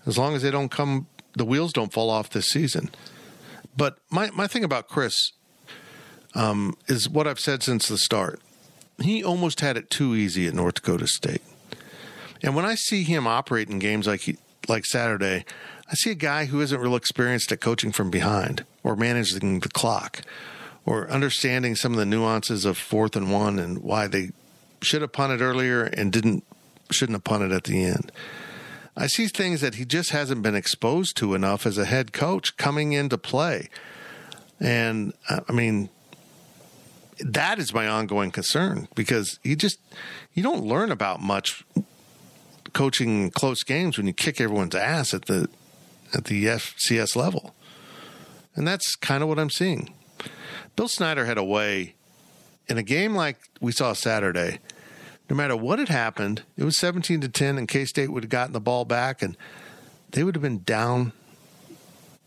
as 0.06 0.18
long 0.18 0.34
as 0.34 0.41
they 0.41 0.52
don't 0.52 0.70
come, 0.70 1.08
the 1.36 1.45
wheels 1.45 1.74
don't 1.74 1.91
fall 1.91 2.10
off 2.10 2.30
this 2.30 2.47
season. 2.47 2.89
But 3.76 3.97
my, 4.10 4.30
my 4.32 4.47
thing 4.47 4.64
about 4.64 4.88
Chris 4.88 5.32
um, 6.36 6.76
is 6.88 7.10
what 7.10 7.28
I've 7.28 7.39
said 7.39 7.64
since 7.64 7.88
the 7.88 7.97
start. 7.97 8.41
He 9.02 9.24
almost 9.24 9.62
had 9.62 9.78
it 9.78 9.89
too 9.89 10.14
easy 10.16 10.47
at 10.47 10.54
North 10.54 10.76
Dakota 10.76 11.08
State. 11.08 11.41
And 12.44 12.56
when 12.56 12.66
I 12.66 12.76
see 12.76 13.04
him 13.04 13.28
operate 13.28 13.70
in 13.70 13.80
games 13.80 14.08
like 14.08 14.22
he, 14.22 14.38
like 14.68 14.86
Saturday, 14.86 15.46
I 15.89 15.94
see 15.96 16.12
a 16.12 16.16
guy 16.16 16.46
who 16.46 16.62
isn't 16.62 16.80
real 16.80 16.96
experienced 16.96 17.52
at 17.52 17.62
coaching 17.62 17.92
from 17.92 18.10
behind 18.10 18.66
or 18.84 18.96
managing 18.96 19.60
the 19.60 19.70
clock 19.70 20.22
or 20.86 21.10
understanding 21.10 21.76
some 21.76 21.92
of 21.92 22.00
the 22.00 22.06
nuances 22.06 22.66
of 22.66 22.78
fourth 22.78 23.16
and 23.16 23.32
one 23.32 23.60
and 23.60 23.80
why 23.80 24.08
they 24.08 24.32
should 24.82 25.02
have 25.02 25.12
punted 25.12 25.42
earlier 25.42 25.84
and 25.84 26.12
didn't 26.12 26.44
shouldn't 26.89 27.16
have 27.16 27.24
punted 27.24 27.52
at 27.52 27.66
the 27.66 27.84
end. 27.84 28.12
I 28.98 29.08
see 29.08 29.28
things 29.28 29.62
that 29.62 29.76
he 29.76 29.86
just 29.86 30.10
hasn't 30.10 30.42
been 30.42 30.56
exposed 30.56 31.16
to 31.18 31.34
enough 31.34 31.66
as 31.66 31.78
a 31.78 31.86
head 31.86 32.12
coach 32.12 32.58
coming 32.58 32.92
into 32.92 33.18
play. 33.18 33.70
And 34.60 35.14
uh, 35.30 35.42
I 35.48 35.54
mean, 35.54 35.89
that 37.20 37.60
is 37.60 37.74
my 37.74 37.88
ongoing 37.88 38.32
concern 38.32 38.88
because 38.96 39.39
you 39.44 39.56
just 39.56 39.80
you 40.34 40.44
don't 40.44 40.64
learn 40.66 40.92
about 40.92 41.22
much 41.22 41.64
coaching 42.74 43.32
close 43.32 43.63
games 43.63 43.97
when 43.97 44.07
you 44.07 44.13
kick 44.13 44.39
everyone's 44.39 44.76
ass 44.76 45.13
at 45.13 45.26
the 45.26 45.47
at 46.13 46.26
the 46.26 46.45
FCS 46.45 47.15
level. 47.15 47.55
And 48.55 48.67
that's 48.67 48.95
kind 48.95 49.24
of 49.24 49.30
what 49.30 49.39
I'm 49.39 49.49
seeing. 49.49 49.93
Bill 50.76 50.88
Snyder 50.88 51.26
had 51.26 51.38
a 51.38 51.43
way 51.43 51.95
in 52.67 52.78
a 52.78 52.84
game 52.84 53.15
like 53.15 53.38
we 53.59 53.72
saw 53.72 53.93
Saturday. 53.93 54.59
No 55.30 55.36
matter 55.36 55.55
what 55.55 55.80
had 55.80 55.89
happened, 55.89 56.43
it 56.57 56.63
was 56.63 56.78
17 56.78 57.22
to 57.22 57.30
10 57.30 57.57
and 57.57 57.67
K-State 57.67 58.11
would 58.11 58.24
have 58.24 58.30
gotten 58.30 58.53
the 58.53 58.59
ball 58.59 58.84
back 58.84 59.22
and 59.22 59.38
they 60.11 60.24
would 60.24 60.36
have 60.36 60.41
been 60.41 60.63
down 60.63 61.13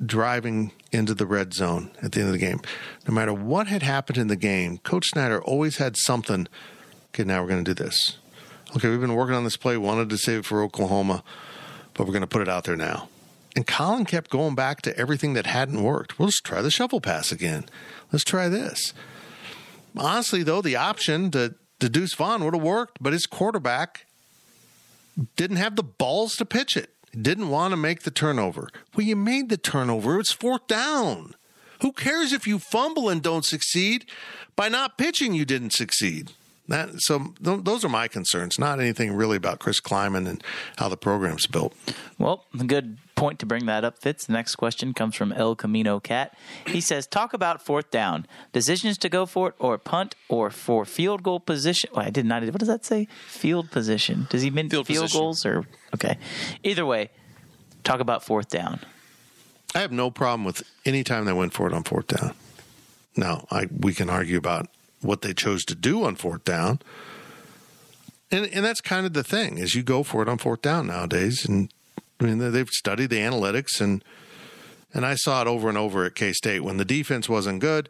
driving 0.04 0.72
into 0.90 1.14
the 1.14 1.26
red 1.26 1.52
zone 1.52 1.90
at 2.02 2.12
the 2.12 2.20
end 2.20 2.28
of 2.28 2.32
the 2.32 2.38
game. 2.38 2.60
No 3.06 3.14
matter 3.14 3.32
what 3.32 3.66
had 3.66 3.82
happened 3.82 4.18
in 4.18 4.28
the 4.28 4.36
game, 4.36 4.78
Coach 4.78 5.08
Snyder 5.08 5.42
always 5.42 5.76
had 5.76 5.96
something. 5.96 6.46
Okay, 7.10 7.24
now 7.24 7.42
we're 7.42 7.48
going 7.48 7.64
to 7.64 7.74
do 7.74 7.84
this. 7.84 8.18
Okay, 8.76 8.88
we've 8.88 9.00
been 9.00 9.14
working 9.14 9.36
on 9.36 9.44
this 9.44 9.56
play, 9.56 9.76
wanted 9.76 10.08
to 10.10 10.18
save 10.18 10.40
it 10.40 10.44
for 10.44 10.62
Oklahoma, 10.62 11.22
but 11.94 12.06
we're 12.06 12.12
going 12.12 12.22
to 12.22 12.26
put 12.26 12.42
it 12.42 12.48
out 12.48 12.64
there 12.64 12.76
now. 12.76 13.08
And 13.54 13.66
Collin 13.66 14.04
kept 14.04 14.30
going 14.30 14.56
back 14.56 14.82
to 14.82 14.98
everything 14.98 15.34
that 15.34 15.46
hadn't 15.46 15.80
worked. 15.80 16.18
We'll 16.18 16.28
just 16.28 16.44
try 16.44 16.60
the 16.60 16.72
shovel 16.72 17.00
pass 17.00 17.30
again. 17.30 17.66
Let's 18.10 18.24
try 18.24 18.48
this. 18.48 18.92
Honestly, 19.96 20.42
though, 20.42 20.60
the 20.60 20.74
option 20.74 21.30
to, 21.30 21.54
to 21.78 21.88
Deuce 21.88 22.14
Vaughn 22.14 22.44
would 22.44 22.54
have 22.54 22.62
worked, 22.64 22.98
but 23.00 23.12
his 23.12 23.26
quarterback 23.26 24.06
didn't 25.36 25.58
have 25.58 25.76
the 25.76 25.84
balls 25.84 26.34
to 26.36 26.44
pitch 26.44 26.76
it. 26.76 26.90
Didn't 27.12 27.50
want 27.50 27.70
to 27.70 27.76
make 27.76 28.02
the 28.02 28.10
turnover. 28.10 28.68
Well, 28.96 29.06
you 29.06 29.14
made 29.14 29.50
the 29.50 29.56
turnover. 29.56 30.18
It's 30.18 30.32
fourth 30.32 30.66
down. 30.66 31.34
Who 31.80 31.92
cares 31.92 32.32
if 32.32 32.44
you 32.44 32.58
fumble 32.58 33.08
and 33.08 33.22
don't 33.22 33.44
succeed? 33.44 34.06
By 34.56 34.68
not 34.68 34.98
pitching, 34.98 35.32
you 35.32 35.44
didn't 35.44 35.74
succeed. 35.74 36.32
That 36.68 37.00
so 37.02 37.34
th- 37.42 37.60
those 37.62 37.84
are 37.84 37.90
my 37.90 38.08
concerns. 38.08 38.58
Not 38.58 38.80
anything 38.80 39.12
really 39.12 39.36
about 39.36 39.58
Chris 39.58 39.80
Klieman 39.80 40.26
and 40.26 40.42
how 40.78 40.88
the 40.88 40.96
program's 40.96 41.46
built. 41.46 41.74
Well, 42.18 42.46
good 42.66 42.96
point 43.16 43.38
to 43.40 43.46
bring 43.46 43.66
that 43.66 43.84
up, 43.84 43.98
Fitz. 43.98 44.26
The 44.26 44.32
next 44.32 44.56
question 44.56 44.94
comes 44.94 45.14
from 45.14 45.32
El 45.32 45.56
Camino 45.56 46.00
Cat. 46.00 46.34
He 46.66 46.80
says, 46.80 47.06
Talk 47.06 47.34
about 47.34 47.60
fourth 47.60 47.90
down. 47.90 48.26
Decisions 48.52 48.96
to 48.98 49.10
go 49.10 49.26
for 49.26 49.48
it 49.48 49.54
or 49.58 49.76
punt 49.76 50.14
or 50.28 50.50
for 50.50 50.86
field 50.86 51.22
goal 51.22 51.38
position. 51.38 51.90
Well, 51.94 52.06
I 52.06 52.10
did 52.10 52.24
not. 52.24 52.42
What 52.44 52.58
does 52.58 52.68
that 52.68 52.84
say? 52.84 53.08
Field 53.26 53.70
position. 53.70 54.26
Does 54.30 54.40
he 54.40 54.50
mean 54.50 54.70
field, 54.70 54.86
Field 54.86 55.12
goals 55.12 55.44
or. 55.44 55.66
Okay. 55.94 56.16
Either 56.62 56.86
way, 56.86 57.10
talk 57.82 58.00
about 58.00 58.24
fourth 58.24 58.48
down. 58.48 58.80
I 59.74 59.80
have 59.80 59.92
no 59.92 60.10
problem 60.10 60.44
with 60.44 60.62
any 60.86 61.04
time 61.04 61.24
they 61.24 61.32
went 61.32 61.52
for 61.52 61.66
it 61.66 61.74
on 61.74 61.82
fourth 61.82 62.06
down. 62.06 62.34
Now, 63.16 63.46
I 63.50 63.66
we 63.70 63.92
can 63.92 64.08
argue 64.08 64.38
about 64.38 64.68
what 65.04 65.22
they 65.22 65.34
chose 65.34 65.64
to 65.64 65.74
do 65.74 66.04
on 66.04 66.16
fourth 66.16 66.44
down. 66.44 66.80
And 68.30 68.46
and 68.46 68.64
that's 68.64 68.80
kind 68.80 69.06
of 69.06 69.12
the 69.12 69.22
thing 69.22 69.58
is 69.58 69.74
you 69.74 69.82
go 69.82 70.02
for 70.02 70.22
it 70.22 70.28
on 70.28 70.38
fourth 70.38 70.62
down 70.62 70.86
nowadays. 70.86 71.44
And 71.44 71.72
I 72.20 72.24
mean 72.24 72.38
they've 72.38 72.68
studied 72.68 73.10
the 73.10 73.18
analytics 73.18 73.80
and 73.80 74.02
and 74.92 75.04
I 75.04 75.16
saw 75.16 75.42
it 75.42 75.48
over 75.48 75.68
and 75.68 75.76
over 75.76 76.04
at 76.04 76.14
K 76.14 76.32
State 76.32 76.60
when 76.60 76.78
the 76.78 76.84
defense 76.84 77.28
wasn't 77.28 77.60
good. 77.60 77.88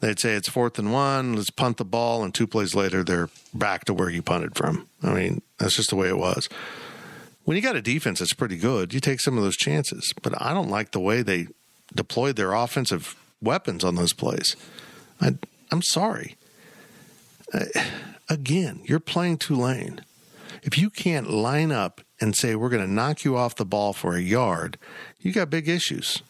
They'd 0.00 0.18
say 0.18 0.32
it's 0.32 0.48
fourth 0.48 0.78
and 0.78 0.92
one, 0.92 1.34
let's 1.34 1.50
punt 1.50 1.76
the 1.76 1.84
ball, 1.84 2.24
and 2.24 2.34
two 2.34 2.46
plays 2.46 2.74
later 2.74 3.04
they're 3.04 3.30
back 3.54 3.84
to 3.84 3.94
where 3.94 4.10
you 4.10 4.22
punted 4.22 4.56
from. 4.56 4.88
I 5.02 5.12
mean 5.12 5.42
that's 5.58 5.76
just 5.76 5.90
the 5.90 5.96
way 5.96 6.08
it 6.08 6.18
was. 6.18 6.48
When 7.44 7.56
you 7.56 7.62
got 7.62 7.76
a 7.76 7.82
defense 7.82 8.20
that's 8.20 8.34
pretty 8.34 8.56
good, 8.56 8.94
you 8.94 9.00
take 9.00 9.20
some 9.20 9.36
of 9.36 9.42
those 9.42 9.56
chances. 9.56 10.12
But 10.22 10.40
I 10.40 10.54
don't 10.54 10.70
like 10.70 10.92
the 10.92 11.00
way 11.00 11.22
they 11.22 11.48
deployed 11.94 12.36
their 12.36 12.52
offensive 12.52 13.16
weapons 13.42 13.82
on 13.82 13.96
those 13.96 14.12
plays. 14.12 14.56
I, 15.20 15.36
I'm 15.72 15.82
sorry. 15.82 16.36
Again, 18.28 18.80
you're 18.84 19.00
playing 19.00 19.38
Tulane. 19.38 20.00
If 20.62 20.78
you 20.78 20.90
can't 20.90 21.28
line 21.28 21.72
up 21.72 22.00
and 22.20 22.36
say, 22.36 22.54
we're 22.54 22.68
going 22.68 22.86
to 22.86 22.90
knock 22.90 23.24
you 23.24 23.36
off 23.36 23.56
the 23.56 23.64
ball 23.64 23.92
for 23.92 24.14
a 24.14 24.20
yard, 24.20 24.78
you 25.20 25.32
got 25.32 25.50
big 25.50 25.68
issues. 25.68 26.22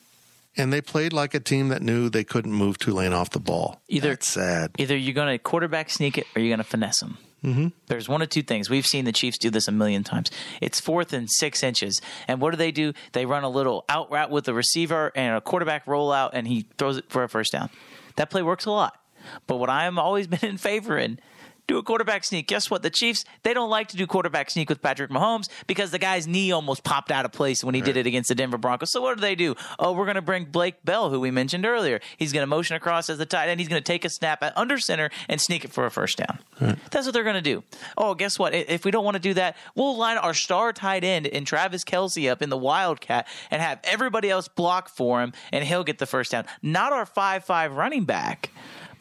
And 0.57 0.73
they 0.73 0.81
played 0.81 1.13
like 1.13 1.35
a 1.35 1.41
team 1.41 1.69
that 1.69 1.83
knew 1.83 2.09
they 2.09 2.25
couldn't 2.25 2.53
move 2.53 2.79
Tulane 2.79 3.13
off 3.13 3.31
the 3.31 3.41
ball. 3.41 3.81
Either 3.89 4.11
That's 4.11 4.29
sad. 4.29 4.73
Either 4.79 4.97
you're 4.97 5.15
going 5.15 5.33
to 5.33 5.39
quarterback 5.39 5.91
sneak 5.91 6.19
it 6.19 6.27
or 6.35 6.41
you're 6.41 6.51
going 6.51 6.59
to 6.59 6.65
finesse 6.65 7.01
them. 7.01 7.19
Mm-hmm. 7.45 7.69
There's 7.87 8.09
one 8.09 8.23
of 8.23 8.29
two 8.29 8.43
things. 8.43 8.71
We've 8.71 8.87
seen 8.87 9.05
the 9.05 9.13
Chiefs 9.13 9.39
do 9.39 9.51
this 9.51 9.67
a 9.67 9.73
million 9.73 10.05
times. 10.05 10.31
It's 10.61 10.81
fourth 10.81 11.13
and 11.13 11.29
six 11.31 11.63
inches. 11.63 12.01
And 12.29 12.41
what 12.41 12.53
do 12.53 12.57
they 12.57 12.71
do? 12.71 12.93
They 13.13 13.27
run 13.27 13.45
a 13.45 13.49
little 13.49 13.85
out 13.89 14.11
route 14.11 14.31
with 14.31 14.45
the 14.45 14.55
receiver 14.55 15.11
and 15.15 15.37
a 15.37 15.41
quarterback 15.41 15.87
rollout, 15.87 16.31
and 16.35 16.47
he 16.47 16.67
throws 16.79 16.99
it 16.99 17.07
for 17.09 17.25
a 17.25 17.29
first 17.29 17.53
down. 17.53 17.71
That 18.17 18.31
play 18.31 18.43
works 18.43 18.67
a 18.67 18.71
lot. 18.71 18.99
But 19.47 19.57
what 19.57 19.71
I 19.71 19.87
am 19.87 19.99
always 19.99 20.27
been 20.29 20.45
in 20.49 20.57
favor 20.57 20.99
in 20.99 21.19
do 21.67 21.79
a 21.79 21.83
quarterback 21.83 22.25
sneak. 22.25 22.49
Guess 22.49 22.71
what? 22.71 22.83
The 22.83 22.91
Chiefs, 22.91 23.25
they 23.43 23.55
don't 23.55 23.71
like 23.71 23.89
to 23.89 23.97
do 23.97 24.07
quarterback 24.07 24.51
sneak 24.51 24.69
with 24.69 24.83
Patrick 24.83 25.11
Mahomes 25.11 25.49
because 25.67 25.91
the 25.91 25.99
guy's 25.99 26.27
knee 26.27 26.53
almost 26.53 26.85
popped 26.85 27.11
out 27.11 27.25
of 27.25 27.33
place 27.33 27.63
when 27.63 27.75
he 27.75 27.81
right. 27.81 27.87
did 27.87 27.97
it 27.97 28.07
against 28.07 28.29
the 28.29 28.35
Denver 28.35 28.59
Broncos. 28.59 28.91
So 28.91 29.01
what 29.01 29.17
do 29.17 29.21
they 29.21 29.35
do? 29.35 29.55
Oh, 29.79 29.93
we're 29.93 30.05
going 30.05 30.17
to 30.17 30.23
bring 30.23 30.45
Blake 30.45 30.85
Bell, 30.85 31.11
who 31.11 31.21
we 31.21 31.31
mentioned 31.31 31.65
earlier. 31.65 32.01
He's 32.17 32.33
going 32.33 32.43
to 32.43 32.47
motion 32.47 32.77
across 32.77 33.09
as 33.09 33.19
the 33.19 33.27
tight 33.27 33.49
end. 33.49 33.61
He's 33.61 33.69
going 33.69 33.83
to 33.83 33.87
take 33.87 34.05
a 34.05 34.11
snap 34.11 34.43
at 34.43 34.57
under 34.57 34.79
center 34.79 35.11
and 35.29 35.41
sneak 35.41 35.65
it 35.65 35.73
for 35.73 35.87
a 35.87 35.91
first 35.91 36.19
down. 36.19 36.39
Right. 36.61 36.79
That's 36.91 37.07
what 37.07 37.15
they're 37.15 37.25
going 37.25 37.37
to 37.37 37.41
do. 37.41 37.63
Oh, 37.97 38.15
guess 38.15 38.39
what? 38.39 38.55
If 38.55 38.85
we 38.85 38.91
don't 38.91 39.05
want 39.05 39.17
to 39.17 39.23
do 39.23 39.35
that, 39.35 39.57
we'll 39.75 39.97
line 39.97 40.19
our 40.19 40.35
star 40.35 40.73
tight 40.73 41.05
end 41.05 41.27
and 41.27 41.47
Travis 41.47 41.85
Kelce 41.85 42.31
up 42.31 42.43
in 42.43 42.51
the 42.51 42.59
Wildcat 42.59 43.27
and 43.51 43.63
have 43.63 43.81
everybody 43.85 44.31
else 44.31 44.49
block 44.49 44.89
for 44.89 45.23
him, 45.23 45.33
and 45.53 45.65
he'll 45.65 45.85
get 45.85 45.99
the 45.99 46.07
first 46.07 46.33
down. 46.33 46.45
Not 46.63 46.93
our 46.93 47.07
5 47.07 47.45
5 47.45 47.73
running 47.77 48.05
back 48.05 48.51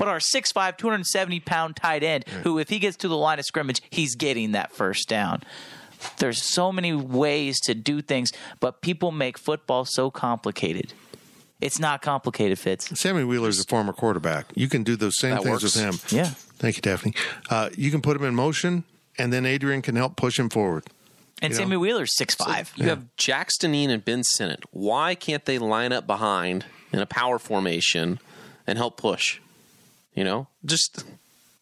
but 0.02 0.08
our 0.08 0.18
6'5, 0.18 0.78
270 0.78 1.42
pound 1.42 1.76
tight 1.76 2.02
end, 2.02 2.26
right. 2.26 2.44
who, 2.44 2.58
if 2.58 2.70
he 2.70 2.80
gets 2.80 2.98
to 2.98 3.08
the 3.08 3.16
line 3.16 3.38
of 3.38 3.46
scrimmage, 3.46 3.84
he's 3.92 4.16
getting 4.16 4.54
that 4.54 4.72
first 4.72 5.08
down. 5.08 5.44
There's 6.18 6.42
so 6.42 6.72
many 6.72 6.92
ways 6.92 7.60
to 7.66 7.76
do 7.76 8.02
things, 8.02 8.32
but 8.60 8.82
people 8.82 9.12
make 9.12 9.38
football 9.38 9.86
so 9.86 10.10
complicated. 10.10 10.94
It's 11.60 11.78
not 11.78 12.02
complicated, 12.02 12.58
Fitz. 12.58 13.00
Sammy 13.00 13.24
Wheeler's 13.24 13.60
a 13.60 13.64
former 13.66 13.94
quarterback. 13.94 14.48
You 14.56 14.68
can 14.68 14.82
do 14.82 14.96
those 14.96 15.20
same 15.20 15.36
that 15.36 15.44
things 15.44 15.62
works. 15.62 15.76
with 15.76 15.76
him. 15.76 16.18
Yeah. 16.18 16.32
Thank 16.58 16.78
you, 16.78 16.82
Daphne. 16.82 17.14
Uh, 17.52 17.70
you 17.78 17.92
can 17.92 18.02
put 18.02 18.18
him 18.18 18.24
in 18.24 18.34
motion, 18.34 18.86
and 19.20 19.32
then 19.32 19.46
Adrian 19.46 19.84
can 19.84 19.96
help 19.96 20.16
push 20.16 20.40
him 20.40 20.50
forward. 20.50 20.86
And 21.44 21.52
you 21.52 21.58
Sammy 21.58 21.76
know? 21.76 21.80
Wheeler's 21.80 22.18
six 22.18 22.34
five. 22.34 22.70
So 22.70 22.74
you 22.78 22.84
yeah. 22.86 22.90
have 22.90 23.16
Jackson 23.18 23.74
Dean 23.74 23.92
and 23.92 24.04
Ben 24.04 24.24
Sinnott. 24.24 24.64
Why 24.72 25.14
can't 25.14 25.46
they 25.46 25.60
line 25.60 25.94
up 25.94 26.08
behind 26.08 26.66
in 26.92 26.98
a 26.98 27.06
power 27.06 27.38
formation 27.38 28.20
and 28.66 28.80
help 28.80 28.98
push? 28.98 29.40
You 30.14 30.24
know, 30.24 30.48
just 30.66 31.06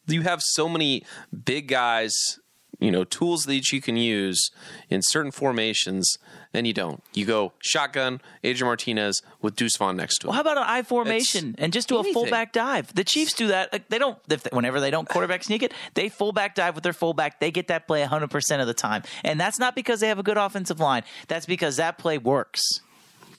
you 0.08 0.22
have 0.22 0.42
so 0.42 0.68
many 0.68 1.04
big 1.46 1.68
guys, 1.68 2.40
you 2.80 2.90
know, 2.92 3.04
tools 3.04 3.44
that 3.44 3.72
you 3.72 3.82
can 3.82 3.96
use 3.96 4.50
in 4.90 5.02
certain 5.04 5.32
formations, 5.32 6.18
and 6.54 6.66
you 6.66 6.74
don't. 6.74 7.04
You 7.14 7.26
go 7.26 7.54
shotgun, 7.60 8.22
Adrian 8.44 8.68
Martinez 8.68 9.22
with 9.42 9.56
Deuce 9.56 9.78
Vaughn 9.78 9.98
next 9.98 10.20
to 10.20 10.28
him. 10.28 10.30
Well, 10.30 10.36
how 10.36 10.42
about 10.42 10.58
an 10.58 10.64
I 10.66 10.82
formation 10.82 11.50
it's 11.50 11.64
and 11.64 11.72
just 11.74 11.90
do 11.90 11.96
anything. 11.96 12.12
a 12.12 12.14
fullback 12.14 12.54
dive? 12.54 12.94
The 12.96 13.04
Chiefs 13.04 13.34
do 13.34 13.48
that. 13.50 13.90
They 13.90 14.00
don't. 14.00 14.18
They, 14.28 14.38
whenever 14.52 14.80
they 14.80 14.90
don't 14.92 15.08
quarterback 15.08 15.44
sneak 15.44 15.62
it, 15.62 15.74
they 15.94 16.10
fullback 16.10 16.56
dive 16.56 16.74
with 16.74 16.84
their 16.84 16.94
fullback. 16.94 17.40
They 17.40 17.52
get 17.52 17.68
that 17.68 17.86
play 17.88 18.02
100 18.02 18.32
percent 18.32 18.62
of 18.62 18.68
the 18.68 18.74
time, 18.74 19.04
and 19.24 19.40
that's 19.40 19.60
not 19.60 19.76
because 19.76 20.00
they 20.00 20.08
have 20.08 20.20
a 20.20 20.24
good 20.24 20.38
offensive 20.38 20.80
line. 20.80 21.04
That's 21.28 21.46
because 21.46 21.76
that 21.78 21.98
play 22.00 22.18
works. 22.18 22.62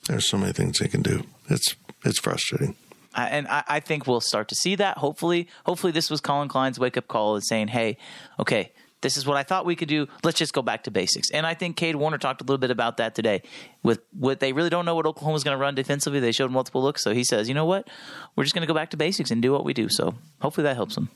There's 0.07 0.29
so 0.29 0.39
many 0.39 0.53
things 0.53 0.79
they 0.79 0.89
can 0.89 1.03
do. 1.03 1.25
It's 1.49 1.75
it's 2.05 2.21
frustrating 2.21 2.77
and 3.17 3.49
I, 3.49 3.65
I, 3.67 3.81
think 3.81 4.07
we'll 4.07 4.21
start 4.21 4.49
to 4.49 4.55
see 4.55 4.77
that. 4.77 4.99
Hopefully, 4.99 5.49
hopefully 5.67 5.93
this 5.93 6.11
was 6.11 6.21
Collin 6.21 6.49
Klein's 6.49 6.79
wake 6.79 6.97
up 6.97 7.09
call 7.09 7.35
and 7.35 7.45
saying, 7.45 7.69
"Hey, 7.69 7.97
okay, 8.39 8.73
this 9.01 9.17
is 9.17 9.27
what 9.27 9.37
I 9.37 9.43
thought 9.43 9.67
we 9.67 9.75
could 9.75 9.89
do. 9.89 10.07
Let's 10.23 10.39
just 10.39 10.53
go 10.53 10.63
back 10.63 10.85
to 10.85 10.91
basics." 10.91 11.31
And 11.31 11.47
I 11.47 11.55
think 11.55 11.77
Cade 11.77 11.97
Warner 11.97 12.19
talked 12.19 12.41
a 12.41 12.45
little 12.45 12.59
bit 12.59 12.71
about 12.71 12.99
that 12.99 13.15
today. 13.15 13.43
With 13.83 14.01
what 14.13 14.41
they 14.41 14.53
really 14.53 14.71
don't 14.71 14.85
know 14.85 14.95
what 14.95 15.07
Oklahoma's 15.07 15.43
going 15.43 15.57
to 15.57 15.61
run 15.61 15.75
defensively, 15.75 16.21
they 16.21 16.33
showed 16.33 16.51
multiple 16.51 16.83
looks. 16.83 17.03
So 17.03 17.13
he 17.13 17.25
says, 17.25 17.49
"You 17.49 17.55
know 17.55 17.67
what? 17.67 17.89
We're 18.37 18.45
just 18.45 18.55
going 18.55 18.63
to 18.63 18.69
go 18.69 18.75
back 18.75 18.91
to 18.91 18.97
basics 18.97 19.31
and 19.31 19.43
do 19.43 19.53
what 19.53 19.65
we 19.65 19.75
do." 19.75 19.89
So 19.89 20.15
hopefully 20.41 20.65
that 20.65 20.77
helps 20.77 20.95
them. 20.95 21.09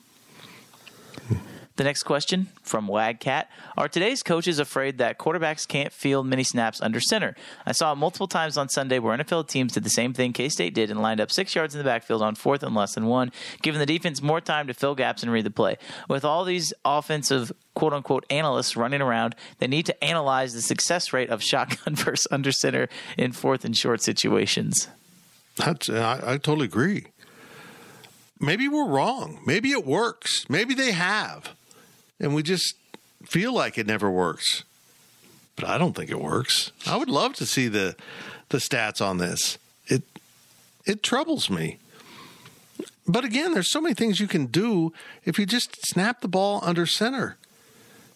Hmm. 1.27 1.54
The 1.77 1.83
next 1.83 2.03
question 2.03 2.47
from 2.63 2.87
Wagcat 2.87 3.47
Are 3.77 3.89
today's 3.89 4.23
coaches 4.23 4.59
afraid 4.59 4.97
that 4.99 5.19
quarterbacks 5.19 5.67
can't 5.67 5.91
field 5.91 6.25
many 6.25 6.43
snaps 6.43 6.79
under 6.79 7.01
center? 7.01 7.35
I 7.65 7.73
saw 7.73 7.93
multiple 7.93 8.29
times 8.29 8.57
on 8.57 8.69
Sunday 8.69 8.97
where 8.97 9.17
NFL 9.17 9.49
teams 9.49 9.73
did 9.73 9.83
the 9.83 9.89
same 9.89 10.13
thing 10.13 10.31
K 10.31 10.47
State 10.47 10.73
did 10.73 10.89
and 10.89 11.01
lined 11.01 11.19
up 11.19 11.33
six 11.33 11.53
yards 11.53 11.75
in 11.75 11.79
the 11.79 11.83
backfield 11.83 12.21
on 12.21 12.35
fourth 12.35 12.63
and 12.63 12.73
less 12.73 12.95
than 12.95 13.07
one, 13.07 13.29
giving 13.61 13.79
the 13.79 13.85
defense 13.85 14.21
more 14.21 14.39
time 14.39 14.67
to 14.67 14.73
fill 14.73 14.95
gaps 14.95 15.21
and 15.21 15.33
read 15.33 15.43
the 15.43 15.51
play. 15.51 15.77
With 16.07 16.23
all 16.23 16.45
these 16.45 16.73
offensive 16.85 17.51
quote 17.73 17.91
unquote 17.91 18.25
analysts 18.29 18.77
running 18.77 19.01
around, 19.01 19.35
they 19.59 19.67
need 19.67 19.85
to 19.87 20.03
analyze 20.03 20.53
the 20.53 20.61
success 20.61 21.11
rate 21.11 21.29
of 21.29 21.43
shotgun 21.43 21.95
versus 21.97 22.25
under 22.31 22.53
center 22.53 22.87
in 23.17 23.33
fourth 23.33 23.65
and 23.65 23.75
short 23.75 24.01
situations. 24.01 24.87
That's, 25.57 25.89
I, 25.89 26.21
I 26.23 26.37
totally 26.37 26.67
agree. 26.67 27.07
Maybe 28.39 28.69
we're 28.69 28.87
wrong. 28.87 29.41
Maybe 29.45 29.71
it 29.71 29.85
works. 29.85 30.49
Maybe 30.49 30.73
they 30.73 30.93
have 30.93 31.53
and 32.19 32.35
we 32.35 32.43
just 32.43 32.75
feel 33.23 33.53
like 33.53 33.77
it 33.77 33.87
never 33.87 34.09
works. 34.09 34.63
But 35.55 35.65
I 35.65 35.77
don't 35.77 35.95
think 35.95 36.09
it 36.09 36.19
works. 36.19 36.71
I 36.85 36.97
would 36.97 37.09
love 37.09 37.33
to 37.35 37.45
see 37.45 37.67
the 37.67 37.95
the 38.49 38.57
stats 38.57 39.05
on 39.05 39.17
this. 39.17 39.57
It 39.87 40.03
it 40.85 41.01
troubles 41.03 41.49
me. 41.49 41.79
But 43.07 43.23
again, 43.23 43.53
there's 43.53 43.71
so 43.71 43.81
many 43.81 43.93
things 43.93 44.19
you 44.19 44.27
can 44.27 44.47
do 44.47 44.91
if 45.23 45.37
you 45.37 45.45
just 45.45 45.85
snap 45.85 46.21
the 46.21 46.27
ball 46.27 46.59
under 46.63 46.85
center. 46.85 47.37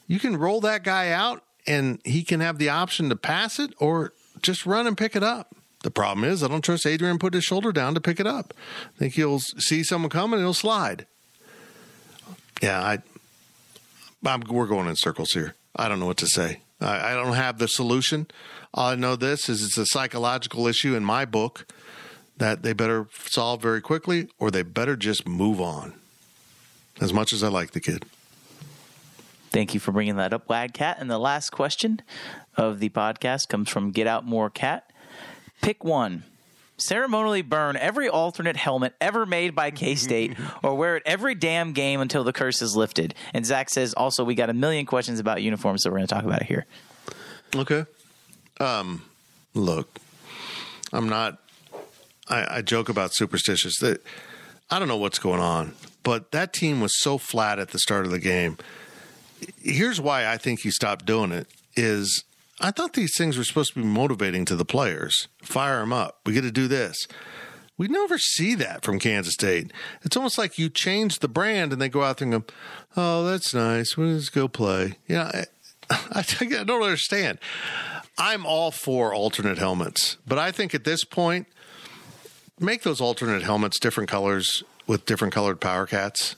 You 0.07 0.19
can 0.19 0.35
roll 0.35 0.61
that 0.61 0.83
guy 0.83 1.11
out 1.11 1.43
and 1.67 1.99
he 2.03 2.23
can 2.23 2.39
have 2.39 2.57
the 2.57 2.69
option 2.69 3.09
to 3.09 3.15
pass 3.15 3.59
it 3.59 3.73
or 3.77 4.13
just 4.41 4.65
run 4.65 4.87
and 4.87 4.97
pick 4.97 5.15
it 5.15 5.23
up. 5.23 5.55
The 5.83 5.91
problem 5.91 6.25
is, 6.25 6.43
I 6.43 6.47
don't 6.47 6.63
trust 6.63 6.85
Adrian 6.85 7.19
put 7.19 7.33
his 7.33 7.43
shoulder 7.43 7.71
down 7.71 7.93
to 7.93 8.01
pick 8.01 8.19
it 8.19 8.27
up. 8.27 8.53
I 8.95 8.97
think 8.97 9.13
he'll 9.13 9.39
see 9.39 9.83
someone 9.83 10.09
coming 10.09 10.39
and 10.39 10.45
he'll 10.45 10.53
slide. 10.53 11.05
Yeah, 12.61 12.81
I 12.81 12.97
I'm, 14.25 14.41
we're 14.49 14.67
going 14.67 14.87
in 14.87 14.95
circles 14.95 15.31
here. 15.31 15.55
I 15.75 15.87
don't 15.87 15.99
know 15.99 16.05
what 16.05 16.17
to 16.17 16.27
say. 16.27 16.61
I, 16.81 17.11
I 17.11 17.13
don't 17.13 17.33
have 17.33 17.57
the 17.57 17.67
solution. 17.67 18.27
All 18.73 18.89
I 18.89 18.95
know 18.95 19.15
this 19.15 19.49
is 19.49 19.63
it's 19.63 19.77
a 19.77 19.85
psychological 19.85 20.67
issue 20.67 20.95
in 20.95 21.03
my 21.03 21.25
book 21.25 21.71
that 22.37 22.63
they 22.63 22.73
better 22.73 23.07
solve 23.25 23.61
very 23.61 23.81
quickly 23.81 24.29
or 24.39 24.51
they 24.51 24.63
better 24.63 24.95
just 24.95 25.27
move 25.27 25.59
on. 25.59 25.93
As 27.01 27.13
much 27.13 27.31
as 27.31 27.43
I 27.43 27.47
like 27.47 27.71
the 27.71 27.79
kid. 27.79 28.05
Thank 29.51 29.73
you 29.73 29.79
for 29.79 29.91
bringing 29.91 30.17
that 30.17 30.33
up, 30.33 30.47
Wag 30.49 30.73
Cat. 30.73 30.97
And 30.99 31.09
the 31.09 31.17
last 31.17 31.49
question 31.49 32.01
of 32.55 32.79
the 32.79 32.89
podcast 32.89 33.47
comes 33.47 33.69
from 33.69 33.91
Get 33.91 34.05
Out 34.05 34.25
More 34.25 34.49
Cat. 34.49 34.91
Pick 35.61 35.83
one 35.83 36.23
ceremonially 36.79 37.41
burn 37.41 37.77
every 37.77 38.09
alternate 38.09 38.57
helmet 38.57 38.93
ever 38.99 39.25
made 39.25 39.55
by 39.55 39.71
K 39.71 39.95
State 39.95 40.35
or 40.63 40.75
wear 40.75 40.97
it 40.97 41.03
every 41.05 41.35
damn 41.35 41.73
game 41.73 42.01
until 42.01 42.23
the 42.23 42.33
curse 42.33 42.61
is 42.61 42.75
lifted. 42.75 43.13
And 43.33 43.45
Zach 43.45 43.69
says 43.69 43.93
also, 43.93 44.23
we 44.23 44.35
got 44.35 44.49
a 44.49 44.53
million 44.53 44.85
questions 44.85 45.19
about 45.19 45.41
uniforms, 45.41 45.83
so 45.83 45.89
we're 45.89 45.97
going 45.97 46.07
to 46.07 46.13
talk 46.13 46.23
about 46.23 46.41
it 46.41 46.47
here. 46.47 46.65
Okay. 47.55 47.85
Um, 48.59 49.03
look, 49.53 49.99
I'm 50.91 51.07
not, 51.07 51.39
I, 52.27 52.57
I 52.57 52.61
joke 52.61 52.89
about 52.89 53.13
superstitious 53.13 53.77
that 53.79 54.01
I 54.69 54.79
don't 54.79 54.87
know 54.87 54.97
what's 54.97 55.19
going 55.19 55.39
on, 55.39 55.73
but 56.03 56.31
that 56.31 56.53
team 56.53 56.81
was 56.81 56.99
so 56.99 57.17
flat 57.17 57.59
at 57.59 57.69
the 57.69 57.79
start 57.79 58.05
of 58.05 58.11
the 58.11 58.19
game. 58.19 58.57
Here's 59.61 60.01
why 60.01 60.27
I 60.27 60.37
think 60.37 60.61
he 60.61 60.71
stopped 60.71 61.05
doing 61.05 61.31
it 61.31 61.47
is 61.75 62.23
I 62.59 62.71
thought 62.71 62.93
these 62.93 63.15
things 63.17 63.37
were 63.37 63.43
supposed 63.43 63.73
to 63.73 63.79
be 63.79 63.85
motivating 63.85 64.45
to 64.45 64.55
the 64.55 64.65
players. 64.65 65.27
Fire 65.41 65.79
them 65.79 65.93
up. 65.93 66.19
We 66.25 66.33
get 66.33 66.41
to 66.41 66.51
do 66.51 66.67
this. 66.67 67.07
We 67.77 67.87
never 67.87 68.17
see 68.17 68.55
that 68.55 68.83
from 68.83 68.99
Kansas 68.99 69.35
State. 69.35 69.71
It's 70.03 70.17
almost 70.17 70.37
like 70.37 70.59
you 70.59 70.69
change 70.69 71.19
the 71.19 71.29
brand 71.29 71.71
and 71.71 71.81
they 71.81 71.87
go 71.87 72.03
out 72.03 72.17
there 72.17 72.27
and 72.29 72.45
go, 72.45 72.53
"Oh, 72.97 73.23
that's 73.23 73.53
nice. 73.53 73.97
Let's 73.97 74.27
go 74.27 74.49
play." 74.49 74.97
Yeah, 75.07 75.45
I, 75.89 75.97
I 76.19 76.23
don't 76.65 76.83
understand. 76.83 77.39
I'm 78.17 78.45
all 78.45 78.71
for 78.71 79.13
alternate 79.13 79.57
helmets, 79.57 80.17
but 80.27 80.37
I 80.37 80.51
think 80.51 80.75
at 80.75 80.83
this 80.83 81.05
point, 81.05 81.47
make 82.59 82.83
those 82.83 82.99
alternate 82.99 83.43
helmets 83.43 83.79
different 83.79 84.09
colors 84.09 84.61
with 84.85 85.05
different 85.05 85.33
colored 85.33 85.61
power 85.61 85.85
cats. 85.85 86.35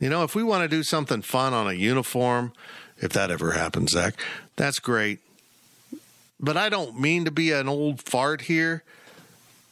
You 0.00 0.08
know, 0.08 0.24
if 0.24 0.34
we 0.34 0.42
want 0.42 0.68
to 0.68 0.68
do 0.68 0.82
something 0.82 1.22
fun 1.22 1.54
on 1.54 1.68
a 1.68 1.72
uniform, 1.72 2.52
if 3.00 3.12
that 3.12 3.30
ever 3.30 3.52
happens, 3.52 3.92
Zach, 3.92 4.20
that's 4.58 4.80
great. 4.80 5.20
But 6.38 6.56
I 6.56 6.68
don't 6.68 7.00
mean 7.00 7.24
to 7.24 7.30
be 7.30 7.52
an 7.52 7.68
old 7.68 8.02
fart 8.02 8.42
here, 8.42 8.84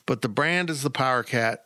but 0.06 0.22
the 0.22 0.28
brand 0.28 0.70
is 0.70 0.82
the 0.82 0.90
Power 0.90 1.22
Cat. 1.22 1.64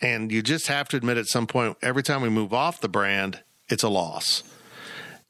And 0.00 0.30
you 0.30 0.42
just 0.42 0.68
have 0.68 0.88
to 0.90 0.96
admit 0.96 1.16
at 1.18 1.26
some 1.26 1.48
point, 1.48 1.76
every 1.82 2.04
time 2.04 2.22
we 2.22 2.28
move 2.28 2.54
off 2.54 2.80
the 2.80 2.88
brand, 2.88 3.40
it's 3.68 3.82
a 3.82 3.88
loss. 3.88 4.44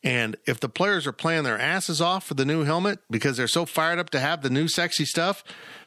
And 0.05 0.37
if 0.47 0.61
the 0.61 0.69
players 0.69 1.07
are 1.07 1.13
playing 1.13 1.45
their 1.45 1.59
asses 1.59 2.01
off 2.01 2.27
for 2.27 2.35
the 2.35 2.45
new 2.45 2.65
helmet 2.65 3.01
because 3.11 3.37
they're 3.37 3.49
so 3.49 3.65
fired 3.65 3.99
up 3.99 4.11
to 4.11 4.21
have 4.21 4.43
the 4.43 4.51
new 4.51 4.69
sexy 4.69 5.07
stuff, 5.07 5.43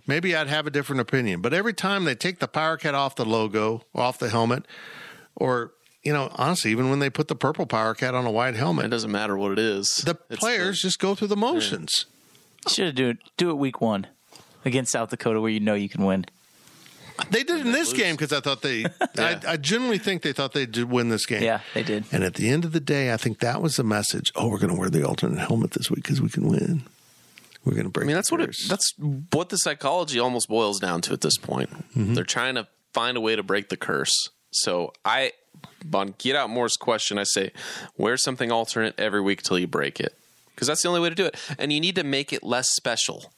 maybe 0.07 0.36
I'd 0.36 0.47
have 0.47 0.65
a 0.65 0.72
different 0.72 0.99
opinion. 0.99 1.41
But 1.41 1.53
every 1.53 1.74
time 1.74 2.05
they 2.05 2.15
take 2.15 2.39
the 2.39 2.47
Power 2.47 2.76
Cat 2.76 2.95
off 2.95 3.15
the 3.15 3.26
logo, 3.26 3.84
off 3.93 4.17
the 4.17 4.30
helmet, 4.30 4.65
or 5.36 5.74
you 6.03 6.13
know, 6.13 6.29
honestly, 6.35 6.71
even 6.71 6.89
when 6.89 6.99
they 6.99 7.09
put 7.09 7.27
the 7.27 7.35
purple 7.35 7.65
Power 7.65 7.93
Cat 7.93 8.15
on 8.15 8.25
a 8.25 8.31
white 8.31 8.55
helmet, 8.55 8.85
It 8.85 8.89
doesn't 8.89 9.11
matter 9.11 9.37
what 9.37 9.51
it 9.51 9.59
is. 9.59 9.87
the 10.05 10.17
It's 10.29 10.39
players 10.39 10.81
just 10.81 10.99
go 10.99 11.15
through 11.15 11.27
the 11.29 11.35
motions. 11.37 12.05
Should 12.67 12.85
have 12.87 12.95
do 12.95 13.09
it. 13.09 13.17
Do 13.37 13.49
it 13.49 13.55
week 13.57 13.81
one 13.81 14.07
against 14.65 14.91
South 14.91 15.09
Dakota, 15.09 15.41
where 15.41 15.49
you 15.51 15.59
know 15.59 15.73
you 15.73 15.89
can 15.89 16.05
win. 16.05 16.25
They 17.29 17.43
did 17.43 17.61
in 17.65 17.71
this 17.71 17.93
game 17.93 18.15
because 18.15 18.33
I 18.33 18.39
thought 18.39 18.61
they, 18.63 18.85
I, 19.17 19.39
I 19.47 19.57
genuinely 19.57 19.99
think 19.99 20.23
they 20.23 20.33
thought 20.33 20.53
they'd 20.53 20.75
win 20.77 21.09
this 21.09 21.25
game. 21.25 21.43
Yeah, 21.43 21.61
they 21.75 21.83
did. 21.83 22.05
And 22.11 22.23
at 22.23 22.35
the 22.35 22.49
end 22.49 22.65
of 22.65 22.71
the 22.71 22.79
day, 22.79 23.13
I 23.13 23.17
think 23.17 23.39
that 23.39 23.61
was 23.61 23.75
the 23.75 23.83
message. 23.83 24.31
Oh, 24.35 24.47
we're 24.47 24.57
going 24.57 24.73
to 24.73 24.79
wear 24.79 24.89
the 24.89 25.05
alternate 25.07 25.39
helmet 25.39 25.71
this 25.71 25.89
week 25.91 26.03
because 26.03 26.19
we 26.21 26.29
can 26.29 26.47
win. 26.47 26.83
We're 27.63 27.73
going 27.73 27.83
to 27.85 27.89
break. 27.91 28.05
I 28.05 28.07
mean, 28.07 28.15
that's 28.15 28.31
what 28.31 28.41
it, 28.41 28.55
that's 28.67 28.93
what 29.31 29.49
the 29.49 29.57
psychology 29.57 30.17
almost 30.19 30.47
boils 30.49 30.79
down 30.79 31.01
to 31.01 31.13
at 31.13 31.21
this 31.21 31.37
point. 31.37 31.69
Mm-hmm. 31.69 32.15
They're 32.15 32.23
trying 32.23 32.55
to 32.55 32.67
find 32.93 33.17
a 33.17 33.21
way 33.21 33.35
to 33.35 33.43
break 33.43 33.69
the 33.69 33.77
curse. 33.77 34.29
So 34.49 34.91
I, 35.05 35.33
on 35.93 36.15
Get 36.17 36.36
Out 36.36 36.49
More's 36.49 36.75
question, 36.75 37.17
I 37.17 37.23
say, 37.23 37.51
wear 37.97 38.17
something 38.17 38.51
alternate 38.51 38.99
every 38.99 39.21
week 39.21 39.41
till 39.41 39.59
you 39.59 39.67
break 39.67 39.99
it, 39.99 40.15
because 40.53 40.67
that's 40.67 40.82
the 40.82 40.88
only 40.88 41.01
way 41.01 41.09
to 41.09 41.15
do 41.15 41.25
it. 41.25 41.36
And 41.57 41.71
you 41.71 41.79
need 41.79 41.95
to 41.95 42.03
make 42.03 42.32
it 42.34 42.43
less 42.43 42.69
special. 42.71 43.32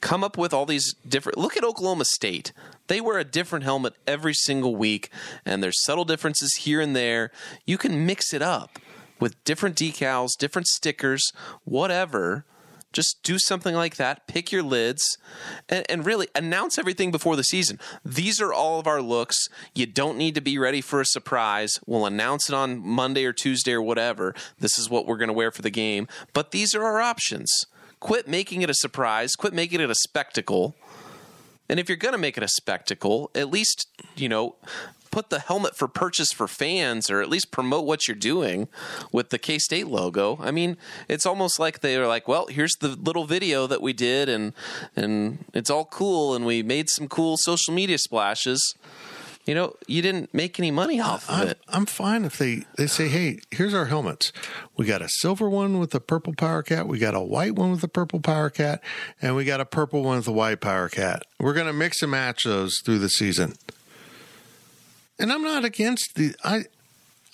Come 0.00 0.22
up 0.22 0.36
with 0.36 0.52
all 0.52 0.66
these 0.66 0.94
different. 1.08 1.38
Look 1.38 1.56
at 1.56 1.64
Oklahoma 1.64 2.04
State. 2.04 2.52
They 2.86 3.00
wear 3.00 3.18
a 3.18 3.24
different 3.24 3.64
helmet 3.64 3.94
every 4.06 4.34
single 4.34 4.76
week, 4.76 5.10
and 5.44 5.62
there's 5.62 5.82
subtle 5.82 6.04
differences 6.04 6.54
here 6.60 6.80
and 6.80 6.94
there. 6.94 7.30
You 7.64 7.78
can 7.78 8.06
mix 8.06 8.34
it 8.34 8.42
up 8.42 8.78
with 9.18 9.42
different 9.44 9.74
decals, 9.74 10.36
different 10.38 10.68
stickers, 10.68 11.32
whatever. 11.64 12.44
Just 12.92 13.22
do 13.22 13.38
something 13.38 13.74
like 13.74 13.96
that. 13.96 14.26
Pick 14.26 14.50
your 14.50 14.62
lids 14.62 15.18
and, 15.68 15.84
and, 15.88 16.06
really 16.06 16.28
announce 16.34 16.78
everything 16.78 17.10
before 17.10 17.36
the 17.36 17.44
season. 17.44 17.78
These 18.04 18.40
are 18.40 18.52
all 18.52 18.80
of 18.80 18.86
our 18.86 19.02
looks. 19.02 19.48
You 19.74 19.86
don't 19.86 20.16
need 20.16 20.34
to 20.36 20.40
be 20.40 20.56
ready 20.56 20.80
for 20.80 21.00
a 21.00 21.04
surprise. 21.04 21.78
We'll 21.84 22.06
announce 22.06 22.48
it 22.48 22.54
on 22.54 22.78
Monday 22.78 23.24
or 23.24 23.32
Tuesday 23.32 23.72
or 23.72 23.82
whatever. 23.82 24.34
This 24.58 24.78
is 24.78 24.88
what 24.88 25.06
we're 25.06 25.18
going 25.18 25.28
to 25.28 25.34
wear 25.34 25.50
for 25.50 25.62
the 25.62 25.70
game. 25.70 26.08
But 26.32 26.52
these 26.52 26.74
are 26.74 26.84
our 26.84 27.00
options. 27.00 27.50
Quit 28.00 28.28
making 28.28 28.62
it 28.62 28.70
a 28.70 28.74
surprise. 28.74 29.34
Quit 29.34 29.52
making 29.52 29.80
it 29.80 29.90
a 29.90 29.94
spectacle. 29.94 30.74
And 31.68 31.80
if 31.80 31.88
you're 31.88 31.96
going 31.96 32.12
to 32.12 32.18
make 32.18 32.36
it 32.36 32.42
a 32.42 32.48
spectacle, 32.48 33.30
at 33.34 33.50
least, 33.50 33.88
you 34.14 34.28
know, 34.28 34.56
put 35.16 35.30
the 35.30 35.40
helmet 35.40 35.74
for 35.74 35.88
purchase 35.88 36.30
for 36.30 36.46
fans 36.46 37.08
or 37.08 37.22
at 37.22 37.30
least 37.30 37.50
promote 37.50 37.86
what 37.86 38.06
you're 38.06 38.14
doing 38.14 38.68
with 39.12 39.30
the 39.30 39.38
K 39.38 39.58
State 39.58 39.86
logo. 39.86 40.36
I 40.42 40.50
mean, 40.50 40.76
it's 41.08 41.24
almost 41.24 41.58
like 41.58 41.80
they 41.80 41.96
were 41.96 42.06
like, 42.06 42.28
well, 42.28 42.48
here's 42.48 42.74
the 42.80 42.88
little 42.88 43.24
video 43.24 43.66
that 43.66 43.80
we 43.80 43.94
did 43.94 44.28
and 44.28 44.52
and 44.94 45.46
it's 45.54 45.70
all 45.70 45.86
cool 45.86 46.34
and 46.34 46.44
we 46.44 46.62
made 46.62 46.90
some 46.90 47.08
cool 47.08 47.38
social 47.38 47.72
media 47.72 47.96
splashes. 47.96 48.74
You 49.46 49.54
know, 49.54 49.76
you 49.86 50.02
didn't 50.02 50.34
make 50.34 50.58
any 50.58 50.72
money 50.72 51.00
off 51.00 51.30
of 51.30 51.36
I'm, 51.36 51.48
it. 51.48 51.60
I'm 51.68 51.86
fine 51.86 52.24
if 52.24 52.36
they, 52.36 52.64
they 52.76 52.88
say, 52.88 53.06
hey, 53.06 53.38
here's 53.52 53.72
our 53.72 53.84
helmets. 53.86 54.32
We 54.76 54.86
got 54.86 55.02
a 55.02 55.08
silver 55.08 55.48
one 55.48 55.78
with 55.78 55.94
a 55.94 56.00
purple 56.00 56.34
power 56.34 56.64
cat. 56.64 56.88
We 56.88 56.98
got 56.98 57.14
a 57.14 57.20
white 57.20 57.54
one 57.54 57.70
with 57.70 57.82
a 57.84 57.88
purple 57.88 58.18
power 58.18 58.50
cat. 58.50 58.82
And 59.22 59.36
we 59.36 59.44
got 59.44 59.60
a 59.60 59.64
purple 59.64 60.02
one 60.02 60.16
with 60.16 60.26
a 60.26 60.32
white 60.32 60.60
power 60.60 60.88
cat. 60.88 61.22
We're 61.38 61.54
going 61.54 61.68
to 61.68 61.72
mix 61.72 62.02
and 62.02 62.10
match 62.10 62.42
those 62.42 62.80
through 62.84 62.98
the 62.98 63.08
season. 63.08 63.54
And 65.18 65.32
I'm 65.32 65.42
not 65.42 65.64
against 65.64 66.14
the, 66.14 66.34
I, 66.44 66.64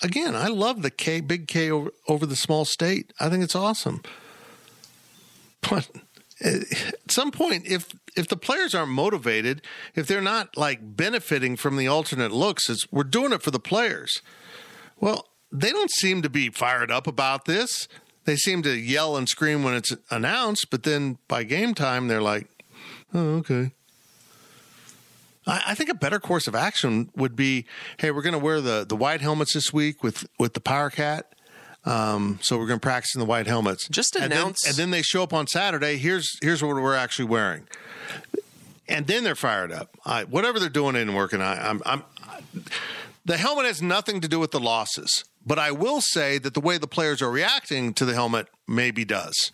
again, 0.01 0.35
I 0.35 0.47
love 0.47 0.81
the 0.81 0.91
K, 0.91 1.21
big 1.21 1.47
K 1.47 1.69
over, 1.69 1.91
over 2.07 2.25
the 2.25 2.35
small 2.35 2.65
state. 2.65 3.11
I 3.19 3.29
think 3.29 3.43
it's 3.43 3.55
awesome. 3.55 4.01
But 5.69 5.89
eh, 6.41 6.59
at 7.03 7.11
some 7.11 7.31
point, 7.31 7.65
if 7.65 7.89
if 8.15 8.27
the 8.27 8.37
players 8.37 8.75
aren't 8.75 8.91
motivated, 8.91 9.61
if 9.95 10.07
they're 10.07 10.21
not 10.21 10.55
like 10.55 10.95
benefiting 10.95 11.55
from 11.55 11.77
the 11.77 11.87
alternate 11.87 12.31
looks, 12.31 12.69
it's 12.69 12.85
we're 12.91 13.03
doing 13.03 13.31
it 13.33 13.41
for 13.41 13.51
the 13.51 13.59
players. 13.59 14.21
Well, 14.99 15.27
they 15.51 15.71
don't 15.71 15.91
seem 15.91 16.21
to 16.21 16.29
be 16.29 16.49
fired 16.49 16.91
up 16.91 17.07
about 17.07 17.45
this. 17.45 17.87
They 18.25 18.35
seem 18.35 18.61
to 18.63 18.73
yell 18.73 19.17
and 19.17 19.27
scream 19.27 19.63
when 19.63 19.73
it's 19.73 19.93
announced, 20.09 20.69
but 20.69 20.83
then 20.83 21.17
by 21.27 21.43
game 21.43 21.73
time, 21.73 22.07
they're 22.07 22.21
like, 22.21 22.47
"Oh, 23.13 23.37
okay." 23.37 23.71
I, 25.47 25.61
I 25.67 25.75
think 25.75 25.89
a 25.89 25.93
better 25.95 26.19
course 26.19 26.47
of 26.47 26.55
action 26.55 27.09
would 27.15 27.35
be, 27.35 27.65
"Hey, 27.97 28.11
we're 28.11 28.21
going 28.21 28.33
to 28.33 28.39
wear 28.39 28.61
the 28.61 28.85
the 28.87 28.95
white 28.95 29.21
helmets 29.21 29.53
this 29.53 29.71
week 29.73 30.03
with 30.03 30.25
with 30.39 30.53
the 30.53 30.61
Power 30.61 30.89
Cat." 30.89 31.27
Um, 31.85 32.39
so 32.41 32.57
we're 32.57 32.67
going 32.67 32.79
to 32.79 32.83
practice 32.83 33.13
in 33.13 33.19
the 33.19 33.25
white 33.25 33.45
helmets. 33.45 33.87
Just 33.89 34.15
And 34.15 34.31
then- 34.31 34.31
announce- 34.31 34.65
and 34.65 34.75
then 34.77 34.91
they 34.91 35.01
show 35.01 35.21
up 35.23 35.33
on 35.33 35.47
Saturday. 35.47 35.97
Here's 35.97 36.37
here's 36.41 36.63
what 36.63 36.69
we're 36.75 36.95
actually 36.95 37.25
wearing, 37.25 37.67
and 38.87 39.05
then 39.07 39.23
they're 39.23 39.35
fired 39.35 39.71
up. 39.71 39.97
I, 40.05 40.23
whatever 40.23 40.59
they're 40.59 40.69
doing 40.69 40.95
isn't 40.95 41.13
working. 41.13 41.41
I, 41.41 41.69
I'm, 41.69 41.81
I'm 41.85 42.03
the 43.25 43.37
helmet 43.37 43.65
has 43.65 43.81
nothing 43.81 44.21
to 44.21 44.27
do 44.27 44.39
with 44.39 44.51
the 44.51 44.59
losses, 44.59 45.23
but 45.45 45.59
I 45.59 45.71
will 45.71 45.99
say 46.01 46.37
that 46.37 46.53
the 46.53 46.59
way 46.61 46.77
the 46.77 46.87
players 46.87 47.21
are 47.21 47.31
reacting 47.31 47.93
to 47.95 48.05
the 48.05 48.13
helmet 48.13 48.47
maybe 48.67 49.03
does. 49.05 49.51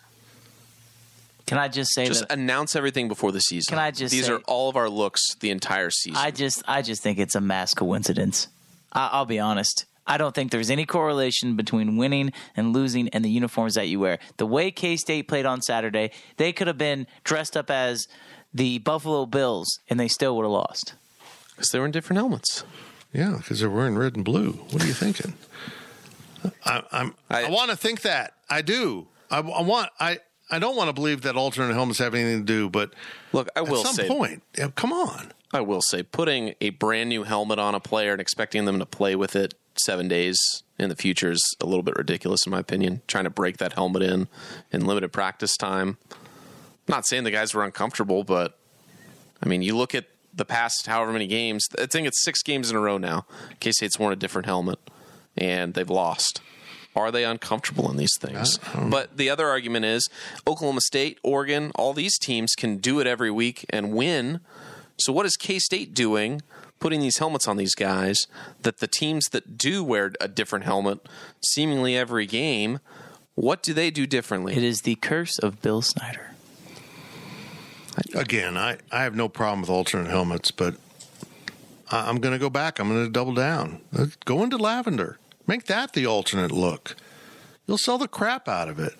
Can 1.50 1.58
I 1.58 1.66
just 1.66 1.92
say 1.92 2.06
Just 2.06 2.28
that 2.28 2.38
announce 2.38 2.76
everything 2.76 3.08
before 3.08 3.32
the 3.32 3.40
season. 3.40 3.70
Can 3.70 3.80
I 3.80 3.90
just 3.90 4.12
These 4.12 4.26
say- 4.26 4.32
are 4.34 4.38
all 4.46 4.68
of 4.68 4.76
our 4.76 4.88
looks 4.88 5.34
the 5.40 5.50
entire 5.50 5.90
season. 5.90 6.16
I 6.16 6.30
just 6.30 6.62
I 6.68 6.80
just 6.80 7.02
think 7.02 7.18
it's 7.18 7.34
a 7.34 7.40
mass 7.40 7.74
coincidence. 7.74 8.46
I, 8.92 9.08
I'll 9.10 9.26
be 9.26 9.40
honest. 9.40 9.84
I 10.06 10.16
don't 10.16 10.32
think 10.32 10.52
there's 10.52 10.70
any 10.70 10.86
correlation 10.86 11.56
between 11.56 11.96
winning 11.96 12.32
and 12.56 12.72
losing 12.72 13.08
and 13.08 13.24
the 13.24 13.30
uniforms 13.30 13.74
that 13.74 13.88
you 13.88 13.98
wear. 13.98 14.20
The 14.36 14.46
way 14.46 14.70
K 14.70 14.96
State 14.96 15.26
played 15.26 15.44
on 15.44 15.60
Saturday, 15.60 16.12
they 16.36 16.52
could 16.52 16.68
have 16.68 16.78
been 16.78 17.08
dressed 17.24 17.56
up 17.56 17.68
as 17.68 18.06
the 18.54 18.78
Buffalo 18.78 19.26
Bills 19.26 19.80
and 19.88 19.98
they 19.98 20.06
still 20.06 20.36
would 20.36 20.44
have 20.44 20.52
lost. 20.52 20.94
Because 21.56 21.70
they 21.70 21.80
were 21.80 21.84
in 21.84 21.90
different 21.90 22.18
helmets. 22.18 22.62
Yeah, 23.12 23.38
because 23.38 23.58
they're 23.58 23.68
wearing 23.68 23.98
red 23.98 24.14
and 24.14 24.24
blue. 24.24 24.52
What 24.70 24.84
are 24.84 24.86
you 24.86 24.92
thinking? 24.94 25.34
I, 26.64 26.84
I'm. 26.92 27.14
I, 27.28 27.50
want 27.50 27.72
to 27.72 27.76
think 27.76 28.02
that. 28.02 28.34
I 28.48 28.62
do. 28.62 29.08
I, 29.32 29.38
I 29.38 29.62
want. 29.62 29.90
I. 29.98 30.20
I 30.50 30.58
don't 30.58 30.76
want 30.76 30.88
to 30.88 30.92
believe 30.92 31.22
that 31.22 31.36
alternate 31.36 31.74
helmets 31.74 31.98
have 31.98 32.14
anything 32.14 32.40
to 32.40 32.44
do, 32.44 32.68
but 32.68 32.92
Look, 33.32 33.48
I 33.54 33.60
will 33.62 33.80
at 33.80 33.86
some 33.86 33.94
say 33.94 34.08
point, 34.08 34.42
come 34.74 34.92
on. 34.92 35.32
I 35.52 35.60
will 35.60 35.82
say, 35.82 36.02
putting 36.02 36.54
a 36.60 36.70
brand 36.70 37.08
new 37.08 37.24
helmet 37.24 37.58
on 37.58 37.74
a 37.74 37.80
player 37.80 38.12
and 38.12 38.20
expecting 38.20 38.66
them 38.66 38.78
to 38.78 38.86
play 38.86 39.16
with 39.16 39.34
it 39.34 39.54
seven 39.76 40.06
days 40.06 40.38
in 40.78 40.88
the 40.88 40.96
future 40.96 41.32
is 41.32 41.56
a 41.60 41.66
little 41.66 41.82
bit 41.82 41.96
ridiculous, 41.96 42.46
in 42.46 42.50
my 42.52 42.60
opinion. 42.60 43.02
Trying 43.08 43.24
to 43.24 43.30
break 43.30 43.58
that 43.58 43.72
helmet 43.72 44.02
in 44.02 44.28
in 44.72 44.86
limited 44.86 45.12
practice 45.12 45.56
time. 45.56 45.98
I'm 46.10 46.16
not 46.88 47.06
saying 47.06 47.24
the 47.24 47.30
guys 47.30 47.52
were 47.52 47.64
uncomfortable, 47.64 48.24
but 48.24 48.58
I 49.42 49.48
mean, 49.48 49.62
you 49.62 49.76
look 49.76 49.94
at 49.94 50.06
the 50.32 50.44
past 50.44 50.86
however 50.86 51.12
many 51.12 51.26
games. 51.26 51.66
I 51.78 51.86
think 51.86 52.06
it's 52.06 52.22
six 52.22 52.42
games 52.42 52.70
in 52.70 52.76
a 52.76 52.80
row 52.80 52.98
now. 52.98 53.26
K 53.58 53.72
State's 53.72 53.98
worn 53.98 54.12
a 54.12 54.16
different 54.16 54.46
helmet, 54.46 54.78
and 55.36 55.74
they've 55.74 55.90
lost. 55.90 56.40
Are 56.96 57.10
they 57.10 57.24
uncomfortable 57.24 57.90
in 57.90 57.96
these 57.96 58.16
things? 58.18 58.58
But 58.90 59.16
the 59.16 59.30
other 59.30 59.46
argument 59.46 59.84
is 59.84 60.08
Oklahoma 60.46 60.80
State, 60.80 61.18
Oregon, 61.22 61.70
all 61.74 61.92
these 61.92 62.18
teams 62.18 62.54
can 62.54 62.78
do 62.78 63.00
it 63.00 63.06
every 63.06 63.30
week 63.30 63.64
and 63.70 63.92
win. 63.92 64.40
So 64.98 65.12
what 65.12 65.24
is 65.24 65.36
K 65.36 65.58
State 65.58 65.94
doing 65.94 66.42
putting 66.80 67.00
these 67.00 67.18
helmets 67.18 67.46
on 67.46 67.58
these 67.58 67.74
guys 67.74 68.26
that 68.62 68.78
the 68.78 68.86
teams 68.88 69.26
that 69.28 69.56
do 69.56 69.84
wear 69.84 70.12
a 70.20 70.26
different 70.26 70.64
helmet 70.64 70.98
seemingly 71.44 71.96
every 71.96 72.26
game, 72.26 72.80
what 73.34 73.62
do 73.62 73.72
they 73.72 73.90
do 73.90 74.06
differently? 74.06 74.56
It 74.56 74.64
is 74.64 74.80
the 74.80 74.96
curse 74.96 75.38
of 75.38 75.62
Bill 75.62 75.82
Snyder. 75.82 76.32
Again, 78.14 78.56
I, 78.56 78.78
I 78.90 79.02
have 79.02 79.14
no 79.14 79.28
problem 79.28 79.60
with 79.60 79.70
alternate 79.70 80.10
helmets, 80.10 80.50
but 80.50 80.76
I, 81.90 82.08
I'm 82.08 82.18
going 82.18 82.32
to 82.32 82.38
go 82.38 82.50
back. 82.50 82.78
I'm 82.78 82.88
going 82.88 83.04
to 83.04 83.10
double 83.10 83.34
down. 83.34 83.82
Let's 83.92 84.16
Go 84.16 84.42
into 84.42 84.56
lavender. 84.56 85.18
Make 85.50 85.64
that 85.64 85.94
the 85.94 86.06
alternate 86.06 86.52
look. 86.52 86.94
You'll 87.66 87.76
sell 87.76 87.98
the 87.98 88.06
crap 88.06 88.46
out 88.46 88.68
of 88.68 88.78
it. 88.78 88.94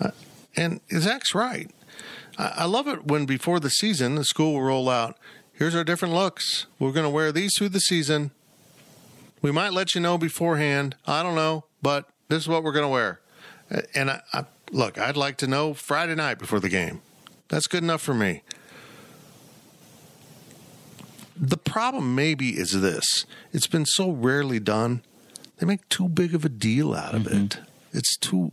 Uh, 0.00 0.10
and 0.56 0.80
Zach's 0.90 1.32
right. 1.32 1.70
I, 2.36 2.54
I 2.56 2.64
love 2.64 2.88
it 2.88 3.06
when 3.06 3.24
before 3.24 3.60
the 3.60 3.70
season, 3.70 4.16
the 4.16 4.24
school 4.24 4.54
will 4.54 4.62
roll 4.62 4.88
out 4.88 5.16
here's 5.52 5.76
our 5.76 5.84
different 5.84 6.12
looks. 6.12 6.66
We're 6.80 6.90
going 6.90 7.04
to 7.04 7.10
wear 7.10 7.30
these 7.30 7.52
through 7.56 7.68
the 7.68 7.78
season. 7.78 8.32
We 9.42 9.52
might 9.52 9.72
let 9.72 9.94
you 9.94 10.00
know 10.00 10.18
beforehand. 10.18 10.96
I 11.06 11.22
don't 11.22 11.36
know, 11.36 11.66
but 11.80 12.08
this 12.26 12.42
is 12.42 12.48
what 12.48 12.64
we're 12.64 12.72
going 12.72 12.86
to 12.86 12.88
wear. 12.88 13.20
And 13.94 14.10
I, 14.10 14.22
I, 14.32 14.46
look, 14.72 14.98
I'd 14.98 15.16
like 15.16 15.36
to 15.36 15.46
know 15.46 15.72
Friday 15.72 16.16
night 16.16 16.40
before 16.40 16.58
the 16.58 16.68
game. 16.68 17.00
That's 17.46 17.68
good 17.68 17.84
enough 17.84 18.02
for 18.02 18.14
me. 18.14 18.42
The 21.36 21.56
problem 21.56 22.16
maybe 22.16 22.58
is 22.58 22.80
this 22.80 23.24
it's 23.52 23.68
been 23.68 23.86
so 23.86 24.10
rarely 24.10 24.58
done 24.58 25.02
they 25.60 25.66
make 25.66 25.88
too 25.90 26.08
big 26.08 26.34
of 26.34 26.44
a 26.44 26.48
deal 26.48 26.94
out 26.94 27.14
of 27.14 27.26
it. 27.26 27.32
Mm-hmm. 27.32 27.64
It's 27.92 28.16
too. 28.16 28.52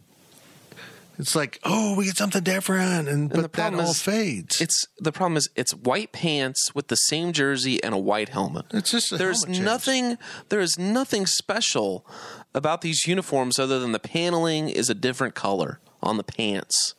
It's 1.17 1.35
like, 1.35 1.59
oh, 1.63 1.95
we 1.95 2.05
get 2.05 2.17
something 2.17 2.43
different, 2.43 3.07
and, 3.07 3.07
And 3.07 3.29
but 3.31 3.41
the 3.41 3.49
problem 3.49 3.77
that 3.77 3.85
all 3.85 3.91
is, 3.91 4.01
fades. 4.01 4.61
It's 4.61 4.85
the 4.99 5.11
problem 5.11 5.37
is 5.37 5.49
it's 5.55 5.73
white 5.73 6.11
pants 6.11 6.75
with 6.75 6.89
the 6.89 6.95
same 6.95 7.31
jersey 7.31 7.81
and 7.83 7.95
a 7.95 7.97
white 7.97 8.29
helmet. 8.29 8.65
It's 8.71 8.91
just 8.91 9.17
there's 9.17 9.47
nothing 9.47 10.17
there 10.49 10.59
is 10.59 10.77
nothing 10.77 11.25
special 11.25 12.05
about 12.53 12.81
these 12.81 13.07
uniforms 13.07 13.57
other 13.57 13.79
than 13.79 13.93
the 13.93 13.99
paneling 13.99 14.69
is 14.69 14.89
a 14.89 14.93
different 14.93 15.33
color 15.33 15.79
on 16.03 16.17
the 16.17 16.23
pants. 16.23 16.93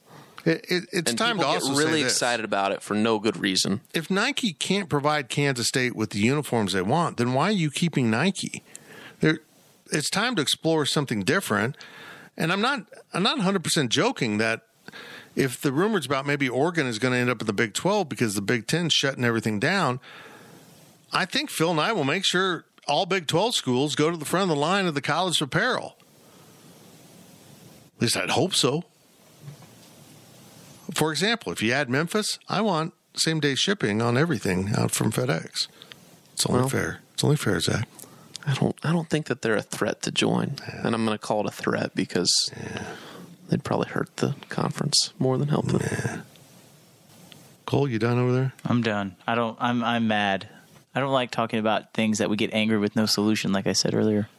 It, 0.45 0.65
it, 0.69 0.85
it's 0.93 1.11
and 1.11 1.19
time 1.19 1.39
to 1.39 1.47
also 1.47 1.75
get 1.75 1.79
really 1.79 2.03
excited 2.03 2.45
about 2.45 2.73
it 2.73 2.83
for 2.83 2.95
no 2.95 3.19
good 3.19 3.37
reason. 3.37 3.83
If 3.93 4.11
Nike 4.11 4.53
can't 4.53 4.89
provide 4.89 5.29
Kansas 5.29 5.69
State 5.69 5.95
with 5.95 6.11
the 6.11 6.21
uniforms 6.21 6.73
they 6.73 6.83
want, 6.83 7.19
then 7.19 7.35
why 7.35 7.49
are 7.49 7.53
you 7.53 7.71
keeping 7.71 8.11
Nike? 8.11 8.63
It's 9.91 10.11
time 10.11 10.37
to 10.37 10.43
explore 10.43 10.85
something 10.87 11.23
different. 11.23 11.77
And 12.37 12.53
I'm 12.53 12.61
not, 12.61 12.87
I'm 13.13 13.23
not 13.23 13.37
100 13.39 13.65
percent 13.65 13.91
joking 13.91 14.39
that 14.39 14.63
if 15.35 15.61
the 15.61 15.73
rumors 15.73 16.07
about 16.07 16.27
maybe 16.27 16.49
Oregon 16.49 16.87
is 16.87 16.99
going 16.99 17.13
to 17.13 17.19
end 17.19 17.31
up 17.31 17.41
in 17.41 17.47
the 17.47 17.53
Big 17.53 17.75
12 17.75 18.09
because 18.09 18.35
the 18.35 18.43
Big 18.43 18.67
10 18.67 18.89
shutting 18.91 19.25
everything 19.25 19.59
down, 19.59 20.01
I 21.13 21.25
think 21.25 21.51
Phil 21.51 21.71
and 21.71 21.81
I 21.81 21.93
will 21.93 22.05
make 22.05 22.25
sure 22.25 22.65
all 22.87 23.07
Big 23.07 23.27
12 23.27 23.55
schools 23.55 23.95
go 23.95 24.11
to 24.11 24.17
the 24.17 24.25
front 24.25 24.51
of 24.51 24.57
the 24.57 24.61
line 24.61 24.87
of 24.87 24.95
the 24.95 25.01
college 25.03 25.41
apparel. 25.41 25.97
At 27.97 28.03
least 28.03 28.17
I'd 28.17 28.31
hope 28.31 28.55
so. 28.55 28.85
For 30.95 31.11
example, 31.13 31.53
if 31.53 31.63
you 31.63 31.73
add 31.73 31.91
Memphis, 31.91 32.39
I 32.49 32.61
want 32.61 32.95
same 33.15 33.41
day 33.41 33.55
shipping 33.55 34.01
on 34.01 34.17
everything 34.17 34.73
out 34.77 34.91
from 34.93 35.13
FedEx. 35.13 35.67
It's 36.33 36.47
only 36.47 36.61
Well- 36.61 36.69
fair. 36.69 37.01
It's 37.15 37.25
only 37.25 37.37
fair, 37.37 37.59
Zach. 37.61 37.89
I 38.49 38.55
don't 38.55 38.77
I 38.83 38.93
don't 38.93 39.11
think 39.11 39.27
that 39.27 39.43
they're 39.43 39.57
a 39.57 39.63
threat 39.63 40.01
to 40.03 40.11
join. 40.11 40.57
And 40.67 40.95
I'm 40.95 41.05
going 41.05 41.17
to 41.17 41.25
call 41.25 41.41
it 41.41 41.47
a 41.47 41.51
threat 41.51 41.95
because 41.95 42.51
they'd 43.49 43.63
probably 43.63 43.89
hurt 43.89 44.17
the 44.17 44.35
conference 44.49 45.13
more 45.19 45.37
than 45.37 45.49
help 45.49 45.67
them. 45.67 46.23
Cole, 47.67 47.87
you 47.87 47.99
done 47.99 48.19
over 48.19 48.33
there? 48.33 48.55
I'm 48.65 48.81
done. 48.81 49.17
I 49.27 49.35
don't. 49.35 49.57
I'm. 49.61 49.85
I'm 49.85 50.09
mad. 50.09 50.49
I 50.95 51.01
don't 51.01 51.13
like 51.13 51.31
talking 51.31 51.59
about 51.59 51.93
things 51.93 52.17
that 52.17 52.31
we 52.31 52.37
get 52.37 52.55
angry 52.55 52.79
with 52.79 52.97
no 52.97 53.05
solution. 53.05 53.53
Like 53.53 53.67
I 53.67 53.75
said 53.75 53.95
earlier. 53.95 54.31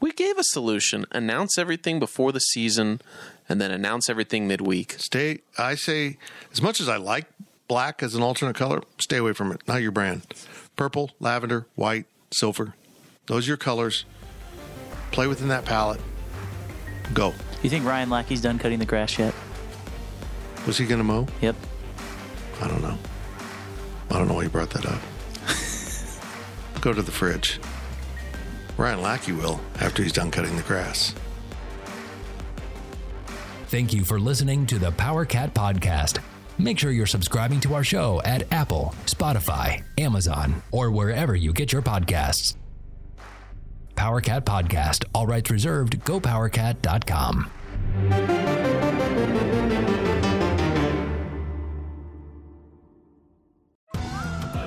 We 0.00 0.12
gave 0.12 0.38
a 0.38 0.44
solution. 0.44 1.04
Announce 1.12 1.58
everything 1.58 1.98
before 1.98 2.32
the 2.32 2.40
season 2.40 3.02
and 3.48 3.60
then 3.60 3.70
announce 3.70 4.08
everything 4.08 4.48
midweek. 4.48 4.94
Stay. 4.98 5.40
I 5.58 5.74
say, 5.74 6.16
as 6.50 6.62
much 6.62 6.80
as 6.80 6.88
I 6.88 6.96
like 6.96 7.26
black 7.68 8.02
as 8.02 8.14
an 8.14 8.22
alternate 8.22 8.56
color, 8.56 8.82
stay 9.00 9.18
away 9.18 9.34
from 9.34 9.52
it. 9.52 9.60
Not 9.68 9.82
your 9.82 9.92
brand. 9.92 10.22
Purple, 10.76 11.10
lavender, 11.20 11.66
white, 11.74 12.06
silver. 12.32 12.74
Those 13.26 13.46
are 13.46 13.50
your 13.50 13.56
colors. 13.56 14.04
Play 15.10 15.26
within 15.26 15.48
that 15.48 15.64
palette. 15.64 16.00
Go. 17.12 17.34
You 17.62 17.70
think 17.70 17.84
Ryan 17.84 18.10
Lackey's 18.10 18.40
done 18.40 18.58
cutting 18.58 18.78
the 18.78 18.86
grass 18.86 19.18
yet? 19.18 19.34
Was 20.66 20.78
he 20.78 20.86
going 20.86 20.98
to 20.98 21.04
mow? 21.04 21.26
Yep. 21.40 21.56
I 22.60 22.68
don't 22.68 22.82
know. 22.82 22.98
I 24.10 24.18
don't 24.18 24.28
know 24.28 24.34
why 24.34 24.42
you 24.44 24.48
brought 24.48 24.70
that 24.70 24.86
up. 24.86 25.00
Go 26.80 26.92
to 26.92 27.02
the 27.02 27.12
fridge. 27.12 27.60
Ryan 28.76 29.02
Lackey 29.02 29.32
will 29.32 29.60
after 29.80 30.02
he's 30.02 30.12
done 30.12 30.30
cutting 30.30 30.56
the 30.56 30.62
grass. 30.62 31.14
Thank 33.68 33.92
you 33.92 34.04
for 34.04 34.20
listening 34.20 34.66
to 34.66 34.78
the 34.78 34.92
Power 34.92 35.24
Cat 35.24 35.52
Podcast. 35.54 36.18
Make 36.58 36.78
sure 36.78 36.90
you're 36.90 37.06
subscribing 37.06 37.60
to 37.60 37.74
our 37.74 37.84
show 37.84 38.22
at 38.24 38.50
Apple, 38.52 38.94
Spotify, 39.06 39.82
Amazon, 39.98 40.62
or 40.70 40.90
wherever 40.90 41.34
you 41.34 41.52
get 41.52 41.72
your 41.72 41.82
podcasts. 41.82 42.56
Power 43.96 44.20
Cat 44.20 44.44
Podcast, 44.44 45.04
all 45.14 45.26
rights 45.26 45.50
reserved, 45.50 45.98
gopowercat.com. 46.04 47.50